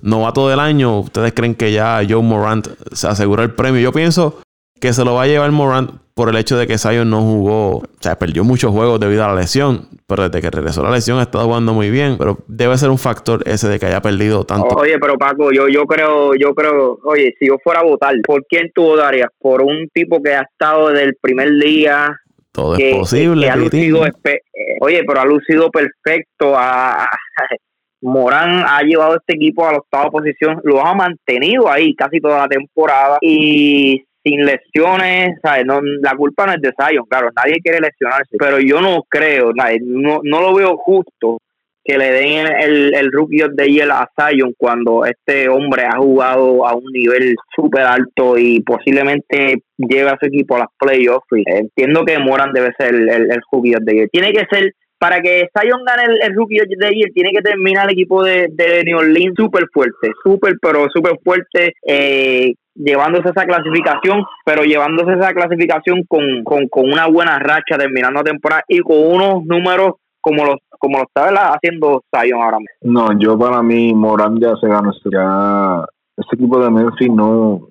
novato 0.00 0.48
del 0.48 0.60
año. 0.60 1.00
¿Ustedes 1.00 1.34
creen 1.34 1.54
que 1.54 1.72
ya 1.72 2.00
Joe 2.08 2.22
Morant 2.22 2.68
se 2.90 3.06
asegura 3.06 3.44
el 3.44 3.52
premio? 3.52 3.80
Yo 3.80 3.92
pienso 3.92 4.40
que 4.84 4.92
se 4.92 5.02
lo 5.02 5.14
va 5.14 5.22
a 5.22 5.26
llevar 5.26 5.50
Morant 5.50 5.92
por 6.12 6.28
el 6.28 6.36
hecho 6.36 6.58
de 6.58 6.66
que 6.66 6.76
Zion 6.76 7.08
no 7.08 7.22
jugó, 7.22 7.78
o 7.78 7.82
sea, 8.00 8.18
perdió 8.18 8.44
muchos 8.44 8.70
juegos 8.70 9.00
debido 9.00 9.24
a 9.24 9.28
la 9.28 9.34
lesión, 9.34 9.88
pero 10.06 10.28
desde 10.28 10.42
que 10.42 10.50
regresó 10.50 10.82
a 10.82 10.90
la 10.90 10.96
lesión 10.96 11.18
ha 11.20 11.22
estado 11.22 11.46
jugando 11.46 11.72
muy 11.72 11.88
bien, 11.88 12.18
pero 12.18 12.36
debe 12.48 12.76
ser 12.76 12.90
un 12.90 12.98
factor 12.98 13.42
ese 13.48 13.66
de 13.66 13.78
que 13.78 13.86
haya 13.86 14.02
perdido 14.02 14.44
tanto. 14.44 14.76
Oye, 14.76 14.98
pero 14.98 15.16
Paco, 15.16 15.52
yo 15.52 15.68
yo 15.68 15.86
creo, 15.86 16.34
yo 16.34 16.54
creo, 16.54 16.98
oye, 17.02 17.34
si 17.38 17.46
yo 17.46 17.56
fuera 17.64 17.80
a 17.80 17.84
votar, 17.84 18.14
¿por 18.26 18.44
quién 18.44 18.72
tú 18.74 18.82
votarías? 18.82 19.30
Por 19.38 19.62
un 19.62 19.88
tipo 19.88 20.22
que 20.22 20.34
ha 20.34 20.42
estado 20.42 20.90
desde 20.90 21.04
el 21.04 21.16
primer 21.18 21.50
día 21.54 22.14
todo 22.52 22.76
es 22.76 22.94
posible. 22.94 23.48
ha 23.48 23.56
lucido, 23.56 24.06
eh, 24.06 24.40
oye, 24.82 25.02
pero 25.06 25.20
ha 25.22 25.24
lucido 25.24 25.70
perfecto. 25.70 26.52
A, 26.54 27.08
Morán 28.02 28.64
ha 28.68 28.82
llevado 28.82 29.16
este 29.16 29.34
equipo 29.34 29.66
a 29.66 29.72
la 29.72 29.78
octava 29.78 30.10
posición, 30.10 30.60
lo 30.62 30.84
ha 30.84 30.94
mantenido 30.94 31.70
ahí 31.70 31.94
casi 31.94 32.20
toda 32.20 32.40
la 32.40 32.48
temporada 32.48 33.16
y 33.22 34.04
sin 34.24 34.44
lesiones, 34.44 35.38
¿sabes? 35.42 35.66
No, 35.66 35.80
la 35.82 36.16
culpa 36.16 36.46
no 36.46 36.52
es 36.54 36.60
de 36.60 36.72
Zion, 36.76 37.04
claro, 37.08 37.28
nadie 37.36 37.60
quiere 37.62 37.80
lesionarse, 37.80 38.36
pero 38.38 38.58
yo 38.58 38.80
no 38.80 39.02
creo, 39.08 39.52
no, 39.82 40.20
no 40.22 40.40
lo 40.40 40.54
veo 40.54 40.76
justo 40.78 41.38
que 41.84 41.98
le 41.98 42.10
den 42.12 42.46
el, 42.46 42.94
el 42.94 43.12
Rookie 43.12 43.42
of 43.42 43.52
the 43.56 43.70
Year 43.70 43.90
a 43.90 44.08
Zion 44.16 44.54
cuando 44.56 45.04
este 45.04 45.50
hombre 45.50 45.82
ha 45.84 45.98
jugado 45.98 46.66
a 46.66 46.74
un 46.74 46.90
nivel 46.90 47.36
súper 47.54 47.82
alto 47.82 48.38
y 48.38 48.60
posiblemente 48.62 49.58
lleve 49.76 50.08
a 50.08 50.16
su 50.18 50.26
equipo 50.26 50.56
a 50.56 50.60
las 50.60 50.68
playoffs. 50.78 51.26
Entiendo 51.30 52.04
que 52.06 52.18
Moran 52.18 52.54
debe 52.54 52.72
ser 52.78 52.94
el, 52.94 53.08
el, 53.10 53.40
Rookie 53.52 53.74
of 53.74 53.84
the 53.84 53.94
Year. 53.94 54.08
Tiene 54.10 54.32
que 54.32 54.46
ser 54.50 54.72
para 54.98 55.20
que 55.20 55.48
Zion 55.52 55.84
gane 55.84 56.16
el, 56.22 56.34
Rookie 56.34 56.60
of 56.62 56.68
the 56.68 56.94
Year, 56.94 57.10
tiene 57.12 57.32
que 57.32 57.42
terminar 57.42 57.84
el 57.84 57.92
equipo 57.92 58.24
de, 58.24 58.48
de 58.50 58.84
New 58.84 58.96
Orleans 58.96 59.34
súper 59.36 59.64
fuerte, 59.70 60.12
súper, 60.22 60.54
pero 60.62 60.86
súper 60.88 61.18
fuerte, 61.22 61.74
eh, 61.86 62.54
llevándose 62.74 63.30
esa 63.30 63.46
clasificación, 63.46 64.24
pero 64.44 64.62
llevándose 64.64 65.12
esa 65.12 65.32
clasificación 65.32 66.04
con, 66.08 66.44
con, 66.44 66.68
con 66.68 66.84
una 66.92 67.06
buena 67.06 67.38
racha 67.38 67.78
terminando 67.78 68.20
la 68.20 68.24
temporada 68.24 68.62
y 68.68 68.80
con 68.80 68.96
unos 68.98 69.44
números 69.44 69.94
como 70.20 70.44
los 70.44 70.56
como 70.78 70.98
lo 70.98 71.04
está 71.04 71.28
haciendo 71.54 72.02
Zion 72.10 72.42
ahora 72.42 72.58
mismo. 72.58 72.76
No, 72.82 73.18
yo 73.18 73.38
para 73.38 73.62
mí 73.62 73.94
Morán 73.94 74.38
ya 74.38 74.54
se 74.60 74.68
ganó 74.68 74.92
ya 75.10 75.84
ese 76.16 76.34
equipo 76.34 76.62
de 76.62 76.70
Memphis 76.70 77.08
no 77.10 77.68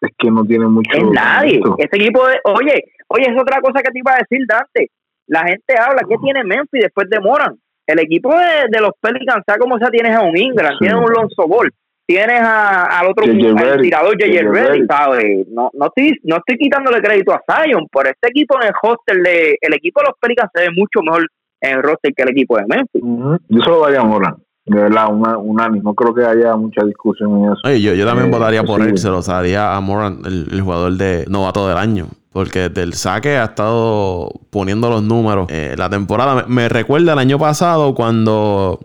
es 0.00 0.10
que 0.16 0.30
no 0.30 0.44
tiene 0.44 0.66
mucho 0.66 0.90
es 0.92 1.04
nadie. 1.10 1.60
ese 1.78 1.96
equipo 1.96 2.26
de, 2.26 2.38
oye 2.44 2.84
oye 3.08 3.26
es 3.28 3.40
otra 3.40 3.60
cosa 3.60 3.82
que 3.82 3.90
te 3.90 3.98
iba 3.98 4.12
a 4.12 4.18
decir 4.18 4.46
Dante. 4.46 4.90
La 5.26 5.44
gente 5.44 5.74
habla 5.78 6.02
¿qué 6.08 6.16
tiene 6.22 6.44
Memphis 6.44 6.82
después 6.82 7.08
de 7.10 7.20
Moran? 7.20 7.56
el 7.84 7.98
equipo 7.98 8.30
de, 8.30 8.80
los 8.80 8.92
Pelicans 9.00 9.42
sea 9.44 9.58
como 9.58 9.76
sea 9.78 9.90
tienes 9.90 10.14
a 10.14 10.22
un 10.22 10.36
Ingram 10.36 10.78
tienes 10.78 10.96
a 10.96 11.00
un 11.00 11.12
Lonzo 11.12 11.48
Ball 11.48 11.72
tienes 12.06 12.40
a, 12.40 13.00
al 13.00 13.08
otro 13.08 13.24
al 13.24 13.80
tirador 13.80 14.16
J.J. 14.20 14.50
Reddy, 14.50 14.86
¿sabes? 14.86 15.46
No, 15.48 15.70
no, 15.74 15.86
estoy, 15.86 16.18
no 16.24 16.36
estoy 16.36 16.58
quitándole 16.58 17.00
crédito 17.00 17.32
a 17.32 17.42
Zion, 17.46 17.86
pero 17.92 18.10
este 18.10 18.28
equipo 18.28 18.56
en 18.60 18.68
el 18.68 18.74
hostel 18.82 19.22
de, 19.22 19.56
el 19.60 19.74
equipo 19.74 20.00
de 20.00 20.06
los 20.08 20.18
Pelicans 20.20 20.50
se 20.54 20.62
ve 20.62 20.68
mucho 20.76 21.00
mejor 21.02 21.26
en 21.60 21.76
el 21.76 21.82
roster 21.82 22.12
que 22.14 22.22
el 22.22 22.30
equipo 22.30 22.56
de 22.56 22.64
Memphis. 22.66 23.02
Yo 23.48 23.62
solo 23.62 23.80
daría 23.82 24.00
a 24.00 24.04
Moran. 24.04 24.36
De 24.64 24.80
verdad, 24.80 25.08
una, 25.10 25.68
No 25.68 25.94
creo 25.94 26.14
que 26.14 26.24
haya 26.24 26.54
mucha 26.54 26.84
discusión 26.84 27.36
en 27.38 27.52
eso. 27.52 27.78
yo, 27.80 27.94
yo 27.94 28.06
también 28.06 28.28
eh, 28.28 28.30
votaría 28.30 28.62
por 28.62 28.80
él. 28.80 28.96
Se 28.96 29.08
lo 29.08 29.20
daría 29.20 29.74
a 29.74 29.80
Moran, 29.80 30.20
el, 30.24 30.60
jugador 30.60 30.92
de 30.92 31.24
novato 31.28 31.66
del 31.68 31.78
año. 31.78 32.06
Porque 32.32 32.68
del 32.68 32.94
saque 32.94 33.36
ha 33.36 33.44
estado 33.44 34.30
poniendo 34.50 34.88
los 34.88 35.02
números. 35.02 35.48
Eh, 35.50 35.74
la 35.76 35.90
temporada 35.90 36.46
me, 36.48 36.68
recuerda 36.68 37.12
el 37.12 37.18
año 37.18 37.38
pasado 37.38 37.94
cuando 37.94 38.78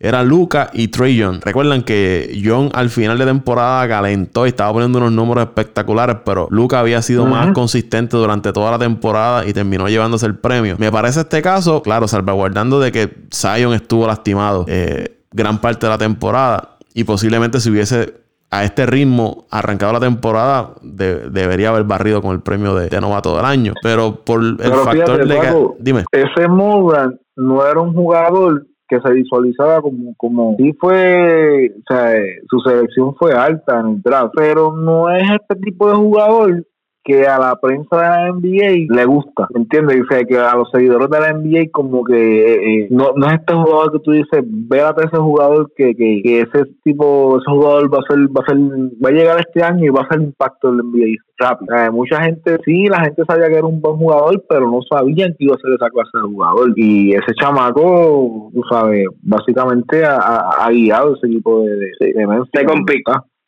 era 0.00 0.22
Luca 0.22 0.70
y 0.72 0.88
Trey 0.88 1.16
Young. 1.16 1.40
Recuerdan 1.42 1.82
que 1.82 2.32
Young 2.40 2.70
al 2.72 2.88
final 2.88 3.18
de 3.18 3.26
temporada 3.26 3.88
calentó 3.88 4.46
y 4.46 4.50
estaba 4.50 4.72
poniendo 4.72 4.98
unos 4.98 5.12
números 5.12 5.44
espectaculares, 5.44 6.18
pero 6.24 6.46
Luca 6.50 6.78
había 6.78 7.02
sido 7.02 7.26
más 7.26 7.52
consistente 7.52 8.16
durante 8.16 8.52
toda 8.52 8.70
la 8.70 8.78
temporada 8.78 9.44
y 9.46 9.52
terminó 9.52 9.88
llevándose 9.88 10.26
el 10.26 10.36
premio. 10.36 10.76
Me 10.78 10.92
parece 10.92 11.20
este 11.20 11.42
caso, 11.42 11.82
claro, 11.82 12.06
salvaguardando 12.06 12.78
de 12.78 12.92
que 12.92 13.12
Zion 13.34 13.74
estuvo 13.74 14.06
lastimado 14.06 14.64
eh, 14.68 15.18
gran 15.32 15.60
parte 15.60 15.86
de 15.86 15.90
la 15.90 15.98
temporada 15.98 16.76
y 16.94 17.04
posiblemente 17.04 17.60
si 17.60 17.70
hubiese 17.70 18.14
a 18.50 18.64
este 18.64 18.86
ritmo 18.86 19.46
arrancado 19.50 19.92
la 19.92 20.00
temporada 20.00 20.70
debería 20.82 21.68
haber 21.68 21.84
barrido 21.84 22.22
con 22.22 22.32
el 22.32 22.40
premio 22.40 22.74
de, 22.74 22.98
novato 23.00 23.36
del 23.36 23.44
año. 23.44 23.74
Pero 23.82 24.24
por 24.24 24.42
el 24.42 24.56
factor 24.58 25.26
de 25.26 25.40
que... 25.40 25.66
Dime. 25.80 26.04
Ese 26.12 26.48
Morgan 26.48 27.18
no 27.36 27.66
era 27.66 27.80
un 27.80 27.92
jugador 27.92 28.64
que 28.88 29.00
se 29.00 29.12
visualizaba 29.12 29.82
como, 29.82 30.14
como 30.16 30.56
sí 30.56 30.72
fue, 30.80 31.70
o 31.78 31.82
sea, 31.86 32.12
su 32.48 32.60
selección 32.60 33.14
fue 33.16 33.32
alta 33.32 33.80
en 33.80 33.86
el 33.88 34.02
draft, 34.02 34.32
pero 34.34 34.72
no 34.72 35.10
es 35.10 35.24
este 35.30 35.56
tipo 35.56 35.88
de 35.88 35.96
jugador 35.96 36.66
que 37.08 37.26
a 37.26 37.38
la 37.38 37.56
prensa 37.56 37.96
de 37.96 38.02
la 38.02 38.32
NBA 38.32 38.94
le 38.94 39.04
gusta, 39.06 39.48
¿entiendes? 39.54 40.02
O 40.02 40.14
sea, 40.14 40.22
que 40.24 40.36
a 40.36 40.54
los 40.54 40.70
seguidores 40.70 41.08
de 41.08 41.20
la 41.20 41.32
NBA 41.32 41.70
como 41.72 42.04
que 42.04 42.14
eh, 42.14 42.82
eh, 42.82 42.88
no, 42.90 43.12
no 43.16 43.26
es 43.28 43.32
este 43.32 43.54
jugador 43.54 43.92
que 43.92 43.98
tú 44.00 44.12
dices, 44.12 44.44
véate 44.44 45.06
ese 45.06 45.16
jugador 45.16 45.72
que, 45.74 45.94
que, 45.94 46.20
que, 46.22 46.40
ese 46.42 46.64
tipo, 46.84 47.38
ese 47.38 47.50
jugador 47.50 47.92
va 47.92 48.00
a 48.00 48.12
ser, 48.12 48.28
va 48.28 48.42
a 48.44 48.50
ser, 48.50 48.58
va 49.02 49.08
a 49.08 49.12
llegar 49.12 49.40
este 49.40 49.62
año 49.62 49.86
y 49.86 49.88
va 49.88 50.02
a 50.02 50.08
ser 50.08 50.20
impacto 50.20 50.70
del 50.70 50.84
NBA 50.84 51.16
rápido. 51.38 51.92
mucha 51.92 52.22
gente, 52.22 52.58
sí, 52.64 52.86
la 52.88 53.00
gente 53.00 53.22
sabía 53.26 53.48
que 53.48 53.56
era 53.56 53.66
un 53.66 53.80
buen 53.80 53.96
jugador, 53.96 54.44
pero 54.46 54.70
no 54.70 54.80
sabían 54.82 55.34
que 55.38 55.44
iba 55.46 55.54
a 55.54 55.60
ser 55.60 55.72
esa 55.72 55.88
clase 55.88 56.10
de 56.12 56.22
jugador. 56.22 56.72
Y 56.76 57.12
ese 57.12 57.32
chamaco, 57.40 58.50
tú 58.52 58.60
sabes, 58.70 59.06
básicamente 59.22 60.04
ha, 60.04 60.68
guiado 60.70 61.14
ese 61.14 61.28
equipo 61.28 61.62
de, 61.62 61.76
de, 61.76 62.12
de 62.12 62.26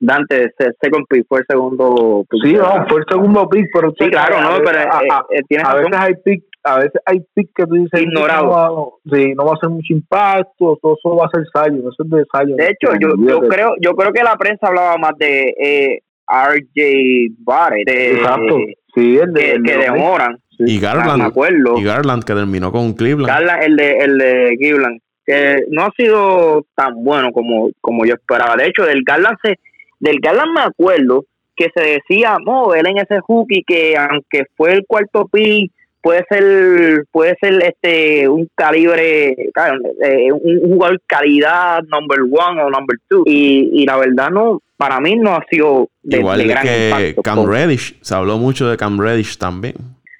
Dante, 0.01 0.51
second 0.57 1.05
pick 1.09 1.26
fue 1.28 1.40
el 1.40 1.46
segundo 1.46 2.24
pick. 2.28 2.42
Sí, 2.42 2.53
no, 2.55 2.86
fue 2.88 3.01
el 3.01 3.07
segundo 3.07 3.46
pick, 3.51 3.66
pero 3.72 3.92
sí, 3.98 4.09
claro, 4.09 4.40
no, 4.40 4.64
pero 4.64 4.78
a, 4.78 5.26
eh, 5.30 5.42
eh, 5.51 5.59
a 5.62 5.74
veces 5.74 5.92
hay 5.92 6.14
pick, 6.24 6.44
a 6.64 6.78
veces 6.78 7.01
hay 7.05 7.20
pick 7.34 7.51
que 7.55 7.66
tú 7.66 7.74
dices 7.74 8.01
ignorado. 8.01 8.98
No 9.05 9.14
sí, 9.14 9.34
no 9.34 9.44
va 9.44 9.53
a 9.53 9.55
hacer 9.57 9.68
mucho 9.68 9.92
impacto, 9.92 10.78
todo 10.80 10.96
eso 10.98 11.16
va 11.16 11.26
a 11.26 11.30
ser 11.30 11.44
Zion, 11.53 11.80
eso 11.80 12.03
es 12.03 12.11
de 12.11 12.24
Zion. 12.32 12.57
De 12.57 12.68
hecho, 12.68 12.98
yo, 12.98 13.11
yo 13.18 13.40
creo, 13.40 13.74
yo 13.78 13.94
creo 13.94 14.11
que 14.12 14.22
la 14.22 14.36
prensa 14.36 14.68
hablaba 14.68 14.96
más 14.96 15.12
de 15.18 15.55
eh, 15.61 16.03
RJ 16.26 17.34
Barrett, 17.40 17.88
exacto, 17.88 18.57
sí, 18.94 19.18
el 19.18 19.34
de, 19.34 19.61
que, 19.62 19.76
demoran. 19.76 20.38
Y 20.61 20.80
Garland, 20.80 21.22
acuerdo. 21.22 21.78
y 21.78 21.84
Garland 21.84 22.24
que 22.24 22.34
terminó 22.34 22.72
con 22.72 22.94
Cleveland. 22.94 23.28
Garland, 23.28 23.62
el 23.64 23.76
de, 23.76 23.96
el 23.98 24.18
de 24.18 24.57
Cleveland, 24.59 25.01
que 25.26 25.64
no 25.68 25.82
ha 25.82 25.90
sido 25.94 26.64
tan 26.74 27.05
bueno 27.05 27.32
como, 27.32 27.70
como 27.82 28.07
yo 28.07 28.14
esperaba. 28.14 28.57
De 28.57 28.66
hecho, 28.66 28.84
del 28.84 29.03
Garland 29.05 29.36
se 29.42 29.59
del 30.01 30.18
Garland 30.20 30.55
me 30.55 30.62
acuerdo 30.62 31.24
que 31.57 31.68
se 31.74 31.82
decía, 31.82 32.38
no, 32.44 32.74
él 32.74 32.86
en 32.86 32.98
ese 32.98 33.20
hooky 33.20 33.62
que 33.64 33.96
aunque 33.96 34.44
fue 34.57 34.72
el 34.72 34.86
cuarto 34.86 35.28
pick, 35.30 35.70
puede 36.03 36.24
ser 36.28 37.05
puede 37.12 37.36
ser 37.40 37.62
este 37.62 38.28
un 38.28 38.48
calibre 38.55 39.32
eh, 39.32 40.32
un 40.32 40.72
jugador 40.72 40.98
calidad 41.07 41.82
number 41.82 42.20
one 42.22 42.62
o 42.62 42.70
number 42.70 42.96
two 43.09 43.22
y, 43.26 43.70
y 43.72 43.84
la 43.84 43.98
verdad 43.98 44.30
no 44.30 44.62
para 44.80 44.98
mí 44.98 45.14
no 45.16 45.34
ha 45.34 45.44
sido 45.51 45.90
de, 46.03 46.20
igual 46.20 46.42
que 46.42 47.14
Cam 47.22 47.46
Reddish 47.46 47.98
se 48.01 48.14
habló 48.14 48.38
mucho 48.38 48.66
de 48.70 48.78
Cam 48.78 48.98
Reddish 48.98 49.36
también. 49.36 49.74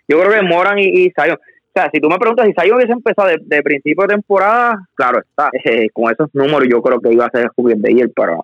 Yo 0.07 0.20
creo 0.20 0.33
que 0.33 0.43
Moran 0.43 0.78
y, 0.78 0.85
y 0.85 1.12
Zion. 1.18 1.39
O 1.39 1.72
sea, 1.72 1.89
si 1.91 1.99
tú 1.99 2.11
me 2.11 2.18
preguntas 2.18 2.47
si 2.47 2.53
Zion 2.53 2.76
hubiese 2.76 2.93
empezado 2.93 3.28
de, 3.28 3.62
principio 3.62 4.03
de 4.03 4.14
temporada, 4.16 4.87
claro 4.95 5.20
está, 5.20 5.49
eh, 5.64 5.89
con 5.95 6.12
esos 6.12 6.28
números 6.35 6.68
yo 6.70 6.83
creo 6.83 7.01
que 7.01 7.11
iba 7.11 7.24
a 7.24 7.31
ser 7.31 7.49
el 7.57 7.81
de 7.81 7.91
ayer, 7.91 8.11
pero 8.14 8.39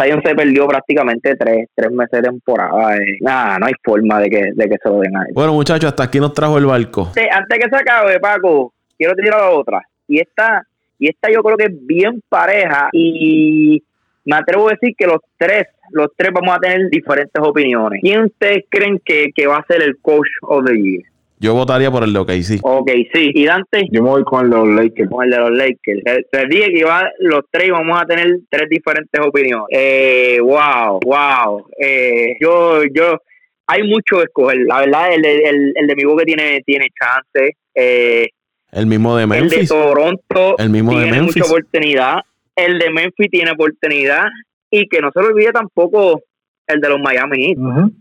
Zion 0.00 0.22
se 0.24 0.34
perdió 0.34 0.66
prácticamente 0.66 1.34
tres, 1.36 1.68
tres 1.74 1.90
meses 1.90 2.22
de 2.22 2.22
temporada. 2.22 2.96
Eh. 2.96 3.18
Nada, 3.20 3.58
no 3.58 3.66
hay 3.66 3.74
forma 3.82 4.20
de 4.20 4.30
que, 4.30 4.50
de 4.54 4.68
que 4.68 4.76
se 4.82 4.88
lo 4.88 5.00
den 5.00 5.16
a 5.16 5.22
él. 5.22 5.32
Bueno, 5.34 5.52
muchachos, 5.52 5.88
hasta 5.88 6.04
aquí 6.04 6.18
nos 6.18 6.32
trajo 6.32 6.58
el 6.58 6.66
barco. 6.66 7.10
antes 7.30 7.58
que 7.58 7.68
se 7.68 7.76
acabe, 7.76 8.18
Paco, 8.20 8.72
quiero 8.98 9.14
tirar 9.14 9.40
a 9.40 9.50
otra. 9.50 9.82
Y 10.08 10.20
esta, 10.20 10.62
y 10.98 11.08
esta 11.08 11.30
yo 11.30 11.42
creo 11.42 11.56
que 11.56 11.64
es 11.66 11.86
bien 11.86 12.22
pareja 12.28 12.88
y 12.92 13.82
me 14.24 14.36
atrevo 14.36 14.68
a 14.68 14.72
decir 14.72 14.94
que 14.96 15.06
los 15.06 15.20
tres, 15.36 15.66
los 15.90 16.08
tres 16.16 16.32
vamos 16.32 16.56
a 16.56 16.58
tener 16.58 16.88
diferentes 16.90 17.42
opiniones. 17.42 18.00
¿Quién 18.02 18.24
ustedes 18.24 18.64
creen 18.68 19.00
que, 19.04 19.30
que 19.34 19.46
va 19.46 19.58
a 19.58 19.66
ser 19.66 19.82
el 19.82 19.98
coach 20.00 20.28
of 20.42 20.64
the 20.64 20.74
year? 20.74 21.02
Yo 21.38 21.52
votaría 21.54 21.90
por 21.90 22.02
el 22.02 22.12
de 22.14 22.18
OKC. 22.18 22.60
Ok, 22.62 22.90
sí. 23.12 23.30
¿Y 23.34 23.44
Dante? 23.44 23.86
Yo 23.90 24.02
me 24.02 24.08
voy 24.10 24.24
con 24.24 24.48
los 24.48 24.66
Lakers. 24.68 25.10
Con 25.10 25.24
el 25.24 25.30
de 25.30 25.38
los 25.38 25.50
Lakers. 25.50 26.02
Les 26.32 26.48
dije 26.48 26.72
que 26.72 26.78
iba, 26.78 27.10
los 27.18 27.42
tres 27.50 27.70
vamos 27.70 28.00
a 28.00 28.06
tener 28.06 28.38
tres 28.48 28.68
diferentes 28.70 29.20
opiniones. 29.24 29.66
Eh, 29.70 30.38
wow, 30.40 30.98
wow. 31.04 31.66
Eh, 31.78 32.36
yo, 32.40 32.84
yo, 32.84 33.18
hay 33.66 33.82
mucho 33.82 34.16
que 34.16 34.22
escoger. 34.24 34.58
La 34.66 34.80
verdad, 34.80 35.12
el, 35.12 35.20
de- 35.22 35.42
el, 35.48 35.72
el 35.76 35.86
de 35.86 35.94
mi 35.94 36.04
boca 36.04 36.24
tiene, 36.24 36.62
tiene 36.64 36.86
chance. 36.98 37.56
Eh, 37.74 38.28
El 38.72 38.86
mismo 38.86 39.14
de 39.16 39.24
el 39.24 39.28
de 39.30 39.36
Memphis. 39.40 39.68
Toronto 39.68 40.56
El 40.58 40.70
mismo 40.70 40.92
de 40.92 41.02
tiene 41.04 41.18
Memphis. 41.18 41.36
mucha 41.36 41.50
oportunidad. 41.50 42.16
El 42.56 42.78
de 42.78 42.90
Memphis 42.90 43.30
tiene 43.30 43.50
oportunidad. 43.50 44.24
Y 44.70 44.88
que 44.88 45.00
no 45.00 45.10
se 45.12 45.20
le 45.20 45.26
olvide 45.28 45.52
tampoco 45.52 46.22
el 46.66 46.80
de 46.80 46.88
los 46.88 46.98
Miami 46.98 47.44
Heat. 47.48 47.58
Ujú, 47.58 47.92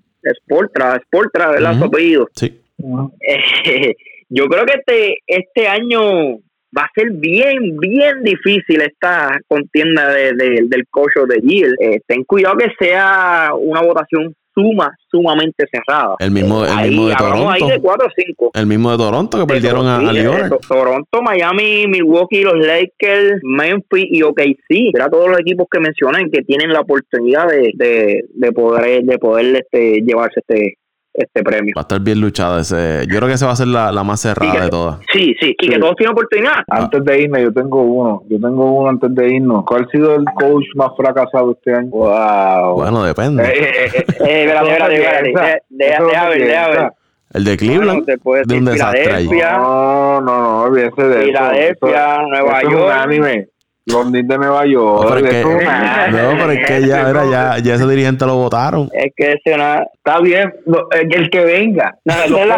Sportra, 0.42 1.00
Sportra, 1.06 1.52
¿verdad? 1.52 1.74
Su 1.74 1.78
Ujú. 1.80 1.86
apellido. 1.88 2.30
Sí. 2.34 2.62
Eh, 2.78 3.94
yo 4.30 4.46
creo 4.48 4.66
que 4.66 4.74
este, 4.80 5.18
este 5.28 5.68
año 5.68 6.38
va 6.78 6.84
a 6.84 6.90
ser 6.94 7.12
bien, 7.12 7.78
bien 7.78 8.24
difícil 8.24 8.82
esta 8.82 9.38
contienda 9.48 10.10
de, 10.10 10.34
de- 10.34 10.64
del 10.68 10.84
coach 10.90 11.16
of 11.18 11.30
the 11.30 11.40
year. 11.42 11.72
Eh, 11.80 12.00
ten 12.08 12.24
cuidado 12.26 12.58
que 12.58 12.68
sea 12.78 13.52
una 13.58 13.82
votación 13.82 14.34
suma, 14.54 14.90
sumamente 15.10 15.66
cerrada. 15.72 16.16
El 16.20 16.32
mismo, 16.32 16.64
el 16.66 16.72
Ahí, 16.72 16.90
mismo 16.90 17.08
de 17.08 17.14
hablamos 17.14 17.54
ahí 17.54 17.60
de 17.62 17.68
Toronto. 17.68 17.82
4 17.84 18.08
o 18.08 18.10
5. 18.16 18.52
El 18.56 18.68
mismo 18.68 18.92
de 18.92 18.98
Toronto 18.98 19.38
que 19.40 19.46
perdieron 19.54 19.86
a, 19.86 19.98
a 19.98 20.14
Leonard. 20.14 20.54
eh, 20.54 20.58
Toronto, 20.68 21.22
Miami, 21.22 21.88
Milwaukee, 21.88 22.42
los 22.44 22.56
Lakers, 22.58 23.40
Memphis 23.44 24.06
y 24.10 24.22
OKC. 24.22 24.92
Era 24.96 25.10
todos 25.10 25.30
los 25.30 25.40
equipos 25.40 25.68
que 25.70 25.80
mencionan 25.82 26.30
que 26.32 26.42
tienen 26.44 26.72
la 26.72 26.82
oportunidad 26.82 27.48
de, 27.50 27.72
de, 27.76 28.24
de 28.34 28.52
poder 28.54 29.04
de 29.04 29.18
poder 29.18 29.56
este, 29.58 30.02
llevarse 30.02 30.40
este 30.40 30.76
este 31.18 31.44
premio. 31.44 31.74
Va 31.78 31.82
a 31.82 31.84
estar 31.84 32.00
bien 32.02 32.20
luchada 32.22 32.62
ese. 32.62 33.06
Yo 33.10 33.18
creo 33.18 33.28
que 33.28 33.34
esa 33.36 33.46
va 33.46 33.54
a 33.54 33.56
ser 33.56 33.68
la, 33.68 33.92
la 33.92 34.04
más 34.04 34.20
cerrada 34.22 34.52
Sí, 34.52 34.58
que- 34.58 34.64
de 34.64 34.70
todas. 34.70 34.98
Sí, 35.14 35.36
sí, 35.40 35.56
y 35.60 35.68
que 35.68 35.76
Sí. 35.76 35.80
todos 35.80 35.96
tienen 35.96 36.12
oportunidad. 36.14 36.64
Antes 36.70 37.04
de 37.06 37.22
irnos, 37.22 37.42
yo 37.42 37.54
tengo 37.54 37.82
uno. 37.82 38.24
Yo 38.30 38.38
tengo 38.40 38.72
uno 38.72 38.90
antes 38.90 39.14
de 39.16 39.34
irnos. 39.36 39.64
¿Cuál 39.66 39.86
ha 39.86 39.92
sido 39.92 40.16
el 40.16 40.26
coach 40.36 40.66
más 40.76 40.90
fracasado 40.98 41.52
este 41.54 41.74
año? 41.74 41.90
Wow. 41.90 42.74
Bueno, 42.76 43.04
depende. 43.04 43.44
Eh, 43.44 43.54
eh, 43.54 43.72
eh, 43.76 43.92
eh, 43.96 44.06
Eh, 44.26 44.46
espérate, 44.46 45.62
Deja 45.70 46.30
ver, 46.30 46.42
deja 46.48 46.68
ver. 46.70 46.92
El 47.34 47.44
de 47.44 47.58
Bueno, 47.58 47.74
Cleveland. 48.04 48.22
puedo 48.24 48.44
de 48.46 48.58
un 48.58 48.66
desastre 48.66 49.24
No, 49.26 50.22
no, 50.22 50.42
no, 50.42 50.62
olvídese 50.64 51.04
de 51.04 51.16
eso. 51.18 51.26
Filadelfia, 51.26 52.18
Nueva 52.30 52.60
eso 52.60 52.68
Es 52.68 52.74
York. 52.74 52.86
un 52.86 52.92
anime. 52.92 53.48
Los 53.88 54.06
Knicks 54.08 54.28
de 54.28 54.38
Nueva 54.38 54.62
No, 54.66 54.72
York. 54.72 55.06
pero 55.14 55.28
es 55.28 55.32
que, 55.34 55.44
no, 55.44 56.30
pero 56.38 56.52
es 56.52 56.68
que 56.68 56.88
ya, 56.88 57.10
era, 57.10 57.26
ya, 57.30 57.58
ya 57.60 57.76
ese 57.76 57.86
dirigente 57.88 58.26
lo 58.26 58.36
votaron. 58.36 58.90
Es 58.94 59.12
que 59.16 59.34
ese 59.34 59.54
una, 59.56 59.84
Está 59.94 60.20
bien, 60.22 60.54
no, 60.66 60.88
el 60.92 61.30
que 61.30 61.44
venga. 61.46 61.96
no, 62.04 62.14
esa 62.14 62.26
es 62.42 62.48
la 62.48 62.56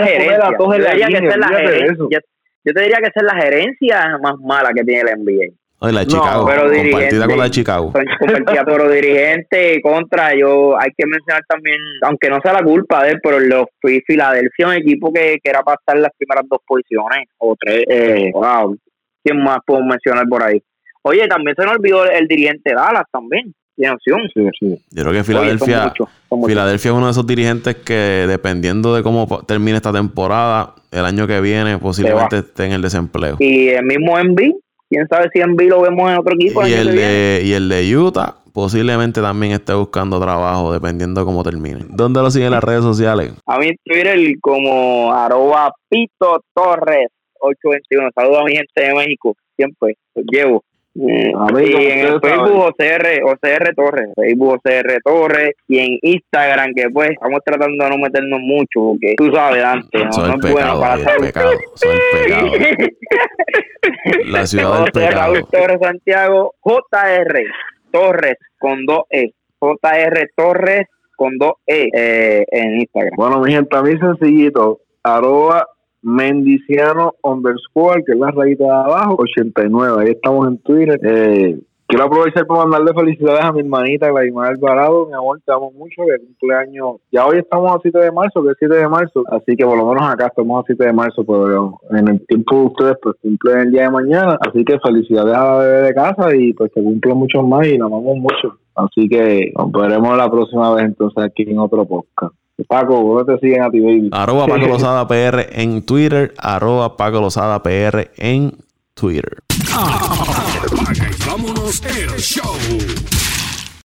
gerencia. 1.50 2.20
Yo 2.64 2.74
te 2.74 2.82
diría 2.82 2.98
que 2.98 3.08
esa 3.08 3.20
es 3.22 3.24
la 3.24 3.36
gerencia 3.42 4.18
más 4.22 4.36
mala 4.40 4.70
que 4.76 4.84
tiene 4.84 5.10
el 5.10 5.20
NBA. 5.24 5.54
Oye, 5.80 5.94
la 5.94 6.00
de 6.00 6.06
No, 6.08 6.12
Chicago. 6.12 6.46
pero 6.48 6.62
compartida 6.64 6.82
dirigente. 6.84 7.28
con 7.28 7.38
la 7.38 7.44
de 7.44 7.52
Chicago. 7.52 7.94
Compartida 8.20 8.66
por 8.66 8.92
dirigente 8.92 9.82
contra 9.82 10.34
yo 10.36 10.76
hay 10.80 10.90
que 10.98 11.06
mencionar 11.06 11.44
también 11.48 11.78
aunque 12.02 12.30
no 12.30 12.40
sea 12.42 12.54
la 12.54 12.64
culpa 12.64 13.04
de 13.04 13.12
él 13.12 13.20
pero 13.22 13.40
los 13.40 13.66
Filadelfia 14.08 14.68
un 14.70 14.74
equipo 14.74 15.14
que, 15.14 15.38
que 15.44 15.50
era 15.52 15.62
para 15.62 15.76
estar 15.76 15.96
en 15.96 16.02
las 16.02 16.12
primeras 16.18 16.46
dos 16.50 16.60
posiciones 16.66 17.28
o 17.38 17.56
tres 17.60 17.84
eh, 17.90 18.32
wow 18.34 18.76
quién 19.24 19.44
más 19.44 19.60
puedo 19.68 19.82
mencionar 19.84 20.26
por 20.28 20.42
ahí 20.44 20.60
oye 21.08 21.28
también 21.28 21.56
se 21.56 21.66
nos 21.66 21.76
olvidó 21.78 22.06
el, 22.06 22.12
el 22.12 22.28
dirigente 22.28 22.74
Dallas 22.74 23.06
también 23.12 23.54
tiene 23.76 23.94
opción 23.94 24.20
Sí, 24.34 24.42
sí. 24.60 24.86
Yo 24.92 25.04
creo 25.04 25.14
que 25.14 25.20
Oye, 25.20 25.24
son 25.24 25.26
Filadelfia, 25.26 25.84
muchos, 25.84 26.10
son 26.30 26.40
muchos. 26.40 26.52
Filadelfia 26.52 26.90
es 26.90 26.98
uno 26.98 27.06
de 27.06 27.12
esos 27.12 27.28
dirigentes 27.28 27.76
que 27.76 28.26
dependiendo 28.28 28.96
de 28.96 29.04
cómo 29.04 29.28
termine 29.46 29.78
esta 29.78 29.94
temporada, 29.94 30.74
el 30.92 31.06
año 31.06 31.28
que 31.28 31.40
viene 31.42 31.78
posiblemente 31.78 32.40
esté 32.40 32.66
en 32.66 32.72
el 32.72 32.82
desempleo. 32.82 33.38
y 33.40 33.70
el 33.70 33.86
mismo 33.86 34.18
Embiid 34.18 34.54
quién 34.90 35.08
sabe 35.08 35.30
si 35.34 35.40
Embiid 35.40 35.70
lo 35.70 35.82
vemos 35.82 36.10
en 36.10 36.18
otro 36.18 36.34
equipo 36.36 36.66
Y 36.66 36.74
el 36.74 36.96
de, 36.96 37.42
y 37.44 37.54
el 37.54 37.70
de 37.70 37.98
Utah 37.98 38.36
posiblemente 38.54 39.22
también 39.22 39.52
esté 39.52 39.74
buscando 39.74 40.20
trabajo 40.20 40.74
dependiendo 40.74 41.22
de 41.22 41.26
cómo 41.26 41.44
termine. 41.44 41.82
¿Dónde 41.90 42.22
lo 42.22 42.32
siguen 42.32 42.50
las 42.50 42.64
redes 42.64 42.82
sociales? 42.82 43.34
A 43.46 43.60
mí 43.60 43.68
en 43.68 43.76
Twitter 43.84 44.18
como 44.42 45.14
arroba 45.14 45.72
Pito 45.88 46.42
Torres 46.56 47.10
821. 47.40 48.10
Saludos 48.16 48.40
a 48.40 48.44
mi 48.46 48.56
gente 48.56 48.82
de 48.82 48.96
México. 48.96 49.36
Siempre 49.56 49.96
los 50.16 50.26
llevo. 50.32 50.64
Eh, 51.00 51.32
Amigo, 51.36 51.80
y 51.80 51.86
en 51.86 52.00
el 52.00 52.20
Facebook 52.20 52.70
OCR, 52.70 53.22
OCR 53.24 53.76
Torres, 53.76 54.10
Facebook 54.16 54.54
OCR 54.54 55.00
Torres 55.04 55.52
y 55.68 55.78
en 55.78 56.00
Instagram 56.02 56.74
que 56.76 56.90
pues 56.90 57.12
estamos 57.12 57.40
tratando 57.46 57.84
de 57.84 57.90
no 57.92 57.98
meternos 57.98 58.40
mucho 58.40 58.80
porque 58.80 59.14
tú 59.16 59.32
sabes 59.32 59.62
Dante, 59.62 60.00
no, 60.00 60.10
es 60.10 60.18
no 60.18 60.24
es 60.24 60.30
bueno 60.52 60.56
pecado, 60.56 60.80
para 60.82 60.96
la 60.96 61.02
el 61.02 61.08
salud. 61.08 61.26
pecado. 61.28 61.52
La 64.26 64.46
ciudad 64.48 64.84
del 64.84 64.92
pecado. 64.92 65.34
Raúl 65.34 65.46
Torres 65.52 65.78
Santiago, 65.82 66.54
JR 66.62 67.44
Torres 67.92 68.36
con 68.58 68.86
dos 68.86 69.02
E, 69.12 69.34
JR 69.60 70.30
Torres 70.36 70.88
con 71.16 71.38
dos 71.38 71.54
E 71.68 71.90
eh, 71.94 72.44
en 72.52 72.80
Instagram. 72.82 73.14
Bueno, 73.16 73.40
mi 73.40 73.52
gente, 73.52 73.76
a 73.78 73.82
mí 73.84 73.92
sencillito. 74.00 74.80
Arroba 75.04 75.68
Mendiciano 76.02 77.16
underscore, 77.24 78.04
que 78.04 78.14
es 78.14 78.20
la 78.20 78.32
rayita 78.32 78.64
de 78.64 78.70
abajo, 78.70 79.18
89. 79.20 80.04
Ahí 80.04 80.12
estamos 80.12 80.48
en 80.48 80.58
Twitter. 80.60 81.00
Eh, 81.04 81.60
quiero 81.88 82.06
aprovechar 82.06 82.46
para 82.46 82.66
mandarle 82.66 82.94
felicidades 82.94 83.44
a 83.44 83.52
mi 83.52 83.62
hermanita 83.62 84.10
Gladimar 84.10 84.52
Alvarado. 84.52 85.08
Mi 85.08 85.14
amor, 85.14 85.42
te 85.46 85.52
amo 85.52 85.72
mucho. 85.72 86.04
Que 86.06 86.26
cumpleaños. 86.26 86.98
Ya 87.12 87.26
hoy 87.26 87.40
estamos 87.40 87.72
a 87.72 87.80
7 87.82 88.00
de 88.00 88.12
marzo, 88.12 88.44
que 88.44 88.52
es 88.52 88.56
7 88.60 88.76
de 88.76 88.88
marzo. 88.88 89.24
Así 89.32 89.56
que 89.56 89.66
por 89.66 89.78
lo 89.78 89.88
menos 89.88 90.10
acá 90.10 90.28
estamos 90.28 90.64
a 90.64 90.68
7 90.68 90.86
de 90.86 90.94
marzo, 90.94 91.24
pero 91.26 91.80
en 91.92 92.08
el 92.08 92.26
tiempo 92.28 92.56
de 92.56 92.66
ustedes, 92.68 92.98
pues 93.02 93.16
cumplen 93.22 93.60
el 93.60 93.72
día 93.72 93.84
de 93.84 93.92
mañana. 93.92 94.38
Así 94.40 94.64
que 94.64 94.80
felicidades 94.80 95.36
a 95.36 95.44
la 95.44 95.58
bebé 95.58 95.82
de 95.82 95.94
casa 95.94 96.36
y 96.36 96.54
pues 96.54 96.72
que 96.74 96.84
cumpla 96.84 97.16
mucho 97.16 97.42
más 97.42 97.68
y 97.68 97.78
la 97.78 97.86
amamos 97.86 98.18
mucho. 98.18 98.58
Así 98.76 99.10
que 99.10 99.52
nos 99.58 99.72
veremos 99.72 100.16
la 100.16 100.30
próxima 100.30 100.74
vez 100.76 100.86
entonces 100.86 101.24
aquí 101.24 101.44
en 101.50 101.58
otro 101.58 101.84
podcast. 101.86 102.36
Paco, 102.66 103.04
¿dónde 103.04 103.36
te 103.36 103.40
siguen 103.40 103.64
a 103.64 103.70
ti, 103.70 103.80
baby? 103.80 104.10
Arroba 104.12 104.48
Paco 104.48 104.68
Lozada 104.68 105.08
PR 105.08 105.48
en 105.52 105.86
Twitter. 105.86 106.34
Arroba 106.38 106.98
Paco 106.98 107.22
Lozada 107.22 107.62
PR 107.62 108.12
en 108.18 108.58
Twitter. 108.94 109.44
Apaga 109.76 111.10
y 111.10 111.30
vámonos 111.30 111.82
el 111.86 112.10
show. 112.18 112.44